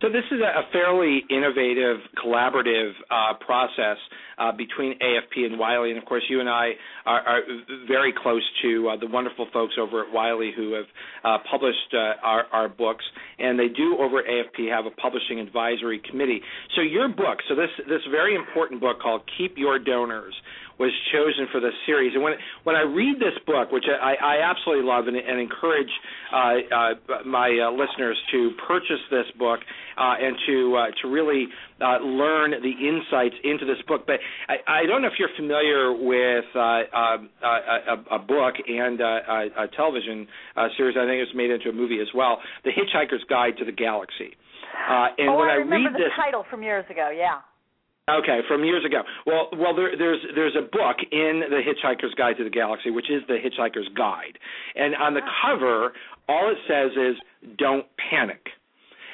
So 0.00 0.06
this 0.08 0.22
is 0.30 0.38
a 0.40 0.62
fairly 0.70 1.24
innovative, 1.28 1.96
collaborative 2.24 2.92
uh, 3.10 3.34
process 3.44 3.96
uh, 4.38 4.52
between 4.52 4.96
AFP 5.00 5.44
and 5.44 5.58
Wiley, 5.58 5.90
and 5.90 5.98
of 5.98 6.04
course, 6.04 6.22
you 6.30 6.38
and 6.38 6.48
I 6.48 6.70
are, 7.04 7.20
are 7.20 7.40
very 7.88 8.14
close 8.16 8.42
to 8.62 8.90
uh, 8.90 8.96
the 8.96 9.08
wonderful 9.08 9.48
folks 9.52 9.74
over 9.76 10.04
at 10.04 10.12
Wiley 10.12 10.52
who 10.56 10.74
have 10.74 10.84
uh, 11.24 11.38
published 11.50 11.92
uh, 11.94 12.14
our, 12.22 12.44
our, 12.52 12.68
books, 12.68 13.04
and 13.40 13.58
they 13.58 13.66
do 13.66 13.96
over 13.98 14.20
at 14.20 14.26
AFP 14.26 14.70
have 14.70 14.86
a 14.86 14.92
publishing 14.92 15.40
advisory 15.40 16.00
committee. 16.08 16.42
So 16.76 16.82
your 16.82 17.08
book, 17.08 17.38
so 17.48 17.56
this 17.56 17.70
this 17.88 18.02
very 18.08 18.36
important 18.36 18.80
book 18.80 19.00
called 19.02 19.22
"Keep 19.36 19.58
Your 19.58 19.80
Donors," 19.80 20.34
was 20.78 20.92
chosen 21.12 21.46
for 21.50 21.60
this 21.60 21.74
series. 21.86 22.14
And 22.14 22.22
when 22.22 22.34
when 22.64 22.76
I 22.76 22.82
read 22.82 23.16
this 23.16 23.34
book, 23.46 23.72
which 23.72 23.84
I, 23.90 24.14
I 24.14 24.50
absolutely 24.50 24.86
love 24.86 25.06
and, 25.08 25.16
and 25.16 25.40
encourage 25.40 25.90
uh, 26.32 26.54
uh, 26.70 27.24
my 27.26 27.50
uh, 27.50 27.70
listeners 27.72 28.16
to 28.32 28.50
purchase 28.66 29.02
this 29.10 29.26
book 29.38 29.60
uh, 29.96 30.14
and 30.20 30.36
to 30.46 30.76
uh, 30.76 30.86
to 31.02 31.08
really 31.08 31.48
uh, 31.80 31.98
learn 31.98 32.52
the 32.52 32.74
insights 32.78 33.34
into 33.42 33.66
this 33.66 33.82
book. 33.86 34.06
But 34.06 34.20
I, 34.48 34.82
I 34.82 34.86
don't 34.86 35.02
know 35.02 35.08
if 35.08 35.18
you're 35.18 35.34
familiar 35.36 35.92
with 35.92 36.46
um, 36.54 37.30
a, 37.42 38.14
a, 38.14 38.18
book 38.18 38.54
and 38.66 39.00
a, 39.00 39.50
a 39.58 39.68
television 39.76 40.26
series. 40.76 40.96
I 40.96 41.06
think 41.06 41.18
it 41.18 41.26
was 41.26 41.34
made 41.34 41.50
into 41.50 41.68
a 41.70 41.72
movie 41.72 42.00
as 42.00 42.08
well, 42.14 42.38
The 42.64 42.70
Hitchhiker's 42.70 43.24
Guide 43.28 43.56
to 43.58 43.64
the 43.64 43.72
Galaxy. 43.72 44.36
Uh, 44.88 45.08
and 45.18 45.28
oh, 45.30 45.36
when 45.36 45.48
I, 45.48 45.52
I 45.52 45.54
remember 45.56 45.90
read 45.90 45.94
the 45.94 46.04
this, 46.04 46.16
title 46.16 46.44
from 46.50 46.62
years 46.62 46.84
ago. 46.90 47.10
Yeah. 47.10 47.42
Okay, 48.08 48.40
from 48.48 48.64
years 48.64 48.84
ago. 48.84 49.02
Well, 49.26 49.48
well, 49.52 49.76
there, 49.76 49.96
there's 49.96 50.20
there's 50.34 50.56
a 50.56 50.62
book 50.62 50.96
in 51.12 51.42
the 51.50 51.60
Hitchhiker's 51.60 52.14
Guide 52.16 52.36
to 52.38 52.44
the 52.44 52.50
Galaxy, 52.50 52.90
which 52.90 53.10
is 53.10 53.22
the 53.28 53.36
Hitchhiker's 53.36 53.88
Guide, 53.96 54.38
and 54.76 54.94
on 54.96 55.14
the 55.14 55.20
uh-huh. 55.20 55.56
cover, 55.56 55.92
all 56.28 56.50
it 56.50 56.58
says 56.66 56.92
is 56.96 57.16
"Don't 57.58 57.84
panic," 58.10 58.40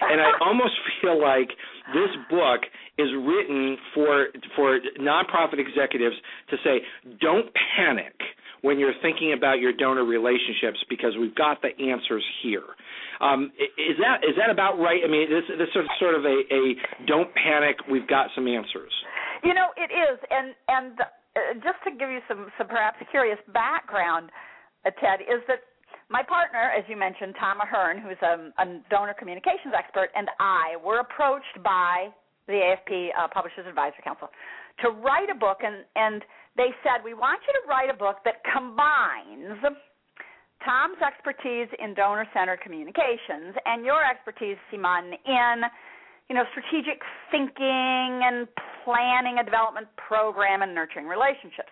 and 0.00 0.20
I 0.20 0.30
almost 0.46 0.74
feel 1.02 1.20
like 1.20 1.48
this 1.92 2.10
book 2.30 2.62
is 2.96 3.08
written 3.18 3.76
for 3.94 4.26
for 4.54 4.78
nonprofit 5.00 5.58
executives 5.58 6.16
to 6.50 6.56
say, 6.62 6.80
"Don't 7.20 7.50
panic." 7.76 8.14
when 8.64 8.78
you're 8.78 8.94
thinking 9.02 9.34
about 9.36 9.60
your 9.60 9.74
donor 9.74 10.04
relationships 10.04 10.82
because 10.88 11.12
we've 11.20 11.34
got 11.34 11.60
the 11.60 11.68
answers 11.84 12.24
here. 12.42 12.64
Um, 13.20 13.52
is 13.58 13.96
that 14.00 14.24
is 14.24 14.34
that 14.38 14.50
about 14.50 14.78
right? 14.78 15.02
I 15.04 15.08
mean, 15.08 15.28
this 15.30 15.44
this 15.58 15.70
is 15.74 15.86
sort 15.98 16.14
of 16.14 16.24
a, 16.24 16.36
a 16.50 16.74
don't 17.06 17.30
panic. 17.34 17.76
We've 17.90 18.06
got 18.08 18.28
some 18.34 18.48
answers. 18.48 18.92
You 19.42 19.54
know, 19.54 19.70
it 19.76 19.92
is, 19.92 20.18
and 20.30 20.54
and 20.68 21.00
uh, 21.00 21.54
just 21.62 21.78
to 21.84 21.90
give 21.92 22.10
you 22.10 22.20
some 22.28 22.48
some 22.58 22.68
perhaps 22.68 22.98
curious 23.10 23.38
background, 23.52 24.30
uh, 24.86 24.90
Ted, 25.00 25.20
is 25.22 25.42
that 25.48 25.60
my 26.08 26.22
partner, 26.22 26.70
as 26.76 26.84
you 26.88 26.96
mentioned, 26.96 27.34
Tom 27.40 27.58
Ahern, 27.60 27.98
who's 27.98 28.20
a, 28.22 28.50
a 28.60 28.66
donor 28.90 29.14
communications 29.18 29.72
expert, 29.76 30.10
and 30.14 30.28
I 30.38 30.76
were 30.84 31.00
approached 31.00 31.62
by 31.62 32.08
the 32.46 32.60
AFP 32.60 33.08
uh, 33.16 33.28
Publishers 33.32 33.64
Advisory 33.66 34.04
Council 34.04 34.28
to 34.82 34.90
write 34.90 35.30
a 35.30 35.34
book, 35.34 35.58
and 35.62 35.84
and 35.96 36.22
they 36.56 36.70
said, 36.82 37.02
We 37.04 37.14
want 37.14 37.40
you 37.46 37.52
to 37.52 37.62
write 37.68 37.90
a 37.90 37.96
book 37.96 38.18
that 38.24 38.42
combines 38.46 39.58
Tom's 40.64 40.98
expertise 41.04 41.68
in 41.78 41.94
donor 41.94 42.26
centered 42.32 42.60
communications 42.60 43.54
and 43.64 43.84
your 43.84 44.02
expertise, 44.02 44.56
Simone, 44.72 45.12
in 45.26 45.62
you 46.28 46.34
know, 46.34 46.44
strategic 46.56 47.04
thinking 47.30 48.24
and 48.24 48.48
planning 48.84 49.38
a 49.40 49.44
development 49.44 49.88
program 50.00 50.62
and 50.62 50.74
nurturing 50.74 51.06
relationships. 51.06 51.68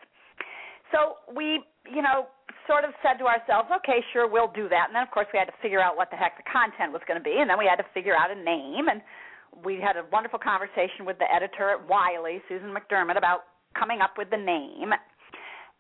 So 0.93 1.25
we, 1.33 1.65
you 1.89 2.05
know, 2.05 2.29
sort 2.69 2.85
of 2.85 2.93
said 3.01 3.17
to 3.17 3.25
ourselves, 3.25 3.73
okay, 3.81 4.05
sure, 4.13 4.29
we'll 4.29 4.53
do 4.53 4.69
that. 4.69 4.93
And 4.93 4.95
then, 4.95 5.03
of 5.03 5.11
course, 5.11 5.27
we 5.33 5.41
had 5.41 5.49
to 5.49 5.57
figure 5.65 5.81
out 5.81 5.97
what 5.97 6.13
the 6.13 6.21
heck 6.21 6.37
the 6.37 6.45
content 6.45 6.93
was 6.93 7.01
going 7.09 7.17
to 7.17 7.25
be, 7.25 7.41
and 7.41 7.49
then 7.49 7.57
we 7.57 7.65
had 7.65 7.81
to 7.81 7.89
figure 7.97 8.13
out 8.13 8.29
a 8.29 8.37
name. 8.37 8.93
And 8.93 9.01
we 9.65 9.81
had 9.81 9.97
a 9.97 10.05
wonderful 10.13 10.39
conversation 10.39 11.09
with 11.09 11.17
the 11.17 11.29
editor 11.33 11.73
at 11.73 11.81
Wiley, 11.89 12.45
Susan 12.49 12.77
McDermott, 12.77 13.17
about 13.17 13.49
coming 13.73 14.05
up 14.05 14.21
with 14.21 14.29
the 14.29 14.37
name. 14.37 14.93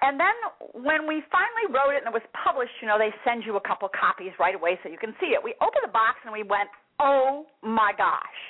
And 0.02 0.18
then 0.18 0.34
when 0.74 1.06
we 1.06 1.22
finally 1.30 1.70
wrote 1.70 1.94
it 1.94 2.02
and 2.02 2.10
it 2.10 2.16
was 2.16 2.26
published, 2.34 2.74
you 2.82 2.90
know, 2.90 2.98
they 2.98 3.14
send 3.22 3.46
you 3.46 3.54
a 3.54 3.62
couple 3.62 3.86
copies 3.94 4.34
right 4.42 4.54
away 4.54 4.74
so 4.82 4.90
you 4.90 4.98
can 4.98 5.14
see 5.22 5.30
it. 5.30 5.38
We 5.38 5.54
opened 5.62 5.86
the 5.86 5.94
box 5.94 6.18
and 6.26 6.34
we 6.34 6.42
went, 6.42 6.66
oh 6.98 7.46
my 7.62 7.94
gosh, 7.96 8.40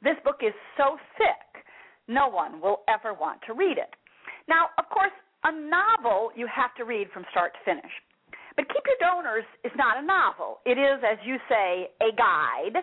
this 0.00 0.16
book 0.24 0.40
is 0.40 0.56
so 0.80 0.96
thick, 1.20 1.64
no 2.08 2.28
one 2.28 2.64
will 2.64 2.80
ever 2.88 3.12
want 3.12 3.44
to 3.46 3.52
read 3.52 3.76
it. 3.76 3.92
Now, 4.48 4.72
of 4.80 4.88
course, 4.88 5.12
a 5.44 5.52
novel 5.52 6.32
you 6.32 6.48
have 6.48 6.72
to 6.80 6.88
read 6.88 7.12
from 7.12 7.28
start 7.30 7.52
to 7.52 7.60
finish. 7.68 7.92
But 8.56 8.64
Keep 8.72 8.88
Your 8.88 9.00
Donors 9.04 9.44
is 9.68 9.72
not 9.76 10.00
a 10.00 10.04
novel. 10.04 10.64
It 10.64 10.80
is, 10.80 11.04
as 11.04 11.20
you 11.28 11.36
say, 11.44 11.92
a 12.00 12.08
guide. 12.16 12.80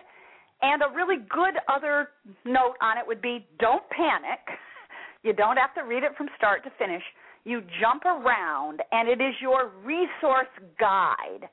And 0.62 0.82
a 0.86 0.94
really 0.94 1.18
good 1.28 1.58
other 1.66 2.14
note 2.46 2.78
on 2.80 2.96
it 2.96 3.04
would 3.04 3.20
be 3.20 3.44
don't 3.58 3.82
panic 3.90 4.38
you 5.24 5.32
don't 5.32 5.56
have 5.56 5.74
to 5.74 5.82
read 5.82 6.04
it 6.04 6.12
from 6.16 6.28
start 6.36 6.62
to 6.64 6.70
finish. 6.78 7.02
You 7.44 7.60
jump 7.80 8.04
around, 8.04 8.80
and 8.90 9.08
it 9.08 9.20
is 9.20 9.34
your 9.40 9.70
resource 9.84 10.48
guide 10.80 11.48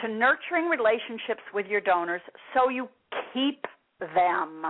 to 0.00 0.08
nurturing 0.08 0.68
relationships 0.68 1.42
with 1.54 1.66
your 1.66 1.80
donors 1.80 2.20
so 2.54 2.68
you 2.68 2.88
keep 3.32 3.64
them 4.00 4.64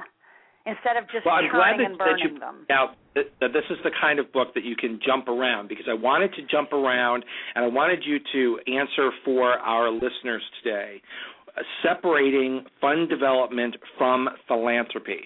instead 0.67 0.97
of 0.97 1.05
just 1.11 1.25
well, 1.25 1.37
I'm 1.37 1.51
glad 1.51 1.79
that, 1.79 1.87
and 1.87 1.99
burning 1.99 2.25
that 2.25 2.35
you, 2.35 2.39
them. 2.39 2.67
Now, 2.69 2.95
that 3.15 3.53
this 3.53 3.65
is 3.71 3.79
the 3.83 3.91
kind 4.01 4.19
of 4.19 4.33
book 4.33 4.55
that 4.55 4.65
you 4.65 4.77
can 4.77 5.01
jump 5.05 5.29
around 5.29 5.69
because 5.69 5.87
I 5.89 5.95
wanted 5.95 6.33
to 6.35 6.43
jump 6.51 6.73
around 6.73 7.25
and 7.55 7.65
I 7.65 7.69
wanted 7.69 8.05
you 8.05 8.19
to 8.33 8.73
answer 8.73 9.11
for 9.25 9.53
our 9.53 9.91
listeners 9.91 10.43
today, 10.63 11.01
uh, 11.57 11.63
separating 11.83 12.65
fund 12.81 13.09
development 13.09 13.77
from 13.99 14.29
philanthropy. 14.47 15.21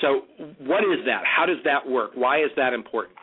So, 0.00 0.22
what 0.60 0.84
is 0.84 1.04
that? 1.06 1.22
How 1.24 1.46
does 1.46 1.58
that 1.64 1.88
work? 1.88 2.12
Why 2.14 2.42
is 2.42 2.50
that 2.56 2.72
important? 2.72 3.16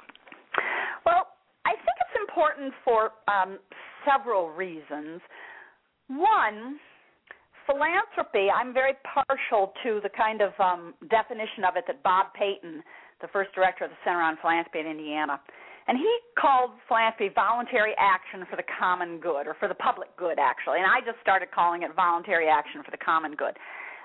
Important 2.33 2.73
for 2.83 3.11
um, 3.27 3.59
several 4.05 4.49
reasons. 4.49 5.21
One, 6.07 6.79
philanthropy, 7.65 8.49
I'm 8.49 8.73
very 8.73 8.93
partial 9.05 9.73
to 9.83 9.99
the 10.01 10.09
kind 10.09 10.41
of 10.41 10.51
um, 10.59 10.93
definition 11.09 11.63
of 11.63 11.77
it 11.77 11.85
that 11.87 12.01
Bob 12.03 12.33
Payton, 12.33 12.83
the 13.21 13.27
first 13.29 13.53
director 13.53 13.85
of 13.85 13.91
the 13.91 13.97
Center 14.03 14.21
on 14.21 14.37
Philanthropy 14.41 14.79
in 14.79 14.87
Indiana, 14.87 15.39
and 15.87 15.97
he 15.97 16.09
called 16.39 16.71
philanthropy 16.87 17.29
voluntary 17.35 17.93
action 17.99 18.47
for 18.49 18.55
the 18.55 18.63
common 18.79 19.19
good, 19.19 19.47
or 19.47 19.55
for 19.59 19.67
the 19.67 19.75
public 19.75 20.15
good, 20.17 20.39
actually. 20.39 20.79
And 20.79 20.87
I 20.87 21.05
just 21.05 21.19
started 21.21 21.51
calling 21.51 21.83
it 21.83 21.91
voluntary 21.95 22.47
action 22.47 22.81
for 22.83 22.91
the 22.91 23.03
common 23.03 23.35
good. 23.35 23.53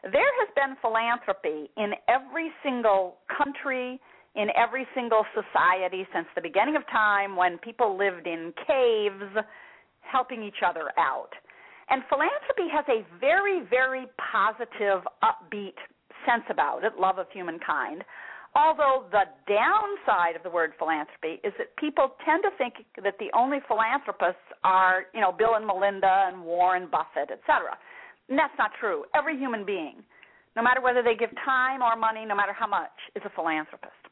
There 0.02 0.32
has 0.42 0.48
been 0.54 0.76
philanthropy 0.82 1.70
in 1.76 1.94
every 2.08 2.50
single 2.62 3.18
country, 3.30 4.00
in 4.38 4.48
every 4.54 4.86
single 4.94 5.26
society 5.34 6.06
since 6.14 6.26
the 6.34 6.40
beginning 6.40 6.76
of 6.76 6.86
time 6.86 7.34
when 7.34 7.58
people 7.58 7.98
lived 7.98 8.26
in 8.26 8.54
caves 8.66 9.44
helping 10.00 10.42
each 10.42 10.62
other 10.64 10.90
out. 10.96 11.34
And 11.90 12.02
philanthropy 12.08 12.70
has 12.70 12.84
a 12.88 13.02
very, 13.18 13.66
very 13.68 14.06
positive, 14.30 15.02
upbeat 15.26 15.76
sense 16.24 16.44
about 16.50 16.84
it, 16.84 16.92
love 16.98 17.18
of 17.18 17.26
humankind. 17.32 18.04
Although 18.54 19.04
the 19.10 19.24
downside 19.46 20.36
of 20.36 20.42
the 20.42 20.50
word 20.50 20.72
philanthropy 20.78 21.40
is 21.42 21.52
that 21.58 21.76
people 21.76 22.14
tend 22.24 22.42
to 22.44 22.50
think 22.56 22.86
that 23.02 23.14
the 23.18 23.28
only 23.36 23.58
philanthropists 23.66 24.46
are, 24.64 25.06
you 25.14 25.20
know, 25.20 25.32
Bill 25.32 25.56
and 25.56 25.66
Melinda 25.66 26.30
and 26.30 26.44
Warren 26.44 26.88
Buffett, 26.90 27.30
etc. 27.30 27.76
And 28.28 28.38
that's 28.38 28.56
not 28.58 28.70
true. 28.78 29.04
Every 29.14 29.36
human 29.36 29.64
being, 29.64 30.02
no 30.56 30.62
matter 30.62 30.80
whether 30.80 31.02
they 31.02 31.14
give 31.14 31.30
time 31.44 31.82
or 31.82 31.96
money, 31.96 32.24
no 32.24 32.34
matter 32.34 32.52
how 32.52 32.66
much, 32.66 32.94
is 33.16 33.22
a 33.24 33.30
philanthropist. 33.30 34.07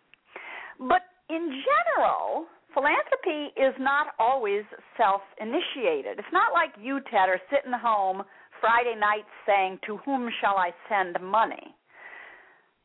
But 0.79 1.03
in 1.29 1.63
general, 1.65 2.47
philanthropy 2.75 3.53
is 3.57 3.75
not 3.81 4.09
always 4.19 4.63
self 4.97 5.23
initiated. 5.41 6.19
It's 6.19 6.33
not 6.33 6.53
like 6.53 6.71
you, 6.81 7.01
Ted, 7.11 7.29
are 7.29 7.41
sitting 7.51 7.73
home 7.73 8.23
Friday 8.61 8.95
night 8.99 9.25
saying, 9.47 9.79
To 9.87 9.97
whom 9.99 10.29
shall 10.41 10.57
I 10.57 10.71
send 10.89 11.17
money? 11.23 11.75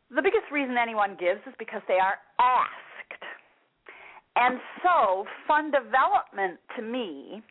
The 0.09 0.21
biggest 0.21 0.51
reason 0.51 0.75
anyone 0.77 1.15
gives 1.19 1.41
is 1.47 1.53
because 1.57 1.81
they 1.87 1.99
are 1.99 2.15
asked. 2.39 3.23
And 4.35 4.59
so, 4.83 5.25
fund 5.47 5.73
development 5.73 6.59
to 6.77 6.81
me 6.81 7.41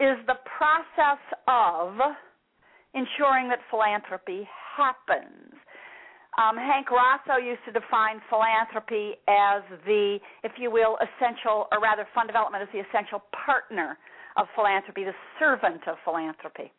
is 0.00 0.16
the 0.26 0.38
process 0.56 1.20
of 1.46 1.94
ensuring 2.94 3.48
that 3.48 3.60
philanthropy 3.70 4.48
happens. 4.76 5.57
Um, 6.38 6.54
Hank 6.54 6.86
Rosso 6.86 7.42
used 7.42 7.66
to 7.66 7.74
define 7.74 8.22
philanthropy 8.30 9.18
as 9.26 9.66
the, 9.82 10.22
if 10.46 10.52
you 10.54 10.70
will, 10.70 10.94
essential, 11.02 11.66
or 11.74 11.82
rather, 11.82 12.06
fund 12.14 12.28
development 12.30 12.62
as 12.62 12.70
the 12.70 12.78
essential 12.78 13.26
partner 13.34 13.98
of 14.38 14.46
philanthropy, 14.54 15.02
the 15.02 15.18
servant 15.42 15.82
of 15.90 15.98
philanthropy. 16.06 16.70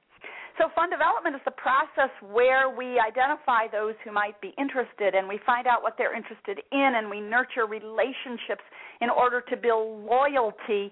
So, 0.55 0.71
fund 0.75 0.95
development 0.95 1.35
is 1.35 1.43
the 1.43 1.59
process 1.59 2.07
where 2.31 2.71
we 2.71 3.03
identify 3.03 3.67
those 3.67 3.99
who 4.07 4.15
might 4.15 4.39
be 4.39 4.55
interested 4.55 5.11
and 5.11 5.27
we 5.27 5.39
find 5.45 5.67
out 5.67 5.83
what 5.83 5.99
they're 5.99 6.15
interested 6.15 6.63
in 6.71 6.91
and 6.95 7.09
we 7.11 7.19
nurture 7.19 7.67
relationships 7.67 8.63
in 9.03 9.09
order 9.11 9.43
to 9.43 9.55
build 9.59 10.07
loyalty. 10.07 10.91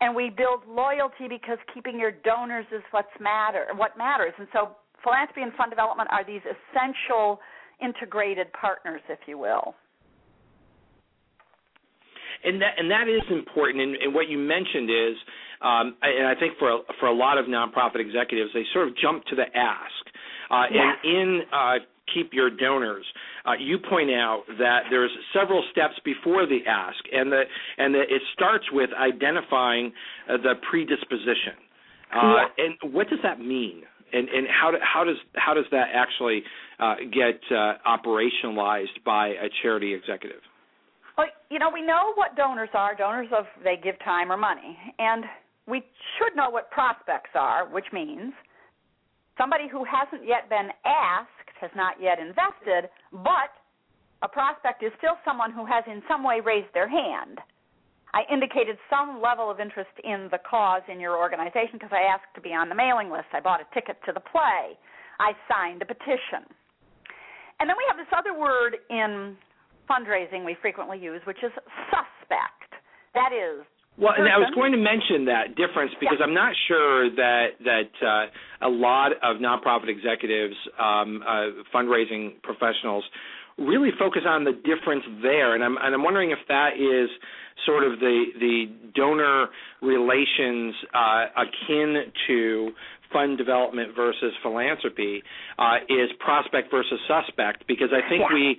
And 0.00 0.14
we 0.14 0.30
build 0.30 0.62
loyalty 0.70 1.26
because 1.26 1.58
keeping 1.74 1.98
your 1.98 2.10
donors 2.22 2.66
is 2.70 2.82
what's 2.90 3.14
matter, 3.18 3.66
what 3.74 3.98
matters. 3.98 4.34
And 4.38 4.46
so, 4.54 4.78
philanthropy 5.02 5.42
and 5.42 5.52
fund 5.54 5.70
development 5.70 6.10
are 6.14 6.22
these 6.22 6.42
essential 6.46 7.42
integrated 7.82 8.52
partners, 8.52 9.02
if 9.08 9.18
you 9.26 9.38
will 9.38 9.74
and 12.44 12.60
that 12.60 12.74
and 12.78 12.90
that 12.90 13.08
is 13.08 13.22
important. 13.30 13.82
And, 13.82 13.96
and 13.96 14.14
what 14.14 14.28
you 14.28 14.38
mentioned 14.38 14.90
is, 14.90 15.16
um, 15.62 15.96
and 16.02 16.26
I 16.28 16.34
think 16.38 16.58
for 16.58 16.80
for 17.00 17.06
a 17.06 17.14
lot 17.14 17.38
of 17.38 17.46
nonprofit 17.46 18.00
executives, 18.00 18.50
they 18.54 18.64
sort 18.72 18.88
of 18.88 18.94
jump 18.96 19.24
to 19.26 19.36
the 19.36 19.46
ask. 19.56 20.04
Uh, 20.50 20.64
yes. 20.70 20.96
And 21.02 21.12
in 21.12 21.40
uh, 21.52 21.74
keep 22.14 22.32
your 22.32 22.50
donors. 22.50 23.04
Uh, 23.46 23.52
you 23.58 23.78
point 23.78 24.10
out 24.10 24.44
that 24.58 24.84
there's 24.90 25.10
several 25.32 25.64
steps 25.72 25.94
before 26.04 26.46
the 26.46 26.60
ask, 26.68 26.98
and 27.12 27.32
that 27.32 27.44
and 27.78 27.94
that 27.94 28.06
it 28.10 28.22
starts 28.34 28.64
with 28.72 28.90
identifying 28.92 29.92
uh, 30.28 30.36
the 30.36 30.54
predisposition. 30.68 31.56
Uh, 32.14 32.46
And 32.58 32.94
what 32.94 33.08
does 33.08 33.18
that 33.24 33.40
mean? 33.40 33.82
And 34.12 34.28
and 34.28 34.46
how 34.48 34.70
do, 34.70 34.78
how 34.80 35.04
does 35.04 35.16
how 35.34 35.54
does 35.54 35.64
that 35.70 35.88
actually 35.94 36.42
uh, 36.78 36.96
get 37.12 37.40
uh, 37.50 37.74
operationalized 37.86 39.02
by 39.04 39.28
a 39.28 39.48
charity 39.62 39.94
executive? 39.94 40.40
Well, 41.16 41.28
you 41.50 41.58
know, 41.58 41.70
we 41.72 41.82
know 41.82 42.12
what 42.14 42.36
donors 42.36 42.70
are. 42.74 42.94
Donors 42.94 43.28
of 43.36 43.46
they 43.62 43.76
give 43.82 43.98
time 44.04 44.30
or 44.30 44.36
money, 44.36 44.76
and 44.98 45.24
we 45.66 45.82
should 46.18 46.36
know 46.36 46.50
what 46.50 46.70
prospects 46.70 47.30
are, 47.34 47.68
which 47.68 47.86
means 47.92 48.32
somebody 49.38 49.68
who 49.70 49.84
hasn't 49.84 50.26
yet 50.26 50.48
been 50.48 50.68
asked 50.84 51.30
has 51.60 51.70
not 51.74 51.94
yet 52.00 52.18
invested, 52.18 52.90
but 53.12 53.50
a 54.22 54.28
prospect 54.28 54.82
is 54.82 54.92
still 54.98 55.16
someone 55.24 55.52
who 55.52 55.64
has 55.66 55.84
in 55.86 56.02
some 56.08 56.24
way 56.24 56.40
raised 56.44 56.72
their 56.74 56.88
hand. 56.88 57.38
I 58.14 58.22
indicated 58.32 58.78
some 58.86 59.18
level 59.20 59.50
of 59.50 59.58
interest 59.58 59.90
in 60.06 60.28
the 60.30 60.38
cause 60.38 60.86
in 60.86 61.00
your 61.02 61.18
organization 61.18 61.82
because 61.82 61.90
I 61.90 62.06
asked 62.06 62.30
to 62.36 62.40
be 62.40 62.54
on 62.54 62.68
the 62.70 62.78
mailing 62.78 63.10
list. 63.10 63.26
I 63.34 63.40
bought 63.40 63.58
a 63.58 63.66
ticket 63.74 63.98
to 64.06 64.12
the 64.14 64.22
play. 64.22 64.78
I 65.18 65.34
signed 65.50 65.82
a 65.82 65.86
petition. 65.86 66.46
And 67.58 67.66
then 67.66 67.74
we 67.74 67.82
have 67.90 67.98
this 67.98 68.10
other 68.14 68.38
word 68.38 68.78
in 68.88 69.34
fundraising 69.90 70.46
we 70.46 70.56
frequently 70.62 70.98
use, 70.98 71.20
which 71.26 71.42
is 71.42 71.50
suspect. 71.90 72.70
That 73.14 73.34
is. 73.34 73.66
Well, 73.98 74.14
and 74.16 74.26
I 74.26 74.38
was 74.38 74.50
going 74.54 74.72
to 74.72 74.78
mention 74.78 75.26
that 75.26 75.54
difference 75.54 75.92
because 76.00 76.18
yeah. 76.18 76.26
I'm 76.26 76.34
not 76.34 76.54
sure 76.66 77.10
that 77.14 77.62
that 77.62 77.90
uh, 78.02 78.66
a 78.66 78.70
lot 78.70 79.12
of 79.22 79.38
nonprofit 79.38 79.86
executives, 79.86 80.54
um, 80.82 81.22
uh, 81.22 81.62
fundraising 81.70 82.42
professionals, 82.42 83.04
really 83.58 83.90
focus 83.98 84.22
on 84.26 84.44
the 84.44 84.52
difference 84.52 85.04
there, 85.22 85.54
and 85.54 85.62
I'm 85.62 85.76
and 85.76 85.94
I'm 85.94 86.02
wondering 86.02 86.30
if 86.30 86.38
that 86.48 86.74
is 86.74 87.10
sort 87.66 87.84
of 87.84 88.00
the 88.00 88.24
the 88.38 88.64
donor 88.94 89.46
relations 89.82 90.74
uh, 90.92 91.26
akin 91.36 92.12
to 92.26 92.70
fund 93.12 93.38
development 93.38 93.94
versus 93.94 94.32
philanthropy 94.42 95.22
uh, 95.58 95.76
is 95.88 96.10
prospect 96.18 96.70
versus 96.70 96.98
suspect 97.06 97.64
because 97.68 97.90
I 97.92 98.08
think 98.08 98.22
yeah. 98.28 98.34
we 98.34 98.58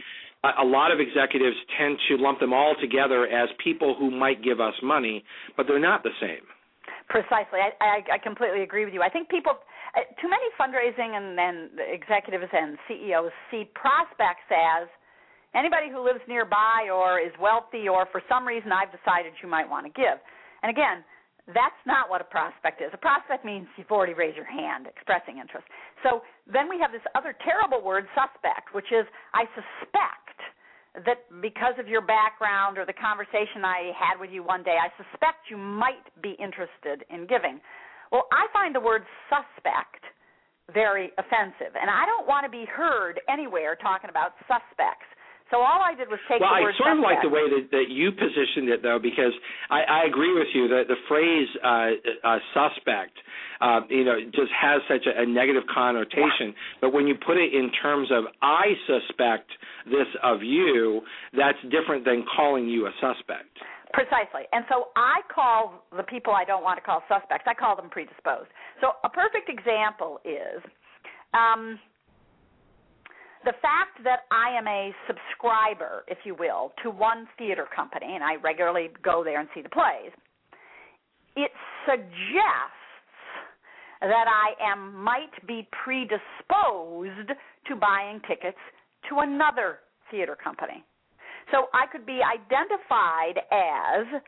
a 0.62 0.64
lot 0.64 0.92
of 0.92 1.00
executives 1.00 1.58
tend 1.78 1.98
to 2.08 2.18
lump 2.18 2.40
them 2.40 2.54
all 2.54 2.76
together 2.80 3.26
as 3.28 3.50
people 3.64 3.96
who 3.98 4.12
might 4.12 4.44
give 4.44 4.62
us 4.62 4.74
money, 4.84 5.24
but 5.58 5.66
they're 5.68 5.80
not 5.80 6.04
the 6.04 6.14
same. 6.22 6.46
Precisely, 7.10 7.60
I, 7.62 7.72
I, 7.82 8.16
I 8.16 8.18
completely 8.22 8.62
agree 8.62 8.86
with 8.86 8.94
you. 8.94 9.02
I 9.02 9.10
think 9.10 9.30
people, 9.30 9.54
Uh, 9.96 10.04
too 10.20 10.28
many 10.28 10.44
fundraising 10.60 11.16
and, 11.16 11.40
and 11.40 11.80
executives 11.80 12.52
and 12.52 12.78
CEOs 12.88 13.32
see 13.50 13.64
prospects 13.74 14.44
as 14.52 14.92
anybody 15.56 15.88
who 15.90 16.04
lives 16.04 16.20
nearby 16.28 16.92
or 16.92 17.20
is 17.20 17.32
wealthy 17.40 17.88
or 17.88 18.06
for 18.12 18.22
some 18.28 18.46
reason 18.46 18.72
I've 18.76 18.92
decided 18.92 19.32
you 19.42 19.48
might 19.48 19.70
want 19.70 19.88
to 19.88 19.94
give. 19.96 20.20
And 20.64 20.70
again, 20.70 21.08
that's 21.48 21.80
not 21.86 22.10
what 22.10 22.20
a 22.20 22.28
prospect 22.28 22.82
is. 22.82 22.90
A 22.92 22.98
prospect 22.98 23.46
means 23.46 23.68
you've 23.78 23.92
already 23.92 24.14
raised 24.14 24.36
your 24.36 24.50
hand 24.50 24.88
expressing 24.88 25.38
interest. 25.38 25.66
So 26.04 26.22
then 26.52 26.68
we 26.68 26.76
have 26.82 26.92
this 26.92 27.06
other 27.14 27.38
terrible 27.46 27.86
word, 27.86 28.06
suspect, 28.18 28.74
which 28.74 28.92
is 28.92 29.06
I 29.34 29.46
suspect 29.54 30.38
that 31.06 31.24
because 31.42 31.76
of 31.78 31.88
your 31.88 32.02
background 32.02 32.78
or 32.78 32.86
the 32.86 32.98
conversation 32.98 33.64
I 33.64 33.92
had 33.94 34.20
with 34.20 34.32
you 34.32 34.44
one 34.44 34.64
day, 34.64 34.76
I 34.82 34.90
suspect 34.98 35.52
you 35.52 35.58
might 35.58 36.08
be 36.24 36.36
interested 36.40 37.06
in 37.14 37.28
giving. 37.28 37.62
Well, 38.12 38.28
I 38.32 38.48
find 38.54 38.74
the 38.74 38.80
word 38.80 39.04
suspect 39.30 40.04
very 40.74 41.12
offensive, 41.18 41.78
and 41.80 41.90
I 41.90 42.06
don't 42.06 42.28
want 42.28 42.46
to 42.46 42.52
be 42.52 42.66
heard 42.66 43.22
anywhere 43.30 43.76
talking 43.76 44.10
about 44.10 44.34
suspects. 44.50 45.06
So 45.52 45.58
all 45.62 45.78
I 45.78 45.94
did 45.94 46.10
was 46.10 46.18
take 46.26 46.42
well, 46.42 46.58
the 46.58 46.66
word 46.66 46.74
I 46.74 46.78
sort 46.78 46.90
suspect. 46.90 46.98
of 46.98 47.06
like 47.06 47.22
the 47.22 47.30
way 47.30 47.46
that, 47.46 47.70
that 47.70 47.88
you 47.94 48.10
positioned 48.12 48.66
it, 48.70 48.82
though, 48.82 48.98
because 48.98 49.34
I, 49.70 49.86
I 49.86 50.00
agree 50.10 50.34
with 50.34 50.50
you 50.58 50.68
that 50.70 50.90
the 50.90 50.98
phrase 51.06 51.48
uh, 51.62 52.02
uh, 52.26 52.40
"suspect," 52.50 53.14
uh, 53.62 53.82
you 53.90 54.06
know, 54.06 54.18
just 54.34 54.50
has 54.58 54.82
such 54.90 55.06
a, 55.06 55.22
a 55.22 55.26
negative 55.26 55.64
connotation. 55.70 56.50
Yeah. 56.50 56.82
But 56.82 56.94
when 56.94 57.06
you 57.06 57.14
put 57.14 57.38
it 57.38 57.54
in 57.54 57.70
terms 57.78 58.10
of 58.10 58.26
"I 58.42 58.74
suspect 58.90 59.46
this 59.86 60.10
of 60.24 60.42
you," 60.42 61.02
that's 61.38 61.62
different 61.70 62.06
than 62.06 62.26
calling 62.26 62.66
you 62.66 62.88
a 62.88 62.92
suspect. 62.98 63.54
Precisely. 63.96 64.44
And 64.52 64.66
so 64.68 64.92
I 64.98 65.24
call 65.34 65.86
the 65.96 66.04
people 66.04 66.34
I 66.34 66.44
don't 66.44 66.64
want 66.64 66.78
to 66.78 66.84
call 66.84 67.02
suspects, 67.08 67.46
I 67.48 67.54
call 67.54 67.78
them 67.78 67.90
predisposed. 67.90 68.52
So 68.82 68.92
a 69.06 69.10
perfect 69.10 69.48
example 69.48 70.20
is. 70.26 70.62
Um, 71.34 71.80
the 73.46 73.54
fact 73.62 74.04
that 74.04 74.26
I 74.32 74.58
am 74.58 74.68
a 74.68 74.92
subscriber, 75.08 76.04
if 76.08 76.18
you 76.26 76.36
will, 76.36 76.74
to 76.84 76.90
one 76.90 77.28
theater 77.38 77.68
company, 77.74 78.16
and 78.16 78.24
I 78.24 78.36
regularly 78.36 78.90
go 79.04 79.24
there 79.24 79.40
and 79.40 79.48
see 79.54 79.62
the 79.62 79.70
plays, 79.70 80.12
it 81.36 81.52
suggests 81.86 82.84
that 84.02 84.26
I 84.28 84.72
am 84.72 84.96
might 85.02 85.36
be 85.48 85.68
predisposed 85.84 87.30
to 87.68 87.76
buying 87.76 88.20
tickets 88.28 88.58
to 89.10 89.20
another 89.20 89.80
theater 90.10 90.36
company. 90.36 90.84
So 91.52 91.68
I 91.74 91.86
could 91.92 92.06
be 92.06 92.20
identified 92.22 93.40
as 93.52 94.22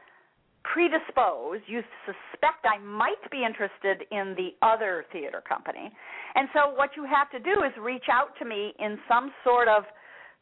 predisposed, 0.64 1.64
you 1.68 1.82
suspect 2.06 2.66
I 2.66 2.78
might 2.78 3.24
be 3.32 3.44
interested 3.46 4.04
in 4.12 4.36
the 4.36 4.52
other 4.62 5.06
theater 5.12 5.42
company. 5.48 5.92
And 6.36 6.50
so 6.54 6.76
what 6.76 6.92
you 6.96 7.06
have 7.06 7.32
to 7.32 7.40
do 7.40 7.64
is 7.64 7.72
reach 7.80 8.12
out 8.12 8.36
to 8.40 8.46
me 8.46 8.74
in 8.80 9.00
some 9.08 9.32
sort 9.44 9.68
of 9.68 9.84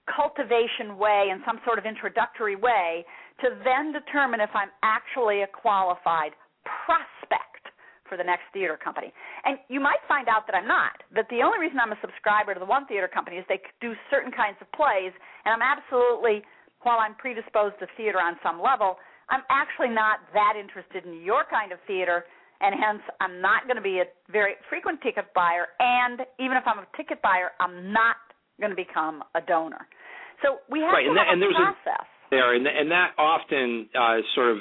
cultivation 0.10 0.98
way, 0.98 1.30
in 1.32 1.42
some 1.46 1.60
sort 1.66 1.78
of 1.80 1.86
introductory 1.86 2.56
way, 2.56 3.06
to 3.42 3.50
then 3.64 3.94
determine 3.94 4.40
if 4.42 4.50
I'm 4.54 4.70
actually 4.84 5.42
a 5.42 5.48
qualified 5.48 6.34
prospect 6.66 7.70
for 8.10 8.18
the 8.18 8.24
next 8.24 8.46
theater 8.54 8.78
company. 8.78 9.12
And 9.46 9.58
you 9.70 9.80
might 9.80 10.02
find 10.08 10.30
out 10.30 10.46
that 10.46 10.56
I'm 10.56 10.68
not. 10.68 11.02
That 11.14 11.26
the 11.30 11.42
only 11.42 11.58
reason 11.58 11.80
I'm 11.80 11.92
a 11.92 12.02
subscriber 12.02 12.54
to 12.54 12.60
the 12.60 12.66
one 12.66 12.86
theater 12.86 13.10
company 13.10 13.38
is 13.38 13.46
they 13.50 13.62
do 13.82 13.94
certain 14.10 14.32
kinds 14.32 14.58
of 14.62 14.72
plays, 14.74 15.14
and 15.46 15.50
I'm 15.54 15.66
absolutely, 15.66 16.46
while 16.86 17.02
I'm 17.02 17.18
predisposed 17.18 17.82
to 17.82 17.88
theater 17.98 18.22
on 18.22 18.38
some 18.46 18.62
level, 18.62 18.98
I'm 19.30 19.42
actually 19.50 19.90
not 19.90 20.22
that 20.38 20.54
interested 20.54 21.04
in 21.04 21.26
your 21.26 21.44
kind 21.50 21.74
of 21.74 21.80
theater, 21.90 22.26
and 22.62 22.78
hence 22.78 23.02
I'm 23.20 23.42
not 23.42 23.66
going 23.66 23.76
to 23.76 23.84
be 23.84 24.06
a 24.06 24.08
very 24.32 24.54
frequent 24.70 25.02
ticket 25.02 25.34
buyer. 25.34 25.74
And 25.82 26.22
even 26.40 26.56
if 26.56 26.64
I'm 26.70 26.78
a 26.78 26.88
ticket 26.96 27.22
buyer, 27.26 27.58
I'm 27.60 27.92
not 27.92 28.22
going 28.62 28.70
to 28.70 28.78
become 28.78 29.26
a 29.34 29.42
donor. 29.42 29.90
So 30.46 30.62
we 30.70 30.80
have 30.86 30.94
right, 30.94 31.04
to 31.04 31.10
and 31.10 31.18
have 31.18 31.26
that, 31.26 31.34
and 31.34 31.44
a 31.44 31.58
process. 31.58 32.06
A, 32.06 32.30
there, 32.30 32.54
and, 32.54 32.68
and 32.68 32.92
that 32.92 33.18
often 33.18 33.90
uh, 33.98 34.22
sort 34.38 34.52
of 34.54 34.58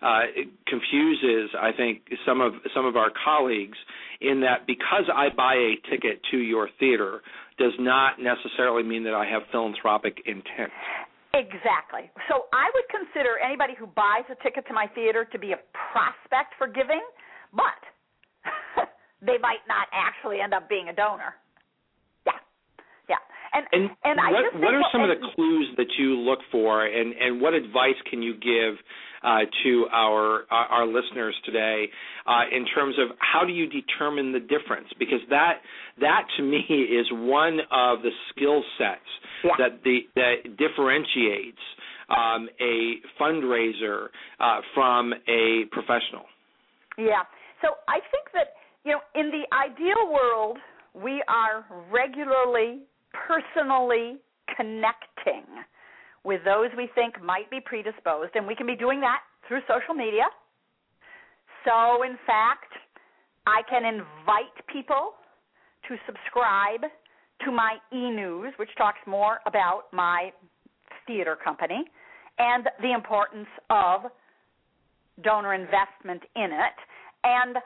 uh, 0.00 0.32
confuses, 0.66 1.50
I 1.58 1.72
think, 1.76 2.02
some 2.24 2.40
of 2.40 2.52
some 2.74 2.84
of 2.84 2.96
our 2.96 3.10
colleagues 3.24 3.78
in 4.20 4.40
that 4.40 4.66
because 4.66 5.04
I 5.12 5.28
buy 5.34 5.54
a 5.54 5.76
ticket 5.90 6.20
to 6.30 6.38
your 6.38 6.68
theater 6.78 7.20
does 7.58 7.72
not 7.78 8.20
necessarily 8.20 8.82
mean 8.82 9.04
that 9.04 9.14
I 9.14 9.24
have 9.26 9.42
philanthropic 9.50 10.22
intent. 10.26 10.72
Exactly. 11.36 12.08
So 12.28 12.48
I 12.52 12.70
would 12.72 12.88
consider 12.88 13.36
anybody 13.44 13.74
who 13.78 13.86
buys 13.86 14.24
a 14.32 14.36
ticket 14.42 14.66
to 14.68 14.72
my 14.72 14.86
theater 14.94 15.26
to 15.28 15.38
be 15.38 15.52
a 15.52 15.60
prospect 15.92 16.56
for 16.56 16.66
giving, 16.66 17.04
but 17.52 17.76
they 19.20 19.36
might 19.36 19.60
not 19.68 19.88
actually 19.92 20.40
end 20.40 20.54
up 20.54 20.68
being 20.68 20.88
a 20.88 20.94
donor. 20.96 21.36
Yeah, 22.24 22.40
yeah. 23.08 23.20
And 23.56 23.64
and, 23.72 23.84
and 24.04 24.20
I 24.20 24.30
what 24.30 24.42
just 24.44 24.52
think, 24.52 24.64
what 24.64 24.74
are 24.74 24.84
some 24.92 25.00
of 25.00 25.08
the 25.08 25.20
clues 25.34 25.68
that 25.80 25.88
you 25.98 26.12
look 26.28 26.40
for, 26.52 26.84
and 26.84 27.14
and 27.16 27.40
what 27.40 27.54
advice 27.54 27.96
can 28.10 28.20
you 28.20 28.34
give 28.34 28.76
uh, 29.24 29.48
to 29.64 29.86
our 29.92 30.44
our 30.50 30.66
our 30.76 30.86
listeners 30.86 31.34
today 31.44 31.88
uh, 32.26 32.44
in 32.52 32.66
terms 32.74 32.96
of 33.00 33.16
how 33.18 33.46
do 33.46 33.52
you 33.52 33.66
determine 33.66 34.32
the 34.32 34.40
difference? 34.40 34.88
Because 34.98 35.20
that 35.30 35.64
that 36.00 36.28
to 36.36 36.42
me 36.42 36.60
is 36.68 37.06
one 37.12 37.58
of 37.72 38.02
the 38.02 38.10
skill 38.30 38.62
sets 38.76 39.10
Yeah. 39.42 39.52
that 39.58 39.72
the 39.84 40.00
that 40.20 40.56
differentiates 40.58 41.64
um, 42.08 42.48
a 42.60 43.00
fundraiser 43.20 44.08
uh, 44.38 44.60
from 44.74 45.12
a 45.28 45.64
professional. 45.72 46.26
Yeah. 46.98 47.24
So 47.62 47.68
I 47.88 47.98
think 48.12 48.30
that, 48.34 48.54
you 48.84 48.92
know, 48.92 49.00
in 49.14 49.30
the 49.30 49.44
ideal 49.54 50.12
world, 50.12 50.58
we 50.94 51.22
are 51.28 51.64
regularly, 51.90 52.80
personally 53.26 54.18
connecting 54.56 55.44
with 56.24 56.44
those 56.44 56.70
we 56.76 56.88
think 56.94 57.22
might 57.22 57.48
be 57.50 57.60
predisposed, 57.60 58.32
and 58.34 58.46
we 58.46 58.54
can 58.54 58.66
be 58.66 58.76
doing 58.76 59.00
that 59.00 59.20
through 59.46 59.60
social 59.68 59.94
media. 59.94 60.24
So, 61.64 62.02
in 62.02 62.18
fact, 62.26 62.72
I 63.46 63.62
can 63.70 63.84
invite 63.84 64.54
people 64.66 65.14
to 65.88 65.96
subscribe 66.06 66.90
to 67.44 67.52
my 67.52 67.76
e 67.92 68.10
news, 68.10 68.52
which 68.56 68.70
talks 68.76 68.98
more 69.06 69.38
about 69.46 69.84
my 69.92 70.32
theater 71.06 71.36
company 71.36 71.84
and 72.38 72.66
the 72.82 72.92
importance 72.92 73.48
of 73.70 74.10
donor 75.22 75.54
investment 75.54 76.22
in 76.34 76.50
it. 76.52 76.76
And 77.24 77.56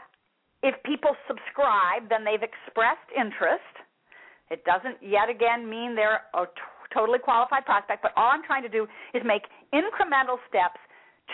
if 0.62 0.74
people 0.84 1.16
subscribe, 1.26 2.08
then 2.08 2.24
they've 2.24 2.42
expressed 2.42 3.08
interest. 3.16 3.79
It 4.50 4.64
doesn't 4.64 4.98
yet 5.00 5.30
again 5.30 5.68
mean 5.68 5.94
they're 5.94 6.22
a 6.34 6.46
t- 6.46 6.52
totally 6.92 7.18
qualified 7.18 7.64
prospect, 7.64 8.02
but 8.02 8.12
all 8.16 8.30
I'm 8.30 8.42
trying 8.42 8.62
to 8.62 8.68
do 8.68 8.86
is 9.14 9.22
make 9.24 9.46
incremental 9.72 10.42
steps 10.48 10.78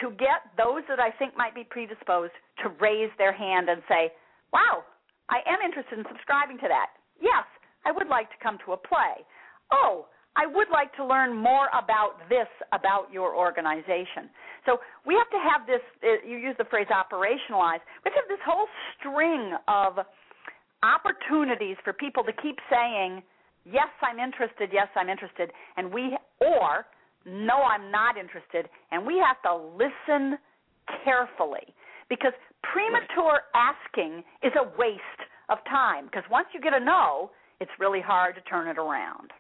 to 0.03 0.11
get 0.21 0.45
those 0.57 0.85
that 0.89 1.01
I 1.01 1.11
think 1.17 1.37
might 1.37 1.55
be 1.55 1.65
predisposed 1.65 2.37
to 2.63 2.69
raise 2.81 3.11
their 3.17 3.33
hand 3.33 3.69
and 3.69 3.81
say, 3.89 4.13
Wow, 4.53 4.85
I 5.29 5.41
am 5.49 5.65
interested 5.65 5.99
in 5.99 6.05
subscribing 6.09 6.59
to 6.59 6.69
that. 6.69 6.93
Yes, 7.21 7.45
I 7.85 7.93
would 7.93 8.09
like 8.09 8.29
to 8.31 8.39
come 8.43 8.59
to 8.67 8.73
a 8.73 8.77
play. 8.77 9.25
Oh, 9.73 10.07
I 10.37 10.45
would 10.45 10.69
like 10.71 10.95
to 10.97 11.05
learn 11.05 11.35
more 11.35 11.69
about 11.73 12.21
this 12.29 12.47
about 12.73 13.09
your 13.11 13.35
organization. 13.35 14.29
So 14.67 14.79
we 15.07 15.15
have 15.17 15.31
to 15.33 15.41
have 15.41 15.67
this, 15.67 15.81
uh, 16.05 16.21
you 16.29 16.37
use 16.37 16.55
the 16.59 16.69
phrase 16.69 16.87
operationalize, 16.93 17.81
we 18.05 18.13
have 18.13 18.15
to 18.15 18.21
have 18.21 18.29
this 18.29 18.45
whole 18.45 18.69
string 19.01 19.57
of 19.67 20.05
opportunities 20.87 21.77
for 21.83 21.93
people 21.93 22.23
to 22.25 22.33
keep 22.43 22.59
saying, 22.71 23.23
yes, 23.65 23.91
I'm 24.03 24.19
interested, 24.19 24.71
yes, 24.73 24.89
I'm 24.95 25.09
interested, 25.09 25.51
and 25.77 25.93
we, 25.93 26.17
or 26.41 26.87
no, 27.27 27.63
I'm 27.63 27.91
not 27.91 28.17
interested, 28.17 28.69
and 28.93 29.05
we 29.05 29.19
have 29.19 29.43
to 29.43 29.53
listen 29.75 30.39
carefully 31.05 31.75
because 32.09 32.33
premature 32.63 33.43
asking 33.55 34.23
is 34.43 34.53
a 34.55 34.65
waste 34.79 35.23
of 35.49 35.59
time 35.69 36.07
because 36.07 36.23
once 36.31 36.47
you 36.55 36.61
get 36.61 36.73
a 36.73 36.81
no, 36.81 37.31
it's 37.61 37.71
really 37.81 38.01
hard 38.01 38.35
to 38.37 38.41
turn 38.43 38.69
it 38.69 38.79
around. 38.79 39.33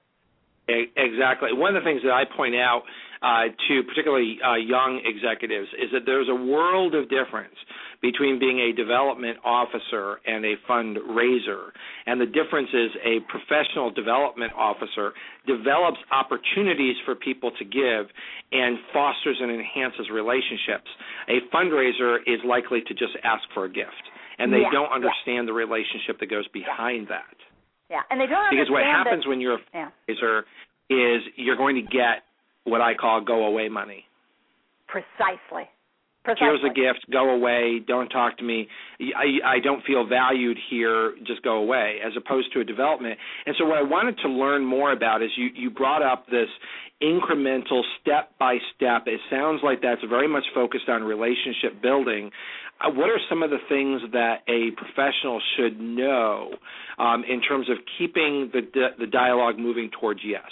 Exactly. 0.68 1.52
One 1.52 1.76
of 1.76 1.82
the 1.82 1.86
things 1.86 2.02
that 2.02 2.12
I 2.12 2.24
point 2.36 2.56
out 2.56 2.82
uh, 3.22 3.54
to 3.68 3.82
particularly 3.84 4.38
uh, 4.44 4.54
young 4.56 5.00
executives 5.04 5.68
is 5.80 5.90
that 5.92 6.02
there's 6.06 6.28
a 6.28 6.34
world 6.34 6.94
of 6.94 7.08
difference 7.08 7.54
between 8.02 8.38
being 8.38 8.60
a 8.60 8.72
development 8.76 9.38
officer 9.44 10.20
and 10.26 10.44
a 10.44 10.54
fundraiser. 10.68 11.70
And 12.06 12.20
the 12.20 12.26
difference 12.26 12.68
is 12.74 12.90
a 13.02 13.20
professional 13.30 13.90
development 13.90 14.52
officer 14.54 15.12
develops 15.46 15.98
opportunities 16.12 16.96
for 17.04 17.14
people 17.14 17.50
to 17.58 17.64
give 17.64 18.10
and 18.52 18.78
fosters 18.92 19.38
and 19.40 19.50
enhances 19.50 20.10
relationships. 20.12 20.90
A 21.28 21.40
fundraiser 21.54 22.18
is 22.26 22.40
likely 22.44 22.82
to 22.86 22.92
just 22.94 23.16
ask 23.24 23.42
for 23.54 23.64
a 23.64 23.70
gift. 23.70 24.02
And 24.38 24.52
they 24.52 24.60
Yeah, 24.60 24.70
don't 24.70 24.90
yeah. 24.90 24.96
understand 25.00 25.48
the 25.48 25.54
relationship 25.54 26.18
that 26.20 26.26
goes 26.28 26.46
behind 26.48 27.08
that. 27.08 27.34
Yeah, 27.90 28.00
and 28.10 28.20
they 28.20 28.26
don't 28.26 28.50
Because 28.50 28.70
what 28.70 28.82
happens 28.82 29.24
that, 29.24 29.28
when 29.28 29.40
you're 29.40 29.54
a 29.56 29.64
yeah, 29.72 29.88
fundraiser 30.08 30.40
is 30.90 31.22
you're 31.36 31.56
going 31.56 31.76
to 31.76 31.82
get 31.82 32.24
what 32.64 32.80
I 32.80 32.94
call 32.94 33.20
go 33.20 33.46
away 33.46 33.68
money. 33.68 34.04
precisely. 34.88 35.68
Precisely. 36.24 36.46
Here's 36.48 36.64
a 36.64 36.74
gift, 36.74 37.06
go 37.12 37.30
away, 37.30 37.78
don't 37.86 38.08
talk 38.08 38.36
to 38.38 38.42
me. 38.44 38.66
I, 38.98 39.56
I 39.56 39.58
don't 39.62 39.84
feel 39.84 40.04
valued 40.04 40.58
here, 40.68 41.14
just 41.24 41.40
go 41.44 41.58
away, 41.58 41.98
as 42.04 42.14
opposed 42.16 42.52
to 42.54 42.60
a 42.60 42.64
development. 42.64 43.16
And 43.46 43.54
so, 43.56 43.64
what 43.64 43.78
I 43.78 43.82
wanted 43.82 44.18
to 44.24 44.28
learn 44.28 44.64
more 44.64 44.90
about 44.90 45.22
is 45.22 45.30
you, 45.36 45.50
you 45.54 45.70
brought 45.70 46.02
up 46.02 46.26
this 46.26 46.48
incremental, 47.00 47.82
step 48.00 48.30
by 48.40 48.56
step. 48.74 49.02
It 49.06 49.20
sounds 49.30 49.60
like 49.62 49.82
that's 49.82 50.00
very 50.08 50.26
much 50.26 50.44
focused 50.52 50.88
on 50.88 51.04
relationship 51.04 51.80
building. 51.80 52.32
Uh, 52.80 52.90
what 52.90 53.08
are 53.08 53.18
some 53.28 53.42
of 53.42 53.50
the 53.50 53.58
things 53.68 54.02
that 54.12 54.40
a 54.48 54.70
professional 54.76 55.40
should 55.56 55.80
know 55.80 56.50
um, 56.98 57.24
in 57.28 57.40
terms 57.40 57.70
of 57.70 57.78
keeping 57.98 58.50
the, 58.52 58.60
the 58.98 59.06
dialogue 59.06 59.58
moving 59.58 59.90
towards 59.98 60.20
yes? 60.24 60.44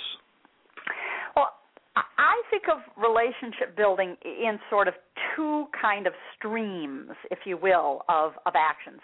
Well, 1.37 1.51
I- 1.97 2.03
I 2.17 2.43
think 2.51 2.65
of 2.73 2.79
relationship 2.97 3.77
building 3.77 4.17
in 4.25 4.59
sort 4.71 4.89
of 4.89 4.95
two 5.37 5.67
kind 5.81 6.07
of 6.07 6.15
streams, 6.37 7.11
if 7.31 7.41
you 7.45 7.57
will, 7.57 8.03
of, 8.09 8.33
of 8.47 8.55
actions. 8.57 9.01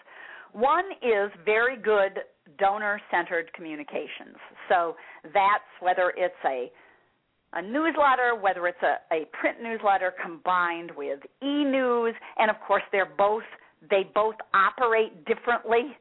One 0.53 0.85
is 1.01 1.31
very 1.45 1.77
good 1.77 2.19
donor 2.57 2.99
centered 3.11 3.53
communications. 3.53 4.35
So 4.67 4.95
that's 5.23 5.63
whether 5.79 6.11
it's 6.17 6.33
a 6.45 6.71
a 7.53 7.61
newsletter, 7.61 8.35
whether 8.39 8.67
it's 8.67 8.81
a, 8.81 8.97
a 9.13 9.25
print 9.39 9.57
newsletter 9.61 10.13
combined 10.23 10.91
with 10.95 11.19
e-news, 11.43 12.15
and 12.37 12.49
of 12.49 12.55
course 12.65 12.83
they're 12.91 13.11
both 13.17 13.43
they 13.89 14.03
both 14.13 14.35
operate 14.53 15.25
differently 15.25 15.97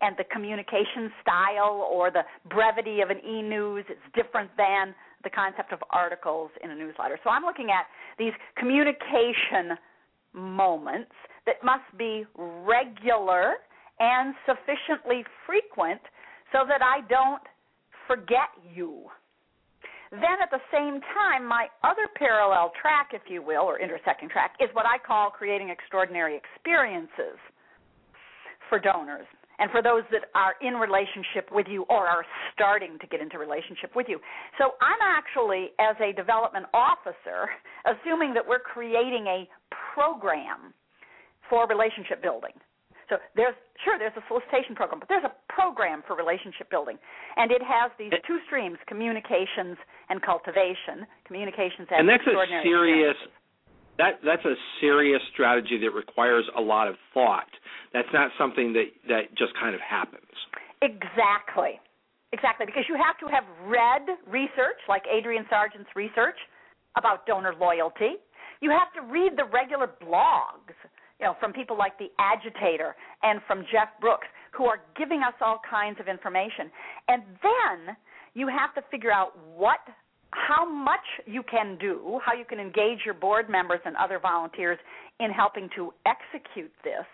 and 0.00 0.16
the 0.16 0.24
communication 0.32 1.12
style 1.20 1.86
or 1.90 2.10
the 2.10 2.22
brevity 2.48 3.00
of 3.00 3.10
an 3.10 3.18
e-news 3.18 3.84
is 3.90 3.98
different 4.14 4.50
than 4.56 4.94
the 5.24 5.30
concept 5.30 5.72
of 5.72 5.80
articles 5.90 6.50
in 6.62 6.70
a 6.70 6.74
newsletter. 6.74 7.18
So 7.24 7.30
I'm 7.30 7.42
looking 7.42 7.70
at 7.70 7.86
these 8.18 8.32
communication 8.56 9.76
moments 10.32 11.12
that 11.46 11.56
must 11.64 11.84
be 11.98 12.24
regular 12.36 13.54
and 13.98 14.34
sufficiently 14.46 15.24
frequent 15.44 16.00
so 16.52 16.60
that 16.68 16.80
I 16.82 17.06
don't 17.08 17.42
forget 18.06 18.50
you. 18.72 19.06
Then 20.10 20.40
at 20.42 20.50
the 20.50 20.60
same 20.72 21.00
time, 21.14 21.44
my 21.46 21.68
other 21.84 22.08
parallel 22.16 22.72
track, 22.80 23.10
if 23.12 23.22
you 23.28 23.42
will, 23.42 23.62
or 23.62 23.78
intersecting 23.78 24.28
track, 24.28 24.54
is 24.60 24.68
what 24.72 24.86
I 24.86 24.96
call 24.98 25.30
creating 25.30 25.68
extraordinary 25.68 26.36
experiences 26.36 27.36
for 28.68 28.78
donors. 28.78 29.26
and 29.58 29.70
for 29.70 29.82
those 29.82 30.02
that 30.10 30.30
are 30.34 30.54
in 30.62 30.74
relationship 30.74 31.50
with 31.50 31.66
you 31.68 31.82
or 31.90 32.06
are 32.06 32.24
starting 32.54 32.98
to 33.00 33.06
get 33.08 33.20
into 33.20 33.38
relationship 33.38 33.94
with 33.94 34.06
you. 34.08 34.18
So 34.56 34.78
I'm 34.80 35.02
actually, 35.02 35.70
as 35.80 35.96
a 36.00 36.12
development 36.14 36.66
officer, 36.72 37.50
assuming 37.84 38.34
that 38.34 38.46
we're 38.46 38.60
creating 38.62 39.26
a 39.26 39.48
program 39.94 40.72
for 41.50 41.66
relationship 41.66 42.22
building. 42.22 42.54
So 43.08 43.16
there's 43.36 43.56
sure 43.84 43.96
there's 43.98 44.16
a 44.16 44.24
solicitation 44.28 44.76
program, 44.76 45.00
but 45.00 45.08
there's 45.08 45.24
a 45.24 45.32
program 45.48 46.04
for 46.06 46.14
relationship 46.14 46.68
building, 46.70 47.00
and 47.36 47.50
it 47.50 47.62
has 47.64 47.90
these 47.98 48.12
two 48.26 48.38
streams: 48.46 48.76
communications 48.86 49.80
and 50.08 50.20
cultivation. 50.20 51.08
Communications 51.24 51.88
and 51.90 52.08
that's 52.08 52.26
a 52.28 52.36
serious 52.62 53.16
that 53.98 54.20
that's 54.24 54.44
a 54.44 54.54
serious 54.80 55.20
strategy 55.32 55.78
that 55.82 55.90
requires 55.90 56.44
a 56.56 56.60
lot 56.60 56.88
of 56.88 56.94
thought. 57.12 57.50
That's 57.92 58.08
not 58.12 58.30
something 58.38 58.72
that 58.74 58.88
that 59.08 59.34
just 59.36 59.52
kind 59.58 59.74
of 59.74 59.80
happens. 59.80 60.30
Exactly. 60.82 61.80
Exactly, 62.32 62.66
because 62.66 62.84
you 62.88 62.96
have 63.00 63.16
to 63.24 63.26
have 63.32 63.44
read 63.64 64.04
research 64.28 64.76
like 64.86 65.02
Adrian 65.08 65.46
Sargeant's 65.48 65.88
research 65.96 66.36
about 66.96 67.24
donor 67.24 67.54
loyalty. 67.58 68.20
You 68.60 68.68
have 68.68 68.92
to 69.00 69.10
read 69.10 69.32
the 69.36 69.44
regular 69.48 69.88
blogs, 70.02 70.76
you 71.20 71.26
know, 71.26 71.36
from 71.40 71.52
people 71.52 71.76
like 71.76 71.98
the 71.98 72.08
Agitator 72.18 72.94
and 73.22 73.40
from 73.46 73.64
Jeff 73.72 73.88
Brooks, 74.00 74.26
who 74.52 74.64
are 74.64 74.80
giving 74.96 75.22
us 75.22 75.34
all 75.40 75.60
kinds 75.68 75.98
of 76.00 76.08
information. 76.08 76.70
And 77.08 77.22
then 77.42 77.96
you 78.34 78.48
have 78.48 78.74
to 78.74 78.88
figure 78.90 79.12
out 79.12 79.32
what 79.56 79.80
how 80.30 80.68
much 80.68 81.04
you 81.26 81.42
can 81.42 81.78
do, 81.80 82.20
how 82.24 82.34
you 82.34 82.44
can 82.44 82.60
engage 82.60 82.98
your 83.04 83.14
board 83.14 83.48
members 83.48 83.80
and 83.86 83.96
other 83.96 84.18
volunteers 84.18 84.78
in 85.20 85.30
helping 85.30 85.70
to 85.74 85.92
execute 86.04 86.70
this. 86.84 87.06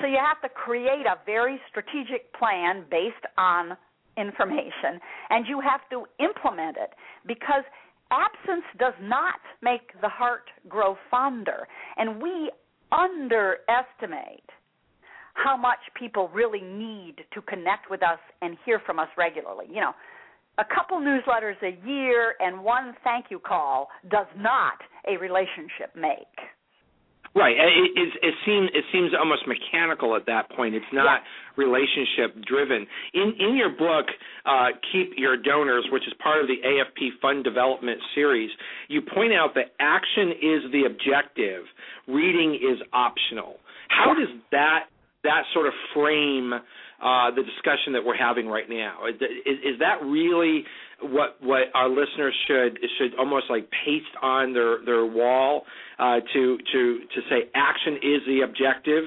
So 0.00 0.06
you 0.06 0.18
have 0.18 0.40
to 0.42 0.48
create 0.48 1.06
a 1.06 1.16
very 1.24 1.58
strategic 1.70 2.32
plan 2.34 2.84
based 2.90 3.24
on 3.38 3.76
information 4.16 5.00
and 5.30 5.46
you 5.46 5.60
have 5.60 5.80
to 5.90 6.04
implement 6.22 6.76
it 6.76 6.90
because 7.26 7.64
absence 8.10 8.64
does 8.78 8.94
not 9.00 9.40
make 9.62 9.92
the 10.02 10.08
heart 10.08 10.50
grow 10.68 10.96
fonder 11.10 11.66
and 11.96 12.20
we 12.20 12.50
underestimate 12.92 14.44
how 15.34 15.56
much 15.56 15.78
people 15.98 16.28
really 16.34 16.60
need 16.60 17.16
to 17.32 17.40
connect 17.42 17.90
with 17.90 18.02
us 18.02 18.18
and 18.42 18.56
hear 18.64 18.80
from 18.84 18.98
us 18.98 19.08
regularly. 19.16 19.66
You 19.68 19.80
know, 19.80 19.92
a 20.58 20.64
couple 20.64 20.98
newsletters 20.98 21.56
a 21.62 21.78
year 21.86 22.34
and 22.40 22.62
one 22.62 22.94
thank 23.02 23.26
you 23.30 23.38
call 23.38 23.88
does 24.10 24.26
not 24.36 24.74
a 25.08 25.16
relationship 25.16 25.94
make. 25.96 26.50
Right. 27.32 27.54
It, 27.54 27.92
it, 27.94 28.08
it 28.26 28.34
seems 28.44 28.70
it 28.74 28.84
seems 28.92 29.12
almost 29.16 29.46
mechanical 29.46 30.16
at 30.16 30.26
that 30.26 30.50
point. 30.50 30.74
It's 30.74 30.92
not 30.92 31.22
yeah. 31.22 31.62
relationship 31.62 32.42
driven. 32.44 32.88
In 33.14 33.34
in 33.38 33.56
your 33.56 33.70
book, 33.70 34.06
uh, 34.44 34.74
Keep 34.90 35.12
Your 35.16 35.36
Donors, 35.36 35.86
which 35.92 36.02
is 36.08 36.14
part 36.20 36.40
of 36.40 36.48
the 36.48 36.56
AFP 36.58 37.20
Fund 37.22 37.44
Development 37.44 38.00
series, 38.16 38.50
you 38.88 39.00
point 39.00 39.32
out 39.32 39.54
that 39.54 39.70
action 39.78 40.30
is 40.42 40.72
the 40.72 40.90
objective, 40.90 41.62
reading 42.12 42.54
is 42.54 42.78
optional. 42.92 43.56
How 43.88 44.14
does 44.14 44.28
that 44.52 44.86
that 45.22 45.42
sort 45.52 45.66
of 45.66 45.72
frame 45.94 46.52
uh, 46.52 47.30
the 47.32 47.42
discussion 47.42 47.92
that 47.92 48.04
we're 48.04 48.16
having 48.16 48.46
right 48.46 48.68
now? 48.68 49.06
Is, 49.08 49.16
is, 49.46 49.78
that 49.80 50.04
really 50.04 50.64
what 51.02 51.36
what 51.40 51.72
our 51.74 51.88
listeners 51.88 52.34
should 52.46 52.78
should 52.98 53.18
almost 53.18 53.46
like 53.48 53.68
paste 53.84 54.14
on 54.22 54.52
their 54.52 54.84
their 54.84 55.06
wall 55.06 55.64
uh, 55.98 56.20
to 56.32 56.58
to 56.58 56.80
to 57.00 57.20
say 57.28 57.48
action 57.54 57.94
is 57.96 58.20
the 58.26 58.40
objective? 58.44 59.04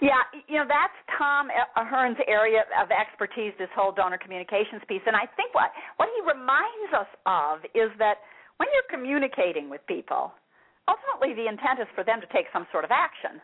Yeah, 0.00 0.22
you 0.46 0.54
know 0.58 0.66
that's 0.68 0.94
Tom 1.18 1.48
Ahern's 1.76 2.18
area 2.28 2.62
of 2.80 2.90
expertise. 2.90 3.52
This 3.58 3.70
whole 3.74 3.90
donor 3.90 4.18
communications 4.18 4.82
piece, 4.86 5.02
and 5.06 5.16
I 5.16 5.26
think 5.34 5.54
what 5.54 5.70
what 5.96 6.08
he 6.14 6.22
reminds 6.22 6.94
us 6.94 7.10
of 7.26 7.58
is 7.74 7.90
that 7.98 8.22
when 8.58 8.68
you're 8.70 8.90
communicating 8.90 9.68
with 9.70 9.82
people, 9.86 10.32
ultimately 10.88 11.34
the 11.34 11.48
intent 11.48 11.80
is 11.80 11.88
for 11.94 12.04
them 12.04 12.20
to 12.20 12.28
take 12.32 12.46
some 12.52 12.66
sort 12.72 12.84
of 12.84 12.90
action. 12.90 13.40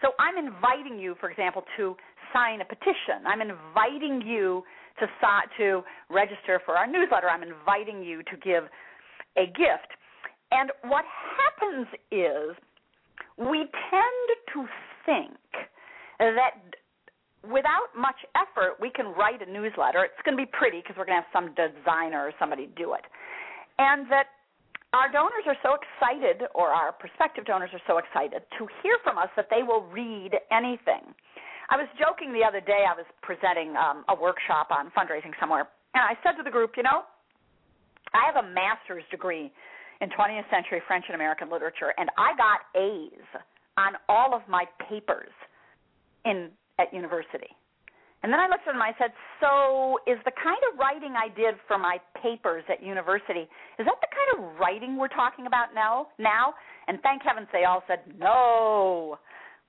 So 0.00 0.12
I'm 0.18 0.36
inviting 0.36 0.98
you, 0.98 1.14
for 1.20 1.30
example, 1.30 1.62
to 1.76 1.94
sign 2.32 2.60
a 2.60 2.64
petition. 2.64 3.22
I'm 3.26 3.40
inviting 3.40 4.22
you 4.26 4.64
to 4.98 5.06
to 5.58 5.82
register 6.10 6.60
for 6.64 6.76
our 6.76 6.86
newsletter. 6.86 7.28
I'm 7.28 7.42
inviting 7.42 8.02
you 8.02 8.22
to 8.24 8.36
give 8.42 8.64
a 9.36 9.46
gift. 9.46 9.90
And 10.50 10.70
what 10.84 11.04
happens 11.38 11.86
is 12.10 12.56
we 13.38 13.64
tend 13.88 14.26
to 14.52 14.66
think 15.06 15.38
that 16.18 16.60
without 17.42 17.90
much 17.96 18.20
effort 18.36 18.76
we 18.80 18.90
can 18.90 19.06
write 19.06 19.40
a 19.42 19.50
newsletter. 19.50 20.04
It's 20.04 20.22
going 20.24 20.36
to 20.36 20.42
be 20.42 20.50
pretty 20.52 20.78
because 20.78 20.96
we're 20.96 21.06
going 21.06 21.18
to 21.18 21.24
have 21.24 21.32
some 21.32 21.54
designer 21.54 22.26
or 22.26 22.32
somebody 22.38 22.68
do 22.76 22.94
it. 22.94 23.02
And 23.78 24.06
that 24.10 24.26
our 24.92 25.08
donors 25.10 25.44
are 25.48 25.56
so 25.64 25.76
excited, 25.76 26.48
or 26.54 26.68
our 26.68 26.92
prospective 26.92 27.44
donors 27.44 27.70
are 27.72 27.80
so 27.86 27.96
excited 27.96 28.44
to 28.58 28.68
hear 28.82 29.00
from 29.02 29.16
us 29.16 29.28
that 29.36 29.48
they 29.48 29.62
will 29.62 29.88
read 29.88 30.36
anything. 30.52 31.16
I 31.70 31.80
was 31.80 31.88
joking 31.96 32.32
the 32.32 32.44
other 32.44 32.60
day. 32.60 32.84
I 32.84 32.92
was 32.92 33.08
presenting 33.22 33.72
um, 33.76 34.04
a 34.12 34.14
workshop 34.14 34.68
on 34.68 34.92
fundraising 34.92 35.32
somewhere, 35.40 35.64
and 35.94 36.04
I 36.04 36.12
said 36.20 36.36
to 36.36 36.44
the 36.44 36.52
group, 36.52 36.76
you 36.76 36.82
know, 36.82 37.08
I 38.12 38.28
have 38.28 38.44
a 38.44 38.46
master's 38.46 39.04
degree 39.10 39.50
in 40.02 40.10
20th 40.10 40.50
century 40.50 40.82
French 40.86 41.04
and 41.08 41.14
American 41.14 41.50
literature, 41.50 41.94
and 41.96 42.10
I 42.18 42.36
got 42.36 42.60
A's 42.76 43.24
on 43.78 43.94
all 44.08 44.34
of 44.34 44.42
my 44.48 44.64
papers 44.90 45.32
in 46.26 46.50
at 46.78 46.92
university. 46.92 47.48
And 48.22 48.32
then 48.32 48.38
I 48.38 48.46
looked 48.46 48.62
at 48.66 48.74
him 48.74 48.80
and 48.80 48.86
I 48.86 48.94
said, 48.98 49.10
So 49.42 49.98
is 50.06 50.18
the 50.24 50.30
kind 50.38 50.60
of 50.70 50.78
writing 50.78 51.14
I 51.18 51.26
did 51.34 51.58
for 51.66 51.76
my 51.76 51.98
papers 52.22 52.62
at 52.70 52.82
university, 52.82 53.50
is 53.78 53.84
that 53.86 53.98
the 53.98 54.10
kind 54.14 54.30
of 54.38 54.58
writing 54.58 54.96
we're 54.96 55.10
talking 55.10 55.46
about 55.46 55.74
now 55.74 56.08
now? 56.18 56.54
And 56.86 56.98
thank 57.02 57.22
heavens 57.22 57.48
they 57.52 57.64
all 57.64 57.82
said, 57.86 58.00
No. 58.18 59.18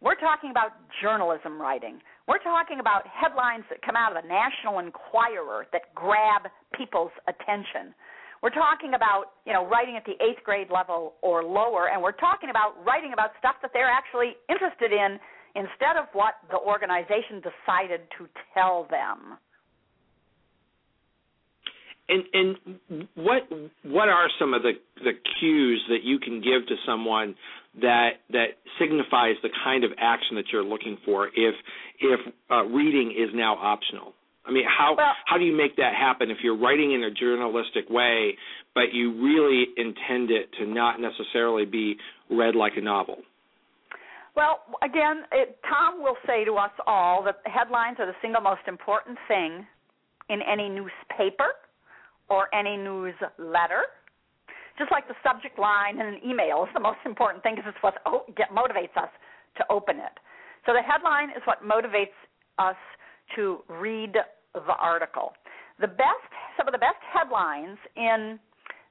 We're 0.01 0.19
talking 0.19 0.51
about 0.51 0.75
journalism 1.01 1.59
writing. 1.59 1.99
We're 2.27 2.43
talking 2.43 2.81
about 2.81 3.07
headlines 3.07 3.63
that 3.69 3.81
come 3.81 3.95
out 3.95 4.15
of 4.15 4.21
the 4.21 4.27
National 4.27 4.79
Enquirer 4.79 5.65
that 5.71 5.95
grab 5.95 6.51
people's 6.75 7.15
attention. 7.27 7.95
We're 8.43 8.51
talking 8.51 8.93
about, 8.93 9.39
you 9.47 9.53
know, 9.53 9.65
writing 9.65 9.95
at 9.95 10.03
the 10.03 10.19
eighth 10.19 10.43
grade 10.43 10.67
level 10.67 11.15
or 11.23 11.41
lower, 11.41 11.87
and 11.87 12.03
we're 12.03 12.19
talking 12.19 12.49
about 12.51 12.75
writing 12.83 13.13
about 13.13 13.31
stuff 13.39 13.55
that 13.63 13.71
they're 13.71 13.89
actually 13.89 14.35
interested 14.51 14.91
in 14.91 15.15
instead 15.55 15.97
of 15.97 16.05
what 16.13 16.35
the 16.49 16.57
organization 16.57 17.41
decided 17.41 18.01
to 18.17 18.27
tell 18.53 18.87
them. 18.89 19.37
And 22.09 22.23
and 22.33 23.07
what 23.15 23.43
what 23.83 24.09
are 24.09 24.27
some 24.37 24.53
of 24.53 24.61
the 24.61 24.73
the 24.97 25.13
cues 25.39 25.83
that 25.89 26.03
you 26.03 26.19
can 26.19 26.41
give 26.41 26.67
to 26.67 26.75
someone 26.85 27.35
that 27.81 28.19
that 28.31 28.59
signifies 28.77 29.35
the 29.41 29.49
kind 29.63 29.83
of 29.83 29.91
action 29.97 30.35
that 30.35 30.45
you're 30.51 30.63
looking 30.63 30.97
for 31.05 31.27
if 31.27 31.55
if 32.01 32.19
uh, 32.51 32.63
reading 32.65 33.11
is 33.11 33.29
now 33.33 33.55
optional? 33.55 34.13
I 34.45 34.51
mean, 34.51 34.65
how 34.67 34.95
well, 34.97 35.13
how 35.25 35.37
do 35.37 35.45
you 35.45 35.55
make 35.55 35.77
that 35.77 35.93
happen 35.95 36.29
if 36.29 36.37
you're 36.43 36.57
writing 36.57 36.91
in 36.91 37.03
a 37.03 37.11
journalistic 37.11 37.89
way, 37.89 38.35
but 38.75 38.91
you 38.91 39.13
really 39.23 39.67
intend 39.77 40.29
it 40.29 40.49
to 40.59 40.65
not 40.65 40.99
necessarily 40.99 41.63
be 41.63 41.95
read 42.29 42.53
like 42.53 42.73
a 42.75 42.81
novel? 42.81 43.19
Well, 44.35 44.61
again, 44.81 45.23
it, 45.31 45.59
Tom 45.69 46.01
will 46.01 46.17
say 46.25 46.43
to 46.45 46.55
us 46.55 46.71
all 46.87 47.23
that 47.23 47.37
headlines 47.45 47.97
are 47.99 48.07
the 48.07 48.17
single 48.21 48.41
most 48.41 48.61
important 48.67 49.17
thing 49.27 49.65
in 50.29 50.41
any 50.41 50.69
newspaper 50.69 51.53
or 52.29 52.53
any 52.53 52.77
newsletter. 52.77 53.85
Just 54.77 54.91
like 54.91 55.07
the 55.07 55.13
subject 55.21 55.59
line 55.59 55.99
in 55.99 56.05
an 56.07 56.19
email 56.25 56.63
is 56.63 56.69
the 56.73 56.79
most 56.79 56.97
important 57.05 57.43
thing 57.43 57.55
because 57.55 57.73
it's 57.75 57.83
what 57.83 58.01
oh, 58.07 58.25
get, 58.35 58.49
motivates 58.49 58.97
us 58.97 59.09
to 59.57 59.63
open 59.69 59.97
it. 59.97 60.17
So 60.65 60.73
the 60.73 60.81
headline 60.81 61.29
is 61.29 61.43
what 61.45 61.61
motivates 61.61 62.17
us 62.57 62.79
to 63.35 63.59
read 63.69 64.13
the 64.53 64.75
article. 64.81 65.33
The 65.79 65.87
best, 65.87 66.25
some 66.57 66.67
of 66.67 66.71
the 66.71 66.81
best 66.81 67.01
headlines 67.13 67.77
in 67.95 68.39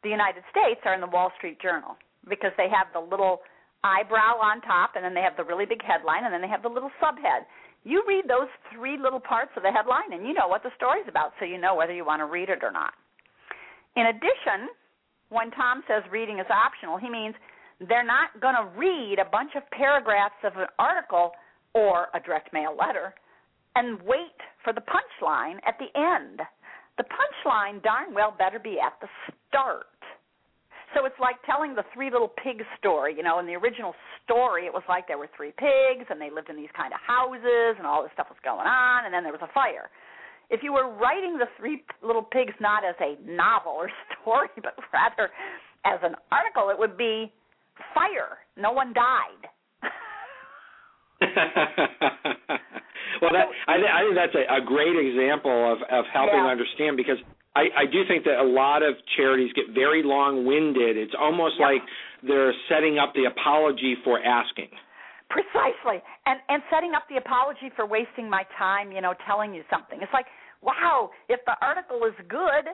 the 0.05 0.11
United 0.11 0.43
States 0.51 0.81
are 0.85 0.95
in 0.95 1.01
the 1.01 1.07
Wall 1.07 1.33
Street 1.37 1.61
Journal 1.61 1.97
because 2.29 2.53
they 2.57 2.69
have 2.71 2.87
the 2.93 3.01
little 3.01 3.41
eyebrow 3.85 4.39
on 4.41 4.61
top, 4.63 4.93
and 4.95 5.05
then 5.05 5.15
they 5.15 5.23
have 5.23 5.37
the 5.37 5.45
really 5.45 5.67
big 5.67 5.83
headline, 5.83 6.25
and 6.25 6.33
then 6.33 6.41
they 6.41 6.49
have 6.49 6.63
the 6.63 6.69
little 6.69 6.91
subhead. 7.03 7.47
You 7.85 8.03
read 8.07 8.25
those 8.29 8.49
three 8.75 8.97
little 8.97 9.21
parts 9.21 9.51
of 9.57 9.63
the 9.63 9.71
headline, 9.71 10.13
and 10.13 10.27
you 10.27 10.35
know 10.35 10.47
what 10.47 10.63
the 10.63 10.71
story's 10.77 11.07
about, 11.09 11.33
so 11.39 11.45
you 11.45 11.59
know 11.59 11.75
whether 11.75 11.93
you 11.93 12.05
want 12.05 12.21
to 12.21 12.27
read 12.27 12.49
it 12.49 12.63
or 12.63 12.71
not. 12.71 12.95
In 13.97 14.07
addition, 14.07 14.71
when 15.31 15.51
Tom 15.51 15.83
says 15.89 16.03
reading 16.11 16.39
is 16.39 16.47
optional, 16.49 16.97
he 16.97 17.11
means 17.11 17.35
they're 17.89 18.07
not 18.07 18.39
going 18.41 18.55
to 18.55 18.71
read 18.79 19.19
a 19.19 19.29
bunch 19.29 19.53
of 19.57 19.63
paragraphs 19.71 20.39
of 20.45 20.57
an 20.57 20.71
article 20.79 21.33
or 21.75 22.07
a 22.15 22.21
direct 22.21 22.53
mail 22.53 22.77
letter 22.79 23.15
and 23.75 24.01
wait 24.03 24.37
for 24.63 24.73
the 24.73 24.83
punchline 24.83 25.57
at 25.67 25.79
the 25.79 25.89
end. 25.99 26.41
The 26.99 27.05
punchline 27.05 27.83
darn 27.83 28.15
well 28.15 28.35
better 28.37 28.59
be 28.59 28.79
at 28.79 28.93
the 29.01 29.09
start. 29.49 29.87
So 30.95 31.05
it's 31.07 31.19
like 31.21 31.37
telling 31.47 31.75
the 31.75 31.85
three 31.95 32.11
little 32.11 32.29
pigs 32.43 32.65
story. 32.79 33.15
You 33.17 33.23
know, 33.23 33.39
in 33.39 33.47
the 33.47 33.55
original 33.55 33.95
story, 34.25 34.67
it 34.67 34.73
was 34.73 34.83
like 34.89 35.09
there 35.09 35.19
were 35.19 35.31
three 35.37 35.53
pigs 35.57 36.07
and 36.11 36.21
they 36.21 36.31
lived 36.31 36.51
in 36.51 36.57
these 36.57 36.73
kind 36.77 36.93
of 36.93 37.01
houses 37.01 37.77
and 37.79 37.87
all 37.87 38.03
this 38.03 38.13
stuff 38.13 38.29
was 38.29 38.39
going 38.45 38.67
on, 38.67 39.05
and 39.07 39.13
then 39.15 39.23
there 39.25 39.33
was 39.33 39.43
a 39.43 39.53
fire. 39.53 39.89
If 40.51 40.63
you 40.63 40.73
were 40.73 40.93
writing 40.93 41.39
the 41.39 41.47
three 41.59 41.83
little 42.05 42.23
pigs 42.23 42.53
not 42.61 42.85
as 42.85 42.95
a 43.01 43.17
novel 43.25 43.73
or 43.73 43.91
story, 44.21 44.49
but 44.63 44.77
rather 44.93 45.31
as 45.85 45.99
an 46.03 46.15
article, 46.31 46.69
it 46.69 46.79
would 46.79 46.97
be 46.97 47.33
fire. 47.95 48.39
No 48.57 48.73
one 48.73 48.93
died. 48.93 49.49
well, 53.23 53.31
that 53.33 53.47
I, 53.69 53.75
I 53.79 54.03
think 54.03 54.17
that's 54.19 54.35
a, 54.35 54.45
a 54.57 54.61
great 54.61 54.97
example 54.99 55.73
of 55.73 55.79
of 55.89 56.05
helping 56.13 56.43
Yeah. 56.43 56.51
understand 56.51 56.97
because 56.97 57.19
I, 57.55 57.85
I 57.85 57.87
do 57.87 58.03
think 58.09 58.25
that 58.25 58.41
a 58.41 58.49
lot 58.49 58.83
of 58.83 58.95
charities 59.17 59.53
get 59.53 59.75
very 59.75 60.03
long-winded. 60.03 60.97
It's 60.97 61.15
almost 61.19 61.57
Yeah. 61.59 61.67
like 61.67 61.83
they're 62.23 62.55
setting 62.69 62.99
up 62.99 63.13
the 63.15 63.25
apology 63.27 63.97
for 64.05 64.21
asking. 64.25 64.71
Precisely. 65.29 66.03
And 66.27 66.41
and 66.49 66.63
setting 66.71 66.93
up 66.95 67.09
the 67.09 67.17
apology 67.17 67.71
for 67.75 67.87
wasting 67.87 68.29
my 68.29 68.45
time, 68.59 68.93
you 68.93 69.01
know, 69.01 69.15
telling 69.27 69.55
you 69.55 69.65
something. 69.71 70.01
It's 70.03 70.13
like, 70.13 70.27
wow, 70.61 71.11
if 71.29 71.41
the 71.47 71.57
article 71.61 72.05
is 72.05 72.15
good, 72.29 72.69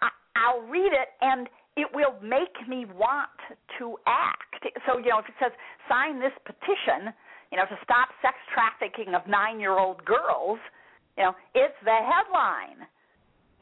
I, 0.00 0.08
I'll 0.36 0.62
read 0.62 0.92
it 0.92 1.08
and 1.20 1.48
it 1.76 1.88
will 1.92 2.14
make 2.22 2.54
me 2.68 2.84
want 2.86 3.30
to 3.78 3.96
act. 4.06 4.62
So, 4.86 4.98
you 4.98 5.10
know, 5.10 5.18
if 5.18 5.26
it 5.26 5.34
says 5.42 5.52
sign 5.88 6.20
this 6.20 6.32
petition, 6.44 7.12
you 7.50 7.58
know, 7.58 7.66
to 7.66 7.76
stop 7.82 8.08
sex 8.22 8.36
trafficking 8.54 9.14
of 9.14 9.22
9-year-old 9.24 10.04
girls, 10.04 10.58
you 11.18 11.24
know, 11.24 11.34
it's 11.54 11.74
the 11.84 11.98
headline. 11.98 12.86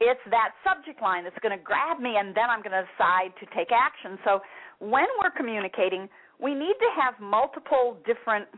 It's 0.01 0.25
that 0.33 0.57
subject 0.65 0.99
line 0.99 1.23
that's 1.23 1.37
going 1.45 1.53
to 1.55 1.61
grab 1.61 2.01
me 2.01 2.17
and 2.17 2.33
then 2.33 2.49
I'm 2.49 2.65
going 2.65 2.73
to 2.73 2.83
decide 2.89 3.37
to 3.37 3.45
take 3.53 3.69
action. 3.69 4.17
So, 4.25 4.41
when 4.81 5.05
we're 5.21 5.29
communicating, 5.29 6.09
we 6.41 6.57
need 6.57 6.73
to 6.81 6.89
have 6.97 7.13
multiple 7.21 8.01
different 8.01 8.49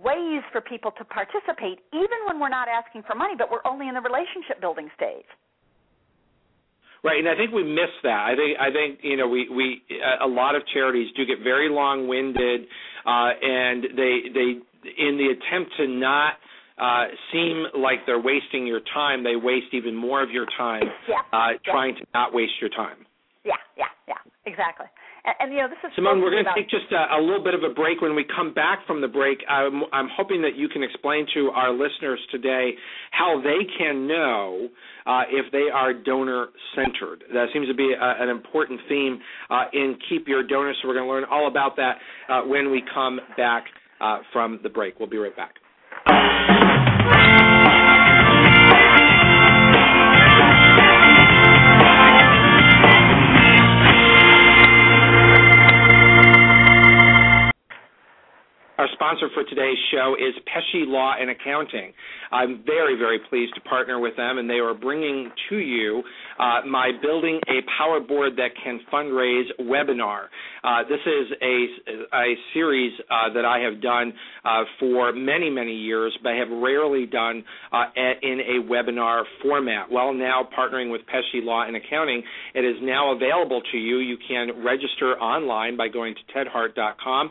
ways 0.00 0.40
for 0.50 0.64
people 0.64 0.92
to 0.96 1.04
participate, 1.04 1.84
even 1.92 2.18
when 2.26 2.40
we're 2.40 2.48
not 2.48 2.68
asking 2.72 3.04
for 3.04 3.14
money, 3.14 3.34
but 3.36 3.50
we're 3.50 3.64
only 3.68 3.88
in 3.88 3.94
the 3.94 4.00
relationship 4.00 4.60
building 4.60 4.88
stage. 4.96 5.28
Right, 7.02 7.18
and 7.18 7.28
I 7.28 7.36
think 7.36 7.52
we 7.52 7.64
miss 7.64 7.92
that. 8.02 8.28
I 8.28 8.36
think 8.36 8.58
I 8.60 8.70
think 8.70 9.00
you 9.02 9.16
know 9.16 9.26
we 9.26 9.48
we 9.48 9.82
a 10.20 10.26
lot 10.26 10.54
of 10.54 10.62
charities 10.72 11.08
do 11.16 11.24
get 11.24 11.42
very 11.42 11.70
long-winded, 11.70 12.60
uh, 13.06 13.30
and 13.40 13.84
they 13.96 14.28
they 14.32 14.48
in 14.84 15.16
the 15.16 15.32
attempt 15.32 15.72
to 15.78 15.86
not 15.86 16.34
uh, 16.80 17.04
seem 17.32 17.66
like 17.76 18.06
they're 18.06 18.20
wasting 18.20 18.66
your 18.66 18.80
time, 18.94 19.22
they 19.22 19.36
waste 19.36 19.72
even 19.72 19.94
more 19.94 20.22
of 20.22 20.30
your 20.30 20.46
time 20.56 20.84
Yeah. 21.08 21.16
uh, 21.32 21.50
Yeah. 21.52 21.72
trying 21.72 21.94
to 21.96 22.04
not 22.14 22.32
waste 22.32 22.54
your 22.60 22.70
time. 22.70 23.06
Yeah, 23.44 23.54
yeah, 23.76 23.86
yeah, 24.08 24.14
exactly. 24.46 24.86
And, 25.24 25.34
and 25.40 25.52
you 25.52 25.58
know, 25.60 25.68
this 25.68 25.78
is 25.84 25.94
Simone, 25.94 26.20
we're 26.22 26.30
going 26.30 26.44
to 26.44 26.54
take 26.54 26.68
just 26.70 26.90
a, 26.92 27.16
a 27.16 27.20
little 27.20 27.42
bit 27.44 27.52
of 27.52 27.62
a 27.62 27.72
break. 27.72 28.00
When 28.00 28.14
we 28.14 28.24
come 28.24 28.52
back 28.54 28.86
from 28.86 29.00
the 29.00 29.08
break, 29.08 29.38
I'm, 29.48 29.82
I'm 29.92 30.08
hoping 30.16 30.40
that 30.42 30.56
you 30.56 30.68
can 30.68 30.82
explain 30.82 31.26
to 31.34 31.50
our 31.50 31.72
listeners 31.72 32.20
today 32.30 32.72
how 33.10 33.40
they 33.42 33.64
can 33.78 34.06
know 34.06 34.68
uh, 35.06 35.22
if 35.30 35.50
they 35.52 35.68
are 35.72 35.92
donor 35.92 36.48
centered. 36.74 37.24
That 37.32 37.46
seems 37.52 37.68
to 37.68 37.74
be 37.74 37.92
a, 37.92 38.22
an 38.22 38.28
important 38.30 38.80
theme 38.88 39.20
uh, 39.50 39.64
in 39.72 39.98
Keep 40.08 40.28
Your 40.28 40.42
Donor. 40.42 40.72
So 40.80 40.88
we're 40.88 40.94
going 40.94 41.06
to 41.06 41.12
learn 41.12 41.24
all 41.30 41.48
about 41.48 41.76
that 41.76 41.96
uh, 42.30 42.42
when 42.42 42.70
we 42.70 42.82
come 42.94 43.20
back 43.36 43.64
uh, 44.00 44.18
from 44.32 44.60
the 44.62 44.68
break. 44.70 44.98
We'll 44.98 45.08
be 45.10 45.18
right 45.18 45.36
back. 45.36 45.54
Our 46.06 47.59
sponsor 59.00 59.28
for 59.32 59.44
today's 59.44 59.78
show 59.90 60.14
is 60.18 60.34
Pesci 60.44 60.84
Law 60.86 61.14
and 61.18 61.30
Accounting. 61.30 61.92
I'm 62.30 62.62
very, 62.66 62.96
very 62.96 63.18
pleased 63.30 63.54
to 63.54 63.60
partner 63.62 63.98
with 63.98 64.14
them, 64.16 64.36
and 64.36 64.48
they 64.48 64.60
are 64.60 64.74
bringing 64.74 65.30
to 65.48 65.56
you 65.56 66.02
uh, 66.38 66.60
my 66.68 66.90
Building 67.02 67.40
a 67.48 67.60
Power 67.78 67.98
Board 68.00 68.34
That 68.36 68.50
Can 68.62 68.78
Fundraise 68.92 69.48
webinar. 69.60 70.24
Uh, 70.62 70.82
this 70.88 71.00
is 71.06 71.32
a, 71.42 72.16
a 72.16 72.34
series 72.52 72.92
uh, 73.10 73.32
that 73.32 73.44
I 73.46 73.60
have 73.60 73.80
done 73.80 74.12
uh, 74.44 74.64
for 74.78 75.12
many, 75.14 75.48
many 75.48 75.74
years, 75.74 76.16
but 76.22 76.34
have 76.34 76.48
rarely 76.50 77.06
done 77.06 77.42
uh, 77.72 77.84
a- 77.96 78.18
in 78.22 78.40
a 78.40 78.70
webinar 78.70 79.22
format. 79.42 79.90
Well, 79.90 80.12
now 80.12 80.46
partnering 80.56 80.92
with 80.92 81.00
Pesci 81.02 81.42
Law 81.42 81.66
and 81.66 81.74
Accounting, 81.76 82.22
it 82.54 82.64
is 82.66 82.76
now 82.82 83.12
available 83.16 83.62
to 83.72 83.78
you. 83.78 83.98
You 83.98 84.18
can 84.28 84.62
register 84.62 85.18
online 85.18 85.76
by 85.78 85.88
going 85.88 86.14
to 86.14 86.38
tedhart.com, 86.38 87.30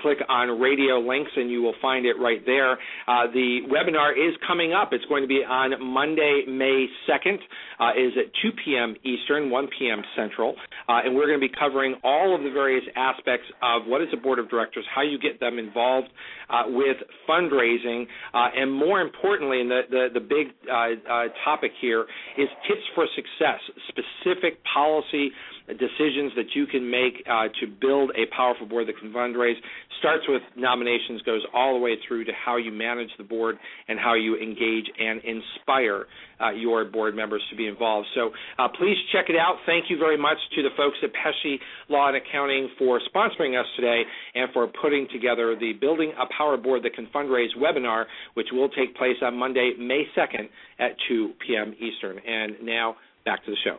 click 0.00 0.18
on 0.28 0.60
radio 0.60 1.00
links, 1.08 1.30
and 1.34 1.50
you 1.50 1.62
will 1.62 1.74
find 1.80 2.06
it 2.06 2.14
right 2.20 2.44
there. 2.46 2.72
Uh, 2.72 3.26
the 3.32 3.60
webinar 3.72 4.12
is 4.12 4.34
coming 4.46 4.72
up. 4.72 4.90
It's 4.92 5.04
going 5.06 5.22
to 5.22 5.28
be 5.28 5.42
on 5.46 5.72
Monday, 5.82 6.44
May 6.46 6.86
2nd. 7.08 7.38
Uh, 7.80 7.90
is 7.92 8.12
at 8.18 8.26
2 8.42 8.50
p.m. 8.64 8.96
Eastern, 9.04 9.50
1 9.50 9.68
p.m. 9.78 10.02
Central, 10.16 10.56
uh, 10.88 10.98
and 11.04 11.14
we're 11.14 11.26
going 11.26 11.40
to 11.40 11.46
be 11.46 11.54
covering 11.58 11.94
all 12.02 12.34
of 12.34 12.42
the 12.42 12.50
various 12.50 12.82
aspects 12.96 13.46
of 13.62 13.82
what 13.86 14.02
is 14.02 14.08
a 14.12 14.16
board 14.16 14.40
of 14.40 14.50
directors, 14.50 14.84
how 14.92 15.02
you 15.02 15.16
get 15.16 15.38
them 15.38 15.60
involved 15.60 16.08
uh, 16.50 16.64
with 16.66 16.96
fundraising, 17.28 18.04
uh, 18.34 18.48
and 18.56 18.72
more 18.72 19.00
importantly, 19.00 19.60
and 19.60 19.70
the 19.70 19.82
the, 19.90 20.08
the 20.14 20.20
big 20.20 20.48
uh, 20.68 21.28
topic 21.44 21.70
here 21.80 22.06
is 22.36 22.48
tips 22.66 22.82
for 22.96 23.06
success, 23.14 23.60
specific 23.88 24.58
policy 24.74 25.30
decisions 25.74 26.32
that 26.36 26.46
you 26.54 26.66
can 26.66 26.90
make 26.90 27.22
uh, 27.28 27.48
to 27.60 27.66
build 27.80 28.10
a 28.16 28.24
powerful 28.34 28.66
board 28.66 28.88
that 28.88 28.98
can 28.98 29.12
fundraise. 29.12 29.56
Starts 29.98 30.24
with 30.28 30.42
nominations, 30.56 31.20
goes 31.22 31.42
all 31.52 31.74
the 31.74 31.80
way 31.80 31.96
through 32.06 32.24
to 32.24 32.32
how 32.32 32.56
you 32.56 32.72
manage 32.72 33.10
the 33.18 33.24
board 33.24 33.58
and 33.88 33.98
how 33.98 34.14
you 34.14 34.36
engage 34.36 34.86
and 34.98 35.20
inspire 35.24 36.06
uh, 36.40 36.50
your 36.50 36.84
board 36.84 37.14
members 37.14 37.42
to 37.50 37.56
be 37.56 37.66
involved. 37.66 38.06
So 38.14 38.30
uh, 38.58 38.68
please 38.78 38.96
check 39.12 39.26
it 39.28 39.36
out. 39.36 39.56
Thank 39.66 39.86
you 39.90 39.98
very 39.98 40.16
much 40.16 40.38
to 40.54 40.62
the 40.62 40.70
folks 40.76 40.96
at 41.02 41.10
Pesci 41.10 41.56
Law 41.88 42.08
and 42.08 42.16
Accounting 42.16 42.70
for 42.78 43.00
sponsoring 43.14 43.58
us 43.58 43.66
today 43.76 44.02
and 44.34 44.48
for 44.52 44.68
putting 44.80 45.08
together 45.12 45.56
the 45.58 45.72
Building 45.72 46.12
a 46.18 46.26
Power 46.36 46.56
Board 46.56 46.82
That 46.84 46.94
Can 46.94 47.08
Fundraise 47.14 47.56
webinar, 47.58 48.04
which 48.34 48.48
will 48.52 48.68
take 48.68 48.96
place 48.96 49.16
on 49.22 49.36
Monday, 49.36 49.72
May 49.78 50.04
2nd 50.16 50.48
at 50.78 50.92
2 51.08 51.32
p.m. 51.46 51.74
Eastern. 51.80 52.18
And 52.18 52.54
now 52.62 52.96
back 53.24 53.44
to 53.44 53.50
the 53.50 53.56
show. 53.62 53.76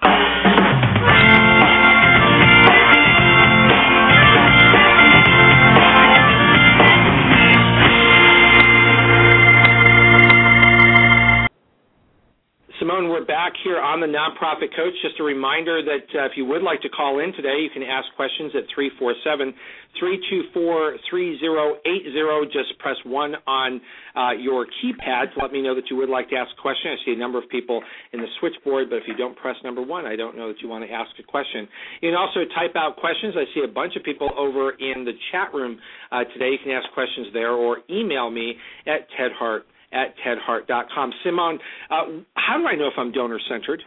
Simone, 12.89 13.09
we're 13.09 13.25
back 13.25 13.53
here 13.63 13.77
on 13.77 14.01
the 14.01 14.09
Nonprofit 14.09 14.73
Coach. 14.73 14.97
Just 15.05 15.19
a 15.19 15.23
reminder 15.23 15.77
that 15.85 16.09
uh, 16.09 16.25
if 16.25 16.31
you 16.33 16.45
would 16.45 16.63
like 16.63 16.81
to 16.81 16.89
call 16.89 17.19
in 17.19 17.29
today, 17.33 17.61
you 17.61 17.69
can 17.69 17.83
ask 17.83 18.09
questions 18.17 18.49
at 18.57 18.65
347 18.73 19.53
324 20.01 20.97
3080. 21.05 22.49
Just 22.49 22.73
press 22.81 22.97
1 23.05 23.35
on 23.45 23.81
uh, 24.17 24.33
your 24.41 24.65
keypad 24.81 25.29
to 25.33 25.37
let 25.37 25.53
me 25.53 25.61
know 25.61 25.75
that 25.77 25.85
you 25.93 25.97
would 26.01 26.09
like 26.09 26.33
to 26.33 26.35
ask 26.35 26.49
a 26.57 26.61
question. 26.61 26.89
I 26.89 26.97
see 27.05 27.13
a 27.13 27.19
number 27.19 27.37
of 27.37 27.45
people 27.53 27.77
in 28.09 28.25
the 28.25 28.31
switchboard, 28.41 28.89
but 28.89 28.97
if 28.97 29.03
you 29.05 29.13
don't 29.13 29.37
press 29.37 29.55
number 29.63 29.85
1, 29.85 30.09
I 30.09 30.15
don't 30.15 30.33
know 30.33 30.49
that 30.49 30.57
you 30.57 30.67
want 30.67 30.81
to 30.81 30.89
ask 30.89 31.13
a 31.21 31.25
question. 31.29 31.69
You 32.01 32.09
can 32.09 32.17
also 32.17 32.41
type 32.57 32.73
out 32.73 32.97
questions. 32.97 33.37
I 33.37 33.45
see 33.53 33.61
a 33.61 33.69
bunch 33.69 33.97
of 33.97 34.03
people 34.03 34.33
over 34.33 34.73
in 34.81 35.05
the 35.05 35.13
chat 35.29 35.53
room 35.53 35.77
uh, 36.09 36.25
today. 36.33 36.57
You 36.57 36.61
can 36.63 36.73
ask 36.73 36.89
questions 36.97 37.27
there 37.37 37.53
or 37.53 37.85
email 37.85 38.31
me 38.33 38.57
at 38.89 39.05
tedhart 39.13 39.69
at 39.91 40.13
tedhart.com. 40.25 41.13
Simone, 41.23 41.59
uh, 41.89 42.21
how 42.35 42.57
do 42.57 42.67
I 42.67 42.75
know 42.75 42.87
if 42.87 42.93
I'm 42.97 43.11
donor 43.11 43.39
centered? 43.49 43.81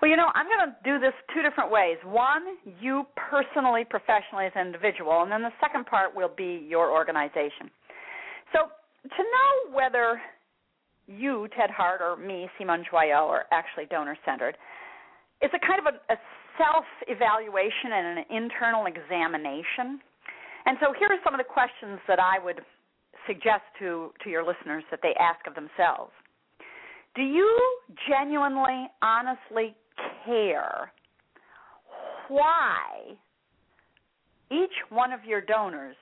Well, 0.00 0.10
you 0.10 0.16
know, 0.16 0.30
I'm 0.34 0.46
going 0.46 0.66
to 0.66 0.74
do 0.82 0.98
this 0.98 1.14
two 1.32 1.42
different 1.42 1.70
ways. 1.70 1.96
One, 2.02 2.58
you 2.80 3.06
personally, 3.14 3.84
professionally 3.88 4.46
as 4.46 4.52
an 4.56 4.66
individual, 4.66 5.22
and 5.22 5.30
then 5.30 5.42
the 5.42 5.54
second 5.62 5.86
part 5.86 6.14
will 6.14 6.30
be 6.36 6.66
your 6.68 6.90
organization. 6.90 7.70
So, 8.50 8.66
to 9.06 9.22
know 9.22 9.74
whether 9.74 10.20
you, 11.06 11.46
Ted 11.56 11.70
Hart, 11.70 12.00
or 12.02 12.16
me, 12.16 12.48
Simone 12.58 12.84
Joyaux, 12.90 13.30
are 13.30 13.46
actually 13.52 13.86
donor 13.86 14.18
centered, 14.26 14.56
it's 15.40 15.54
a 15.54 15.62
kind 15.66 15.78
of 15.86 15.94
a, 15.94 16.12
a 16.12 16.16
self 16.58 16.84
evaluation 17.06 17.94
and 17.94 18.18
an 18.18 18.24
internal 18.30 18.86
examination. 18.86 20.02
And 20.66 20.78
so, 20.82 20.90
here 20.98 21.14
are 21.14 21.22
some 21.22 21.34
of 21.34 21.38
the 21.38 21.46
questions 21.46 22.02
that 22.08 22.18
I 22.18 22.42
would 22.42 22.58
suggest 23.26 23.62
to, 23.78 24.12
to 24.24 24.30
your 24.30 24.44
listeners 24.44 24.84
that 24.90 25.00
they 25.02 25.14
ask 25.18 25.46
of 25.46 25.54
themselves. 25.54 26.12
Do 27.14 27.22
you 27.22 27.78
genuinely, 28.08 28.88
honestly 29.02 29.74
care 30.24 30.92
why 32.28 33.16
each 34.50 34.72
one 34.88 35.12
of 35.12 35.24
your 35.24 35.40
donors 35.40 35.96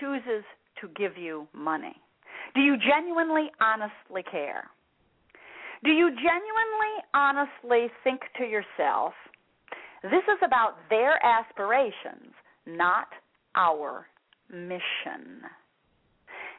chooses 0.00 0.44
to 0.80 0.88
give 0.96 1.16
you 1.16 1.46
money? 1.52 1.94
Do 2.54 2.60
you 2.62 2.76
genuinely, 2.78 3.50
honestly 3.60 4.22
care? 4.30 4.70
Do 5.84 5.90
you 5.90 6.08
genuinely, 6.08 6.94
honestly 7.14 7.92
think 8.02 8.20
to 8.38 8.44
yourself, 8.44 9.12
This 10.02 10.22
is 10.24 10.38
about 10.44 10.76
their 10.88 11.18
aspirations, 11.24 12.32
not 12.66 13.08
our 13.56 14.06
mission. 14.50 15.42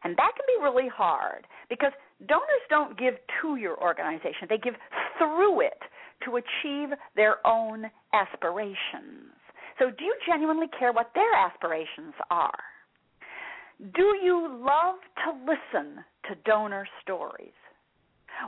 And 0.03 0.15
that 0.17 0.31
can 0.35 0.45
be 0.47 0.63
really 0.63 0.89
hard 0.89 1.47
because 1.69 1.91
donors 2.27 2.65
don't 2.69 2.97
give 2.97 3.15
to 3.41 3.55
your 3.55 3.81
organization, 3.81 4.47
they 4.49 4.57
give 4.57 4.75
through 5.17 5.61
it 5.61 5.79
to 6.25 6.37
achieve 6.37 6.89
their 7.15 7.45
own 7.45 7.85
aspirations. 8.13 9.33
So, 9.79 9.91
do 9.91 10.03
you 10.03 10.15
genuinely 10.25 10.67
care 10.79 10.91
what 10.91 11.11
their 11.13 11.33
aspirations 11.33 12.13
are? 12.31 12.59
Do 13.93 14.17
you 14.23 14.47
love 14.65 14.95
to 15.23 15.31
listen 15.45 16.03
to 16.27 16.35
donor 16.45 16.87
stories? 17.03 17.53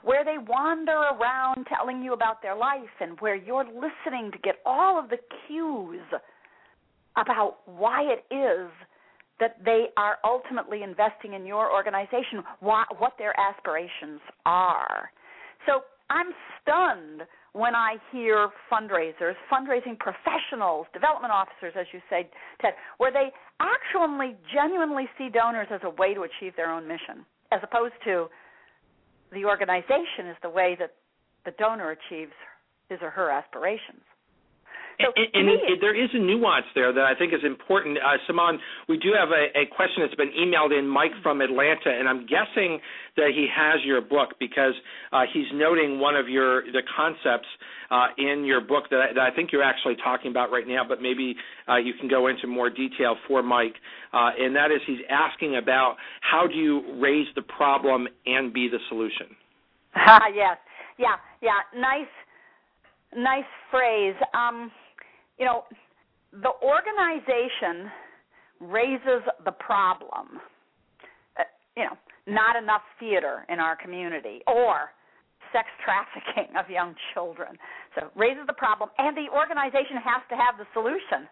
Where 0.03 0.25
they 0.25 0.37
wander 0.37 0.91
around 0.91 1.67
telling 1.67 2.01
you 2.01 2.13
about 2.13 2.41
their 2.41 2.55
life 2.55 2.95
and 2.99 3.19
where 3.19 3.35
you're 3.35 3.65
listening 3.65 4.31
to 4.31 4.37
get 4.39 4.55
all 4.65 4.99
of 4.99 5.09
the 5.09 5.17
cues 5.47 6.01
about 7.15 7.57
why 7.65 8.03
it 8.03 8.25
is 8.33 8.69
that 9.39 9.57
they 9.63 9.85
are 9.97 10.17
ultimately 10.23 10.83
investing 10.83 11.33
in 11.33 11.45
your 11.45 11.71
organization, 11.71 12.43
what, 12.59 12.87
their 13.17 13.33
aspirations 13.39 14.19
are. 14.45 15.09
So 15.65 15.81
I'm 16.09 16.27
stunned 16.61 17.27
when 17.53 17.73
I 17.75 17.97
hear 18.11 18.49
fundraisers, 18.71 19.33
fundraising 19.51 19.97
professionals, 19.97 20.87
development 20.93 21.33
officers, 21.33 21.73
as 21.79 21.87
you 21.93 21.99
say, 22.09 22.29
Ted, 22.61 22.73
where 22.97 23.11
they 23.11 23.29
actually 23.59 24.35
genuinely 24.53 25.05
see 25.17 25.29
donors 25.29 25.67
as 25.71 25.81
a 25.83 25.89
way 25.89 26.13
to 26.13 26.21
achieve 26.21 26.53
their 26.55 26.71
own 26.71 26.87
mission, 26.87 27.25
as 27.51 27.59
opposed 27.63 27.95
to 28.05 28.27
the 29.31 29.45
organization 29.45 30.27
is 30.29 30.37
the 30.41 30.49
way 30.49 30.75
that 30.79 30.93
the 31.45 31.51
donor 31.57 31.91
achieves 31.91 32.33
his 32.89 32.99
or 33.01 33.09
her 33.09 33.29
aspirations. 33.29 34.01
So 35.01 35.13
and, 35.15 35.27
and 35.33 35.47
it, 35.47 35.79
there 35.79 35.95
is 35.95 36.09
a 36.13 36.19
nuance 36.19 36.65
there 36.75 36.91
that 36.91 37.05
I 37.05 37.15
think 37.15 37.33
is 37.33 37.39
important. 37.45 37.97
Uh, 37.97 38.19
Simone, 38.27 38.59
we 38.89 38.97
do 38.97 39.15
have 39.17 39.29
a, 39.29 39.47
a, 39.57 39.65
question 39.65 40.03
that's 40.03 40.15
been 40.15 40.31
emailed 40.35 40.77
in, 40.77 40.87
Mike 40.87 41.15
from 41.23 41.39
Atlanta, 41.39 41.87
and 41.87 42.07
I'm 42.07 42.27
guessing 42.27 42.79
that 43.15 43.31
he 43.33 43.47
has 43.47 43.79
your 43.85 44.01
book 44.01 44.35
because 44.39 44.73
uh, 45.13 45.23
he's 45.33 45.47
noting 45.53 45.99
one 45.99 46.17
of 46.17 46.27
your 46.27 46.63
the 46.63 46.83
concepts 46.95 47.47
uh, 47.91 48.07
in 48.17 48.43
your 48.43 48.59
book 48.59 48.85
that 48.91 48.99
I, 48.99 49.13
that 49.13 49.21
I, 49.21 49.35
think 49.35 49.51
you're 49.51 49.63
actually 49.63 49.95
talking 50.03 50.31
about 50.31 50.51
right 50.51 50.67
now, 50.67 50.83
but 50.87 51.01
maybe 51.01 51.35
uh, 51.67 51.77
you 51.77 51.93
can 51.97 52.09
go 52.09 52.27
into 52.27 52.45
more 52.47 52.69
detail 52.69 53.15
for 53.27 53.41
Mike. 53.41 53.75
Uh, 54.13 54.31
and 54.37 54.55
that 54.55 54.71
is, 54.71 54.81
he's 54.85 54.99
asking 55.09 55.55
about 55.55 55.95
how 56.21 56.45
do 56.45 56.55
you 56.55 56.99
raise 56.99 57.27
the 57.35 57.41
problem 57.41 58.07
and 58.25 58.53
be 58.53 58.67
the 58.69 58.79
solution. 58.89 59.27
yes, 59.95 60.57
yeah, 60.97 61.15
yeah, 61.41 61.63
nice, 61.73 62.11
nice 63.15 63.49
phrase. 63.71 64.15
Um, 64.33 64.69
you 65.39 65.45
know, 65.45 65.63
the 66.31 66.51
organization 66.61 67.89
raises 68.59 69.23
the 69.45 69.51
problem. 69.51 70.43
Uh, 71.39 71.43
you 71.75 71.83
know, 71.83 71.97
not 72.27 72.55
enough 72.55 72.83
theater 72.99 73.45
in 73.49 73.59
our 73.59 73.75
community 73.75 74.41
or 74.45 74.91
sex 75.51 75.65
trafficking 75.81 76.53
of 76.59 76.69
young 76.69 76.93
children. 77.13 77.57
So 77.95 78.11
raises 78.15 78.45
the 78.45 78.53
problem, 78.53 78.89
and 78.99 79.17
the 79.17 79.31
organization 79.33 79.97
has 80.03 80.21
to 80.29 80.35
have 80.35 80.59
the 80.59 80.67
solution 80.73 81.25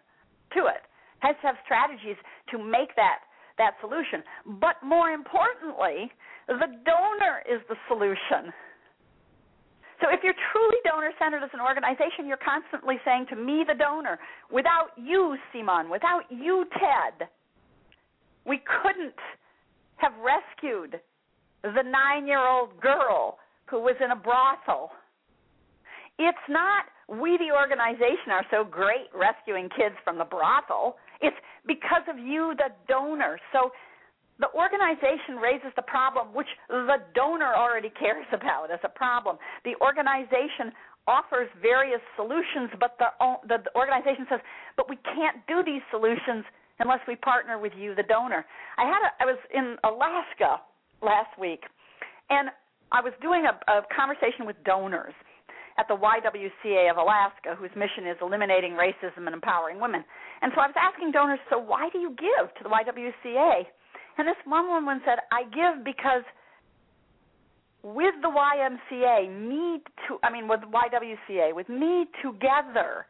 to 0.57 0.65
it. 0.71 0.81
Has 1.19 1.35
to 1.41 1.53
have 1.53 1.57
strategies 1.65 2.17
to 2.49 2.57
make 2.57 2.95
that 2.95 3.27
that 3.57 3.73
solution. 3.81 4.21
But 4.61 4.77
more 4.85 5.09
importantly, 5.09 6.13
the 6.47 6.69
donor 6.85 7.41
is 7.49 7.59
the 7.67 7.75
solution 7.89 8.53
so 10.01 10.09
if 10.09 10.21
you're 10.23 10.37
truly 10.51 10.77
donor 10.85 11.11
centered 11.17 11.43
as 11.43 11.49
an 11.53 11.61
organization, 11.61 12.27
you're 12.27 12.37
constantly 12.37 12.95
saying 13.03 13.27
to 13.29 13.35
me, 13.35 13.63
the 13.67 13.73
donor, 13.73 14.19
without 14.51 14.91
you, 14.95 15.37
Simone, 15.51 15.89
without 15.89 16.23
you, 16.29 16.65
Ted, 16.73 17.27
we 18.45 18.61
couldn't 18.81 19.17
have 19.97 20.13
rescued 20.21 21.01
the 21.63 21.81
nine 21.83 22.27
year 22.27 22.45
old 22.45 22.79
girl 22.79 23.39
who 23.65 23.81
was 23.81 23.95
in 24.03 24.11
a 24.11 24.15
brothel. 24.15 24.91
It's 26.19 26.37
not 26.49 26.85
we, 27.09 27.37
the 27.37 27.55
organization, 27.55 28.31
are 28.31 28.45
so 28.51 28.63
great 28.63 29.07
rescuing 29.15 29.69
kids 29.69 29.95
from 30.03 30.17
the 30.17 30.25
brothel. 30.25 30.97
It's 31.21 31.35
because 31.65 32.03
of 32.09 32.19
you, 32.19 32.53
the 32.57 32.69
donor. 32.87 33.39
So 33.53 33.71
the 34.39 34.49
organization 34.53 35.41
raises 35.41 35.73
the 35.75 35.85
problem 35.85 36.33
which 36.33 36.49
the 36.69 37.01
donor 37.15 37.53
already 37.55 37.89
cares 37.89 38.25
about 38.31 38.69
as 38.71 38.79
a 38.83 38.89
problem. 38.89 39.37
The 39.65 39.73
organization 39.81 40.71
offers 41.07 41.47
various 41.61 42.01
solutions, 42.15 42.69
but 42.79 42.99
the, 42.99 43.09
the, 43.47 43.63
the 43.63 43.73
organization 43.73 44.27
says, 44.29 44.41
but 44.75 44.89
we 44.89 44.97
can't 45.07 45.39
do 45.47 45.63
these 45.63 45.81
solutions 45.89 46.43
unless 46.79 46.99
we 47.07 47.15
partner 47.15 47.57
with 47.57 47.73
you, 47.75 47.95
the 47.95 48.03
donor. 48.03 48.45
I 48.77 48.85
had 48.85 49.01
a, 49.01 49.09
I 49.23 49.25
was 49.25 49.39
in 49.53 49.77
Alaska 49.83 50.61
last 51.01 51.33
week, 51.39 51.63
and 52.29 52.49
I 52.91 53.01
was 53.01 53.13
doing 53.21 53.47
a, 53.47 53.55
a 53.71 53.81
conversation 53.89 54.45
with 54.45 54.55
donors 54.65 55.15
at 55.79 55.87
the 55.87 55.95
YWCA 55.95 56.89
of 56.89 56.97
Alaska, 56.97 57.55
whose 57.57 57.69
mission 57.75 58.05
is 58.09 58.17
eliminating 58.21 58.73
racism 58.73 59.25
and 59.25 59.33
empowering 59.33 59.79
women. 59.79 60.03
And 60.41 60.51
so 60.53 60.61
I 60.61 60.67
was 60.67 60.75
asking 60.77 61.11
donors, 61.11 61.39
so 61.49 61.57
why 61.57 61.89
do 61.93 61.99
you 61.99 62.13
give 62.17 62.53
to 62.57 62.61
the 62.63 62.69
YWCA? 62.69 63.65
And 64.17 64.27
this 64.27 64.35
one 64.45 64.67
woman 64.67 65.01
said, 65.05 65.19
I 65.31 65.43
give 65.43 65.85
because 65.85 66.23
with 67.83 68.15
the 68.21 68.29
YMCA, 68.29 69.29
me 69.47 69.81
to 70.07 70.17
I 70.23 70.31
mean 70.31 70.47
with 70.47 70.61
YWCA, 70.61 71.53
with 71.53 71.69
me 71.69 72.05
together 72.23 73.05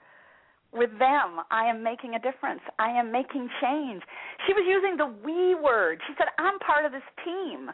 with 0.73 0.91
them, 0.99 1.39
I 1.49 1.65
am 1.69 1.81
making 1.81 2.13
a 2.15 2.19
difference. 2.19 2.61
I 2.77 2.91
am 2.91 3.11
making 3.11 3.49
change. 3.61 4.03
She 4.45 4.53
was 4.53 4.65
using 4.67 4.97
the 4.97 5.07
we 5.23 5.55
word. 5.55 5.99
She 6.07 6.13
said, 6.17 6.27
I'm 6.37 6.59
part 6.59 6.85
of 6.85 6.91
this 6.91 7.07
team. 7.23 7.71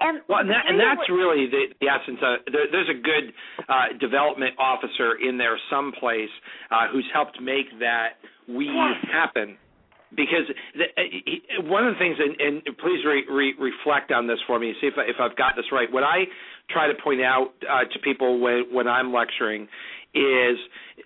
And 0.00 0.20
well, 0.28 0.40
and, 0.40 0.50
that, 0.50 0.64
and 0.68 0.80
that's 0.80 1.08
really 1.08 1.46
the, 1.46 1.72
the 1.80 1.86
essence. 1.88 2.18
Of, 2.20 2.52
there, 2.52 2.66
there's 2.70 2.90
a 2.90 3.00
good 3.00 3.32
uh, 3.68 3.96
development 3.98 4.58
officer 4.58 5.16
in 5.22 5.38
there 5.38 5.56
someplace 5.70 6.28
uh, 6.70 6.88
who's 6.92 7.06
helped 7.14 7.40
make 7.40 7.70
that 7.78 8.18
we 8.48 8.66
yes. 8.66 8.98
happen 9.10 9.56
because 10.16 10.46
the, 10.74 10.84
uh, 10.84 11.62
one 11.62 11.86
of 11.86 11.94
the 11.94 11.98
things, 11.98 12.16
and, 12.18 12.40
and 12.40 12.76
please 12.78 13.04
re, 13.04 13.24
re, 13.30 13.54
reflect 13.58 14.12
on 14.12 14.26
this 14.26 14.38
for 14.46 14.58
me, 14.58 14.74
see 14.80 14.88
if, 14.88 14.94
if 14.96 15.16
I've 15.20 15.36
got 15.36 15.54
this 15.56 15.66
right. 15.72 15.90
What 15.90 16.02
I 16.02 16.24
try 16.70 16.86
to 16.88 16.94
point 17.02 17.20
out 17.20 17.52
uh, 17.68 17.84
to 17.92 17.98
people 18.00 18.40
when, 18.40 18.64
when 18.72 18.88
I'm 18.88 19.12
lecturing 19.12 19.68
is 20.14 20.58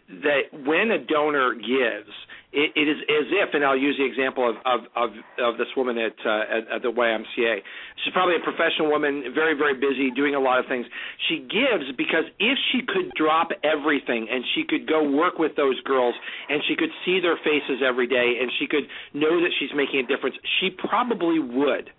that 0.09 0.41
when 0.53 0.91
a 0.91 1.05
donor 1.05 1.55
gives, 1.55 2.11
it, 2.55 2.71
it 2.79 2.87
is 2.87 2.99
as 3.11 3.27
if, 3.35 3.51
and 3.53 3.67
I'll 3.67 3.77
use 3.77 3.99
the 3.99 4.07
example 4.07 4.47
of 4.47 4.57
of 4.63 4.87
of, 4.95 5.11
of 5.43 5.53
this 5.59 5.67
woman 5.77 5.99
at, 5.99 6.15
uh, 6.23 6.47
at 6.47 6.63
at 6.79 6.81
the 6.87 6.95
YMCA. 6.95 7.55
She's 8.03 8.15
probably 8.15 8.39
a 8.39 8.45
professional 8.47 8.89
woman, 8.89 9.35
very 9.35 9.59
very 9.59 9.75
busy, 9.75 10.15
doing 10.15 10.35
a 10.35 10.41
lot 10.41 10.63
of 10.63 10.67
things. 10.71 10.87
She 11.29 11.43
gives 11.51 11.91
because 11.99 12.31
if 12.39 12.57
she 12.71 12.87
could 12.87 13.11
drop 13.19 13.51
everything 13.67 14.31
and 14.31 14.47
she 14.55 14.63
could 14.63 14.87
go 14.87 15.03
work 15.03 15.39
with 15.43 15.59
those 15.59 15.79
girls 15.83 16.15
and 16.49 16.63
she 16.71 16.79
could 16.79 16.95
see 17.05 17.19
their 17.19 17.37
faces 17.43 17.83
every 17.83 18.07
day 18.07 18.39
and 18.41 18.51
she 18.63 18.71
could 18.71 18.87
know 19.13 19.43
that 19.43 19.51
she's 19.59 19.75
making 19.75 20.01
a 20.01 20.07
difference, 20.07 20.39
she 20.63 20.71
probably 20.71 21.43
would, 21.43 21.91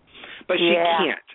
but 0.47 0.55
she 0.57 0.71
yeah. 0.71 0.97
can't. 1.03 1.29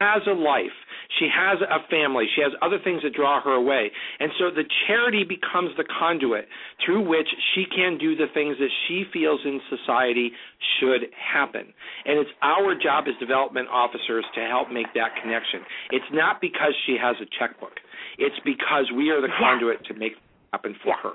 Has 0.00 0.22
a 0.26 0.34
life 0.34 0.74
she 1.18 1.28
has 1.28 1.58
a 1.60 1.86
family. 1.90 2.26
She 2.34 2.42
has 2.42 2.52
other 2.62 2.78
things 2.82 3.02
that 3.02 3.14
draw 3.14 3.40
her 3.42 3.52
away. 3.52 3.90
And 4.20 4.30
so 4.38 4.50
the 4.50 4.64
charity 4.86 5.24
becomes 5.24 5.70
the 5.76 5.84
conduit 5.84 6.48
through 6.84 7.06
which 7.06 7.28
she 7.54 7.64
can 7.64 7.98
do 7.98 8.16
the 8.16 8.26
things 8.32 8.56
that 8.58 8.70
she 8.86 9.04
feels 9.12 9.40
in 9.44 9.60
society 9.70 10.32
should 10.80 11.10
happen. 11.14 11.72
And 12.04 12.18
it's 12.18 12.30
our 12.42 12.74
job 12.74 13.04
as 13.08 13.14
development 13.20 13.68
officers 13.68 14.24
to 14.34 14.40
help 14.46 14.70
make 14.70 14.92
that 14.94 15.16
connection. 15.22 15.60
It's 15.90 16.08
not 16.12 16.40
because 16.40 16.74
she 16.86 16.96
has 17.00 17.16
a 17.20 17.28
checkbook. 17.38 17.78
It's 18.18 18.36
because 18.44 18.90
we 18.94 19.10
are 19.10 19.20
the 19.20 19.28
yes. 19.28 19.40
conduit 19.40 19.84
to 19.86 19.94
make 19.94 20.12
it 20.12 20.22
happen 20.52 20.74
for 20.82 20.94
her. 21.02 21.14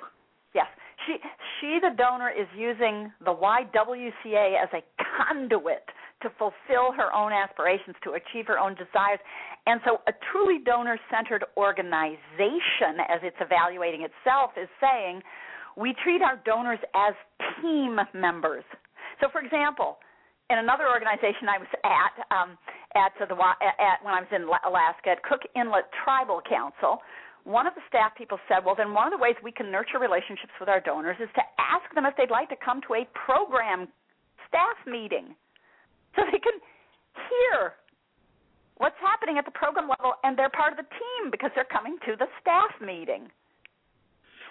Yes. 0.54 0.68
She 1.08 1.16
she 1.60 1.80
the 1.82 1.96
donor 1.96 2.30
is 2.30 2.48
using 2.58 3.12
the 3.24 3.32
YWCA 3.32 4.62
as 4.62 4.70
a 4.74 4.84
conduit 5.00 5.88
to 6.22 6.30
fulfill 6.38 6.92
her 6.96 7.14
own 7.14 7.32
aspirations, 7.32 7.96
to 8.04 8.14
achieve 8.20 8.48
her 8.48 8.60
own 8.60 8.76
desires. 8.76 9.20
And 9.66 9.80
so, 9.86 10.02
a 10.08 10.14
truly 10.32 10.60
donor 10.66 11.00
centered 11.12 11.46
organization, 11.56 13.00
as 13.08 13.20
it's 13.24 13.40
evaluating 13.40 14.02
itself, 14.02 14.52
is 14.60 14.68
saying 14.82 15.22
we 15.78 15.96
treat 16.04 16.22
our 16.22 16.42
donors 16.46 16.80
as 16.96 17.14
team 17.62 18.00
members. 18.14 18.64
So, 19.22 19.28
for 19.32 19.42
example, 19.42 20.00
in 20.50 20.58
another 20.58 20.90
organization 20.90 21.48
I 21.48 21.58
was 21.62 21.72
at, 21.86 22.14
um, 22.34 22.58
at 22.96 23.14
the 23.20 23.30
at 23.30 24.02
when 24.02 24.14
I 24.14 24.22
was 24.26 24.32
in 24.34 24.44
Alaska 24.44 25.14
at 25.14 25.24
Cook 25.24 25.42
Inlet 25.56 25.86
Tribal 26.04 26.42
Council, 26.42 27.00
one 27.44 27.68
of 27.68 27.76
the 27.76 27.82
staff 27.88 28.16
people 28.18 28.40
said, 28.48 28.66
"Well, 28.66 28.76
then 28.76 28.94
one 28.94 29.08
of 29.08 29.14
the 29.14 29.22
ways 29.22 29.36
we 29.44 29.52
can 29.52 29.72
nurture 29.72 30.00
relationships 30.00 30.54
with 30.60 30.68
our 30.68 30.80
donors 30.80 31.18
is 31.20 31.30
to 31.36 31.44
ask 31.60 31.86
them 31.94 32.06
if 32.06 32.16
they'd 32.18 32.32
like 32.32 32.50
to 32.50 32.58
come 32.58 32.82
to 32.82 32.96
a 32.96 33.06
program 33.14 33.88
staff 34.48 34.78
meeting." 34.86 35.36
so 36.16 36.24
they 36.32 36.39
can 36.39 36.57
hear 37.30 37.74
what's 38.78 38.99
happening 39.03 39.38
at 39.38 39.45
the 39.45 39.51
program 39.51 39.88
level 39.88 40.16
and 40.24 40.38
they're 40.38 40.49
part 40.49 40.72
of 40.72 40.78
the 40.78 40.88
team 40.88 41.32
because 41.32 41.51
they're 41.53 41.68
coming 41.70 41.97
to 42.07 42.16
the 42.16 42.28
staff 42.41 42.72
meeting. 42.82 43.28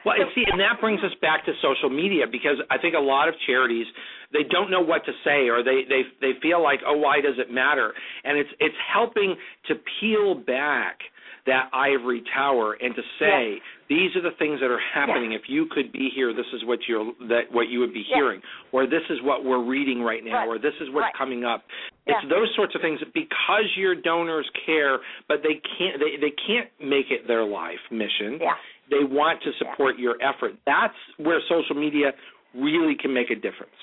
Well, 0.04 0.14
and 0.14 0.30
see, 0.34 0.44
and 0.46 0.60
that 0.60 0.80
brings 0.80 1.02
us 1.02 1.10
back 1.20 1.44
to 1.46 1.52
social 1.60 1.90
media 1.90 2.24
because 2.30 2.56
I 2.70 2.78
think 2.78 2.94
a 2.94 3.02
lot 3.02 3.28
of 3.28 3.34
charities 3.46 3.86
they 4.32 4.44
don't 4.48 4.70
know 4.70 4.80
what 4.80 5.04
to 5.06 5.12
say 5.24 5.48
or 5.48 5.64
they 5.64 5.82
they 5.88 6.02
they 6.20 6.38
feel 6.40 6.62
like, 6.62 6.80
oh, 6.86 6.96
why 6.96 7.20
does 7.20 7.34
it 7.38 7.50
matter? 7.50 7.92
And 8.24 8.38
it's 8.38 8.50
it's 8.60 8.76
helping 8.92 9.34
to 9.66 9.74
peel 10.00 10.34
back 10.34 11.00
that 11.46 11.70
ivory 11.72 12.22
tower 12.34 12.76
and 12.80 12.94
to 12.94 13.02
say 13.18 13.58
yes. 13.58 13.77
These 13.88 14.14
are 14.16 14.22
the 14.22 14.36
things 14.38 14.60
that 14.60 14.70
are 14.70 14.80
happening. 14.80 15.32
Yes. 15.32 15.40
If 15.44 15.50
you 15.50 15.66
could 15.70 15.92
be 15.92 16.10
here, 16.14 16.34
this 16.34 16.48
is 16.52 16.64
what 16.64 16.80
you're 16.88 17.12
that 17.28 17.48
what 17.50 17.68
you 17.68 17.80
would 17.80 17.92
be 17.92 18.04
yes. 18.04 18.16
hearing, 18.16 18.40
or 18.72 18.86
this 18.86 19.04
is 19.08 19.18
what 19.22 19.44
we're 19.44 19.64
reading 19.64 20.02
right 20.02 20.24
now, 20.24 20.44
right. 20.44 20.48
or 20.48 20.58
this 20.58 20.76
is 20.80 20.88
what's 20.92 21.08
right. 21.08 21.16
coming 21.16 21.44
up. 21.44 21.64
Yeah. 22.06 22.20
It's 22.20 22.28
those 22.28 22.52
sorts 22.54 22.74
of 22.74 22.80
things 22.80 23.00
because 23.14 23.68
your 23.76 23.94
donors 23.94 24.48
care, 24.66 24.98
but 25.26 25.38
they 25.42 25.60
can't 25.78 25.96
they 26.00 26.20
they 26.20 26.34
can't 26.46 26.68
make 26.80 27.08
it 27.10 27.26
their 27.26 27.44
life 27.44 27.80
mission. 27.90 28.38
Yeah. 28.40 28.60
They 28.90 29.04
want 29.04 29.42
to 29.42 29.52
support 29.58 29.96
yeah. 29.96 30.12
your 30.12 30.16
effort. 30.20 30.52
That's 30.64 30.96
where 31.16 31.40
social 31.48 31.76
media 31.76 32.12
really 32.54 32.96
can 32.96 33.12
make 33.12 33.30
a 33.30 33.36
difference. 33.36 33.76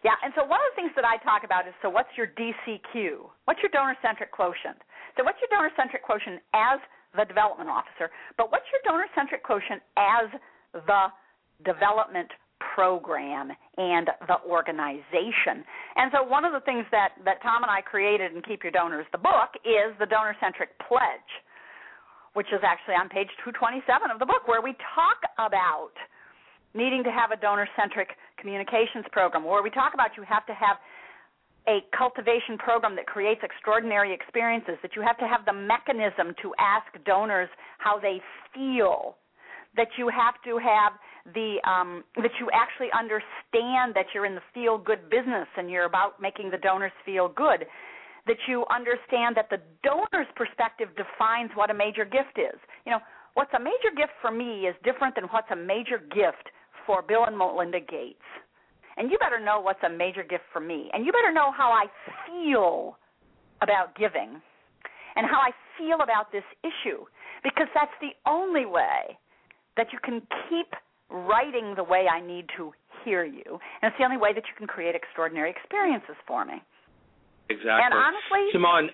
Yeah, 0.00 0.16
and 0.24 0.32
so 0.32 0.48
one 0.48 0.56
of 0.64 0.68
the 0.72 0.76
things 0.80 0.92
that 0.96 1.04
I 1.04 1.20
talk 1.20 1.44
about 1.44 1.68
is 1.68 1.76
so 1.84 1.92
what's 1.92 2.08
your 2.16 2.32
DCQ? 2.32 3.28
What's 3.44 3.60
your 3.60 3.68
donor 3.68 3.96
centric 4.00 4.32
quotient? 4.32 4.80
So 5.16 5.24
what's 5.24 5.36
your 5.44 5.52
donor 5.52 5.68
centric 5.76 6.00
quotient 6.00 6.40
as 6.56 6.80
the 7.16 7.24
development 7.24 7.68
officer, 7.68 8.10
but 8.36 8.52
what's 8.52 8.66
your 8.70 8.80
donor 8.84 9.06
centric 9.14 9.42
quotient 9.42 9.82
as 9.96 10.30
the 10.86 11.10
development 11.64 12.30
program 12.60 13.50
and 13.76 14.08
the 14.28 14.38
organization. 14.46 15.64
And 15.96 16.12
so 16.12 16.22
one 16.22 16.44
of 16.44 16.52
the 16.52 16.60
things 16.60 16.84
that, 16.92 17.16
that 17.24 17.42
Tom 17.42 17.64
and 17.64 17.72
I 17.72 17.80
created 17.80 18.36
in 18.36 18.42
Keep 18.42 18.62
Your 18.62 18.72
Donors 18.72 19.06
the 19.12 19.18
book 19.18 19.56
is 19.64 19.96
the 19.98 20.06
donor 20.06 20.36
centric 20.40 20.76
pledge, 20.86 21.30
which 22.34 22.46
is 22.52 22.60
actually 22.62 22.94
on 22.94 23.08
page 23.08 23.32
227 23.42 24.12
of 24.12 24.20
the 24.20 24.28
book 24.28 24.46
where 24.46 24.62
we 24.62 24.76
talk 24.94 25.24
about 25.40 25.96
needing 26.74 27.02
to 27.02 27.10
have 27.10 27.32
a 27.32 27.38
donor 27.40 27.66
centric 27.74 28.14
communications 28.38 29.04
program, 29.10 29.42
where 29.42 29.62
we 29.64 29.70
talk 29.70 29.94
about 29.94 30.14
you 30.16 30.22
have 30.22 30.46
to 30.46 30.54
have 30.54 30.76
a 31.70 31.78
cultivation 31.96 32.58
program 32.58 32.96
that 32.96 33.06
creates 33.06 33.40
extraordinary 33.44 34.12
experiences, 34.12 34.74
that 34.82 34.96
you 34.96 35.02
have 35.02 35.16
to 35.18 35.28
have 35.28 35.46
the 35.46 35.52
mechanism 35.52 36.34
to 36.42 36.50
ask 36.58 36.86
donors 37.06 37.48
how 37.78 37.98
they 37.98 38.18
feel, 38.52 39.14
that 39.76 39.86
you 39.96 40.10
have 40.10 40.34
to 40.42 40.58
have 40.58 40.98
the 41.34 41.62
um, 41.62 42.02
that 42.16 42.34
you 42.40 42.50
actually 42.50 42.90
understand 42.90 43.94
that 43.94 44.06
you're 44.12 44.26
in 44.26 44.34
the 44.34 44.46
feel 44.52 44.78
good 44.78 45.08
business 45.10 45.46
and 45.56 45.70
you're 45.70 45.86
about 45.86 46.20
making 46.20 46.50
the 46.50 46.58
donors 46.58 46.92
feel 47.06 47.28
good, 47.28 47.62
that 48.26 48.40
you 48.48 48.66
understand 48.66 49.36
that 49.36 49.46
the 49.48 49.62
donor's 49.86 50.30
perspective 50.34 50.88
defines 50.98 51.50
what 51.54 51.70
a 51.70 51.74
major 51.74 52.04
gift 52.04 52.34
is. 52.34 52.58
You 52.84 52.98
know, 52.98 53.00
what's 53.34 53.54
a 53.54 53.62
major 53.62 53.94
gift 53.96 54.12
for 54.20 54.32
me 54.32 54.66
is 54.66 54.74
different 54.82 55.14
than 55.14 55.24
what's 55.30 55.50
a 55.52 55.56
major 55.56 56.02
gift 56.10 56.50
for 56.84 57.02
Bill 57.06 57.30
and 57.30 57.38
Melinda 57.38 57.78
Gates. 57.78 58.26
And 59.00 59.10
you 59.10 59.16
better 59.16 59.40
know 59.40 59.60
what's 59.60 59.80
a 59.82 59.88
major 59.88 60.22
gift 60.22 60.44
for 60.52 60.60
me. 60.60 60.90
And 60.92 61.06
you 61.06 61.10
better 61.10 61.32
know 61.32 61.48
how 61.56 61.72
I 61.72 61.88
feel 62.28 62.98
about 63.62 63.96
giving 63.96 64.44
and 65.16 65.24
how 65.24 65.40
I 65.40 65.56
feel 65.80 66.04
about 66.04 66.30
this 66.32 66.44
issue 66.60 67.08
because 67.42 67.66
that's 67.72 67.96
the 68.04 68.12
only 68.28 68.66
way 68.66 69.16
that 69.78 69.86
you 69.90 69.98
can 70.04 70.20
keep 70.52 70.68
writing 71.08 71.72
the 71.80 71.82
way 71.82 72.12
I 72.12 72.20
need 72.20 72.44
to 72.58 72.76
hear 73.02 73.24
you. 73.24 73.56
And 73.80 73.88
it's 73.88 73.96
the 73.96 74.04
only 74.04 74.18
way 74.20 74.34
that 74.34 74.44
you 74.44 74.52
can 74.58 74.66
create 74.66 74.94
extraordinary 74.94 75.48
experiences 75.48 76.20
for 76.28 76.44
me. 76.44 76.60
Exactly. 77.48 77.80
And 77.80 77.96
honestly, 77.96 78.52
Simone, 78.52 78.90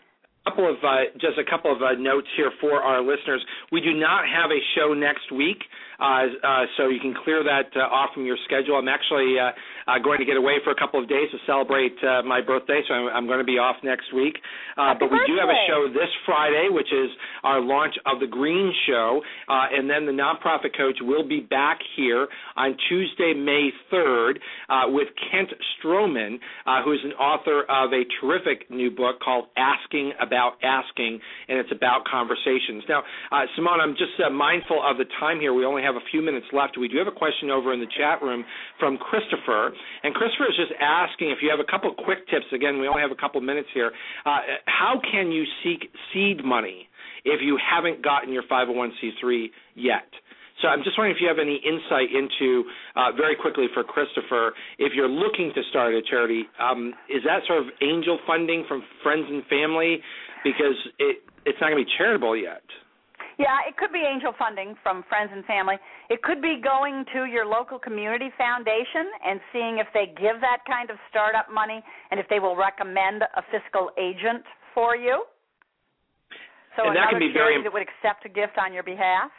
couple 0.46 0.70
of 0.70 0.78
uh, 0.82 1.10
just 1.18 1.38
a 1.38 1.44
couple 1.44 1.74
of 1.74 1.82
uh, 1.82 1.98
notes 1.98 2.28
here 2.36 2.50
for 2.60 2.78
our 2.78 3.02
listeners. 3.02 3.44
We 3.72 3.80
do 3.80 3.92
not 3.92 4.24
have 4.30 4.50
a 4.50 4.60
show 4.78 4.94
next 4.94 5.32
week, 5.34 5.58
uh, 5.98 6.30
uh 6.38 6.64
so 6.76 6.88
you 6.88 7.00
can 7.00 7.14
clear 7.24 7.42
that 7.42 7.74
uh, 7.74 7.90
off 7.90 8.14
from 8.14 8.24
your 8.24 8.38
schedule. 8.46 8.76
I'm 8.76 8.88
actually 8.88 9.34
uh, 9.42 9.98
going 9.98 10.20
to 10.20 10.24
get 10.24 10.36
away 10.36 10.62
for 10.62 10.70
a 10.70 10.78
couple 10.78 11.02
of 11.02 11.08
days 11.08 11.26
to 11.32 11.38
celebrate 11.46 11.98
my 12.24 12.40
birthday, 12.40 12.80
so 12.86 12.94
I'm, 12.94 13.08
I'm, 13.08 13.26
going 13.26 13.38
to 13.38 13.48
be 13.48 13.58
off 13.58 13.76
next 13.82 14.14
week. 14.14 14.38
but 14.76 15.10
we 15.10 15.18
do 15.26 15.34
have 15.40 15.50
a 15.50 15.60
show 15.66 15.88
this 15.90 16.10
Friday, 16.24 16.68
which 16.70 16.92
is 16.92 17.10
our 17.42 17.60
launch 17.60 17.94
of 18.06 18.20
the 18.20 18.26
Green 18.26 18.72
Show, 18.86 19.20
and 19.48 19.90
then 19.90 20.06
the 20.06 20.12
nonprofit 20.12 20.76
coach 20.76 20.98
will 21.00 21.26
be 21.26 21.40
back 21.40 21.78
here 21.96 22.28
on 22.56 22.76
Tuesday, 22.88 23.34
May 23.34 23.70
3rd, 23.92 24.38
with 24.88 25.08
Kent 25.30 25.50
Stroman, 25.74 26.38
who 26.84 26.92
is 26.92 27.00
an 27.04 27.12
author 27.12 27.62
of 27.68 27.92
a 27.92 28.02
terrific 28.20 28.70
new 28.70 28.90
book 28.90 29.20
called 29.20 29.46
Asking 29.56 30.12
About 30.20 30.35
about 30.36 30.60
asking 30.62 31.18
and 31.48 31.58
it's 31.58 31.72
about 31.72 32.04
conversations. 32.04 32.84
Now, 32.88 33.02
uh, 33.32 33.48
Simone, 33.56 33.80
I'm 33.80 33.96
just 33.96 34.12
uh, 34.20 34.28
mindful 34.28 34.82
of 34.84 34.98
the 34.98 35.08
time 35.18 35.40
here. 35.40 35.54
We 35.54 35.64
only 35.64 35.82
have 35.82 35.96
a 35.96 36.04
few 36.10 36.20
minutes 36.20 36.46
left. 36.52 36.76
We 36.76 36.88
do 36.88 36.98
have 36.98 37.08
a 37.08 37.16
question 37.16 37.48
over 37.50 37.72
in 37.72 37.80
the 37.80 37.88
chat 37.96 38.20
room 38.20 38.44
from 38.78 38.98
Christopher, 38.98 39.72
and 40.02 40.14
Christopher 40.14 40.52
is 40.52 40.56
just 40.56 40.72
asking 40.80 41.30
if 41.30 41.38
you 41.40 41.48
have 41.48 41.60
a 41.60 41.70
couple 41.70 41.92
quick 41.94 42.28
tips. 42.28 42.44
Again, 42.52 42.78
we 42.78 42.86
only 42.86 43.00
have 43.00 43.10
a 43.12 43.20
couple 43.20 43.40
minutes 43.40 43.68
here. 43.72 43.92
Uh, 44.26 44.60
how 44.66 45.00
can 45.10 45.32
you 45.32 45.44
seek 45.64 45.88
seed 46.12 46.44
money 46.44 46.88
if 47.24 47.40
you 47.42 47.56
haven't 47.56 48.04
gotten 48.04 48.32
your 48.32 48.44
501c3 48.44 49.48
yet? 49.74 50.04
So 50.62 50.68
I'm 50.68 50.82
just 50.82 50.96
wondering 50.96 51.14
if 51.14 51.20
you 51.20 51.28
have 51.28 51.38
any 51.38 51.60
insight 51.60 52.08
into, 52.08 52.64
uh, 52.96 53.12
very 53.12 53.36
quickly 53.36 53.66
for 53.74 53.84
Christopher, 53.84 54.54
if 54.78 54.92
you're 54.94 55.08
looking 55.08 55.52
to 55.54 55.62
start 55.68 55.92
a 55.92 56.00
charity, 56.00 56.48
um, 56.58 56.94
is 57.12 57.22
that 57.24 57.44
sort 57.46 57.60
of 57.60 57.68
angel 57.82 58.18
funding 58.26 58.64
from 58.66 58.82
friends 59.02 59.26
and 59.28 59.44
family? 59.46 60.00
Because 60.46 60.78
it 60.98 61.26
it's 61.46 61.58
not 61.60 61.70
going 61.70 61.82
to 61.82 61.86
be 61.86 61.92
charitable 61.98 62.36
yet. 62.36 62.62
Yeah, 63.38 63.60
it 63.68 63.76
could 63.76 63.92
be 63.92 64.00
angel 64.00 64.32
funding 64.38 64.74
from 64.82 65.04
friends 65.10 65.30
and 65.32 65.44
family. 65.44 65.76
It 66.08 66.22
could 66.22 66.40
be 66.40 66.56
going 66.62 67.04
to 67.12 67.26
your 67.26 67.44
local 67.44 67.78
community 67.78 68.32
foundation 68.38 69.12
and 69.20 69.40
seeing 69.52 69.76
if 69.76 69.86
they 69.92 70.06
give 70.16 70.40
that 70.40 70.64
kind 70.66 70.88
of 70.88 70.96
startup 71.10 71.52
money 71.52 71.84
and 72.10 72.18
if 72.18 72.26
they 72.32 72.40
will 72.40 72.56
recommend 72.56 73.22
a 73.22 73.42
fiscal 73.52 73.90
agent 74.00 74.42
for 74.72 74.96
you. 74.96 75.24
So 76.76 76.88
and 76.88 76.96
that 76.96 77.12
can 77.12 77.20
be 77.20 77.32
charity 77.32 77.60
very 77.60 77.62
that 77.64 77.72
would 77.72 77.84
accept 77.84 78.24
a 78.24 78.32
gift 78.32 78.56
on 78.56 78.72
your 78.72 78.84
behalf. 78.84 79.30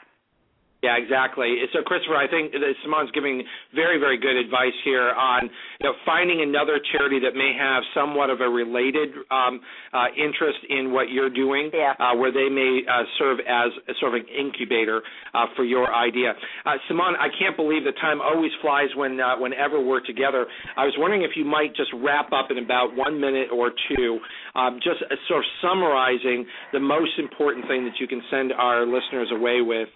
Yeah, 0.84 0.94
exactly. 0.94 1.58
So, 1.74 1.82
Christopher, 1.82 2.22
I 2.22 2.30
think 2.30 2.54
that 2.54 2.62
Simone's 2.86 3.10
giving 3.10 3.42
very, 3.74 3.98
very 3.98 4.14
good 4.22 4.38
advice 4.38 4.78
here 4.86 5.10
on 5.10 5.50
you 5.82 5.90
know, 5.90 5.94
finding 6.06 6.46
another 6.46 6.78
charity 6.94 7.18
that 7.26 7.34
may 7.34 7.58
have 7.58 7.82
somewhat 7.98 8.30
of 8.30 8.42
a 8.42 8.50
related 8.50 9.10
um, 9.34 9.60
uh, 9.90 10.14
interest 10.14 10.62
in 10.70 10.94
what 10.94 11.10
you're 11.10 11.34
doing, 11.34 11.72
yeah. 11.74 11.98
uh, 11.98 12.14
where 12.14 12.30
they 12.30 12.46
may 12.46 12.86
uh, 12.86 13.10
serve 13.18 13.40
as 13.50 13.74
a 13.90 13.94
sort 14.00 14.14
of 14.14 14.22
an 14.22 14.30
incubator 14.30 15.02
uh, 15.34 15.50
for 15.56 15.66
your 15.66 15.90
idea. 15.90 16.38
Uh, 16.64 16.78
Simone, 16.88 17.18
I 17.18 17.34
can't 17.34 17.58
believe 17.58 17.82
the 17.82 17.98
time 17.98 18.22
always 18.22 18.52
flies 18.62 18.94
when 18.94 19.20
uh, 19.20 19.34
whenever 19.42 19.82
we're 19.82 20.06
together. 20.06 20.46
I 20.78 20.86
was 20.86 20.94
wondering 21.00 21.24
if 21.24 21.32
you 21.34 21.44
might 21.44 21.74
just 21.74 21.90
wrap 21.90 22.30
up 22.38 22.54
in 22.54 22.62
about 22.62 22.94
one 22.94 23.20
minute 23.20 23.50
or 23.50 23.74
two, 23.90 24.20
um, 24.54 24.78
just 24.78 25.02
sort 25.26 25.42
of 25.42 25.48
summarizing 25.58 26.46
the 26.72 26.80
most 26.80 27.18
important 27.18 27.66
thing 27.66 27.82
that 27.86 27.98
you 28.00 28.08
can 28.08 28.22
send 28.30 28.54
our 28.54 28.86
listeners 28.86 29.34
away 29.34 29.66
with 29.66 29.90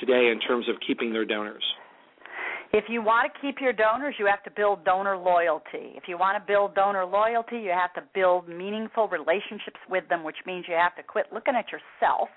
today 0.00 0.13
today 0.14 0.30
in 0.30 0.40
terms 0.40 0.68
of 0.68 0.76
keeping 0.86 1.12
their 1.12 1.24
donors? 1.24 1.64
If 2.72 2.84
you 2.88 3.02
want 3.02 3.30
to 3.32 3.40
keep 3.40 3.60
your 3.60 3.72
donors, 3.72 4.16
you 4.18 4.26
have 4.26 4.42
to 4.42 4.50
build 4.50 4.84
donor 4.84 5.16
loyalty. 5.16 5.94
If 5.94 6.04
you 6.08 6.18
want 6.18 6.42
to 6.42 6.44
build 6.44 6.74
donor 6.74 7.04
loyalty, 7.04 7.58
you 7.58 7.70
have 7.70 7.94
to 7.94 8.02
build 8.14 8.48
meaningful 8.48 9.08
relationships 9.08 9.78
with 9.88 10.08
them, 10.08 10.24
which 10.24 10.38
means 10.44 10.64
you 10.68 10.74
have 10.74 10.96
to 10.96 11.02
quit 11.02 11.26
looking 11.32 11.54
at 11.54 11.66
yourself 11.70 12.28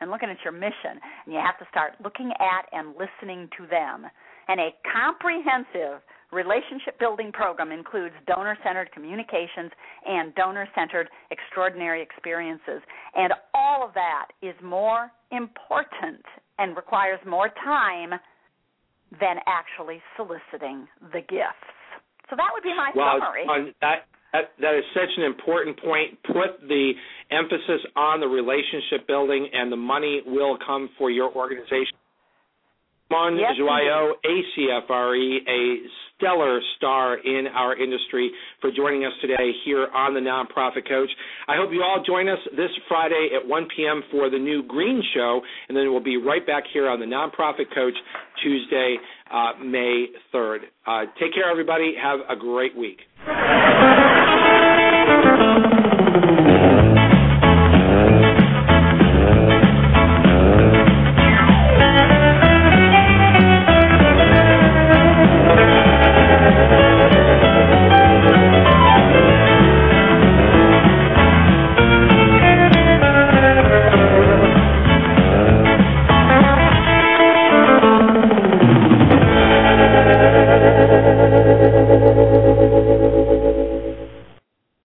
and 0.00 0.10
looking 0.10 0.30
at 0.30 0.38
your 0.44 0.52
mission, 0.52 0.94
and 1.26 1.34
you 1.34 1.40
have 1.44 1.58
to 1.58 1.66
start 1.70 1.92
looking 2.02 2.30
at 2.38 2.70
and 2.72 2.94
listening 2.94 3.48
to 3.58 3.66
them. 3.66 4.06
And 4.46 4.60
a 4.60 4.70
comprehensive 4.86 6.00
relationship 6.32 6.98
building 7.00 7.32
program 7.32 7.72
includes 7.72 8.14
donor 8.26 8.56
centered 8.64 8.92
communications 8.92 9.72
and 10.06 10.32
donor 10.36 10.68
centered 10.74 11.08
extraordinary 11.30 12.00
experiences. 12.00 12.80
And 13.16 13.32
all 13.52 13.84
of 13.84 13.92
that 13.94 14.28
is 14.40 14.54
more 14.62 15.10
important 15.30 16.24
and 16.58 16.76
requires 16.76 17.20
more 17.26 17.48
time 17.64 18.18
than 19.18 19.36
actually 19.46 20.00
soliciting 20.16 20.86
the 21.12 21.20
gifts. 21.20 21.74
So 22.28 22.36
that 22.36 22.50
would 22.54 22.62
be 22.62 22.74
my 22.74 22.92
well, 22.94 23.18
summary. 23.18 23.42
On 23.42 23.74
that, 23.80 24.06
that, 24.32 24.54
that 24.60 24.74
is 24.78 24.84
such 24.94 25.10
an 25.16 25.24
important 25.24 25.80
point. 25.82 26.18
Put 26.22 26.62
the 26.68 26.92
emphasis 27.30 27.82
on 27.96 28.20
the 28.20 28.28
relationship 28.28 29.06
building, 29.08 29.48
and 29.52 29.72
the 29.72 29.76
money 29.76 30.22
will 30.24 30.56
come 30.64 30.90
for 30.96 31.10
your 31.10 31.34
organization. 31.34 31.98
Mon 33.10 33.36
yes, 33.36 33.54
Joyaux, 33.58 34.12
ACFRE, 34.24 35.38
a 35.48 35.76
stellar 36.16 36.60
star 36.76 37.18
in 37.18 37.48
our 37.48 37.76
industry, 37.76 38.30
for 38.60 38.70
joining 38.70 39.04
us 39.04 39.10
today 39.20 39.50
here 39.64 39.88
on 39.92 40.14
the 40.14 40.20
Nonprofit 40.20 40.88
Coach. 40.88 41.10
I 41.48 41.56
hope 41.56 41.70
you 41.72 41.82
all 41.82 42.04
join 42.06 42.28
us 42.28 42.38
this 42.52 42.70
Friday 42.86 43.30
at 43.34 43.46
1 43.48 43.66
p.m. 43.74 44.02
for 44.12 44.30
the 44.30 44.38
new 44.38 44.62
Green 44.62 45.02
Show, 45.12 45.40
and 45.68 45.76
then 45.76 45.90
we'll 45.90 46.00
be 46.02 46.18
right 46.18 46.46
back 46.46 46.62
here 46.72 46.88
on 46.88 47.00
the 47.00 47.06
Nonprofit 47.06 47.74
Coach 47.74 47.94
Tuesday, 48.44 48.96
uh, 49.32 49.52
May 49.60 50.06
3rd. 50.32 50.58
Uh, 50.86 51.00
take 51.18 51.34
care, 51.34 51.50
everybody. 51.50 51.94
Have 52.00 52.20
a 52.28 52.38
great 52.38 52.76
week. 52.76 52.98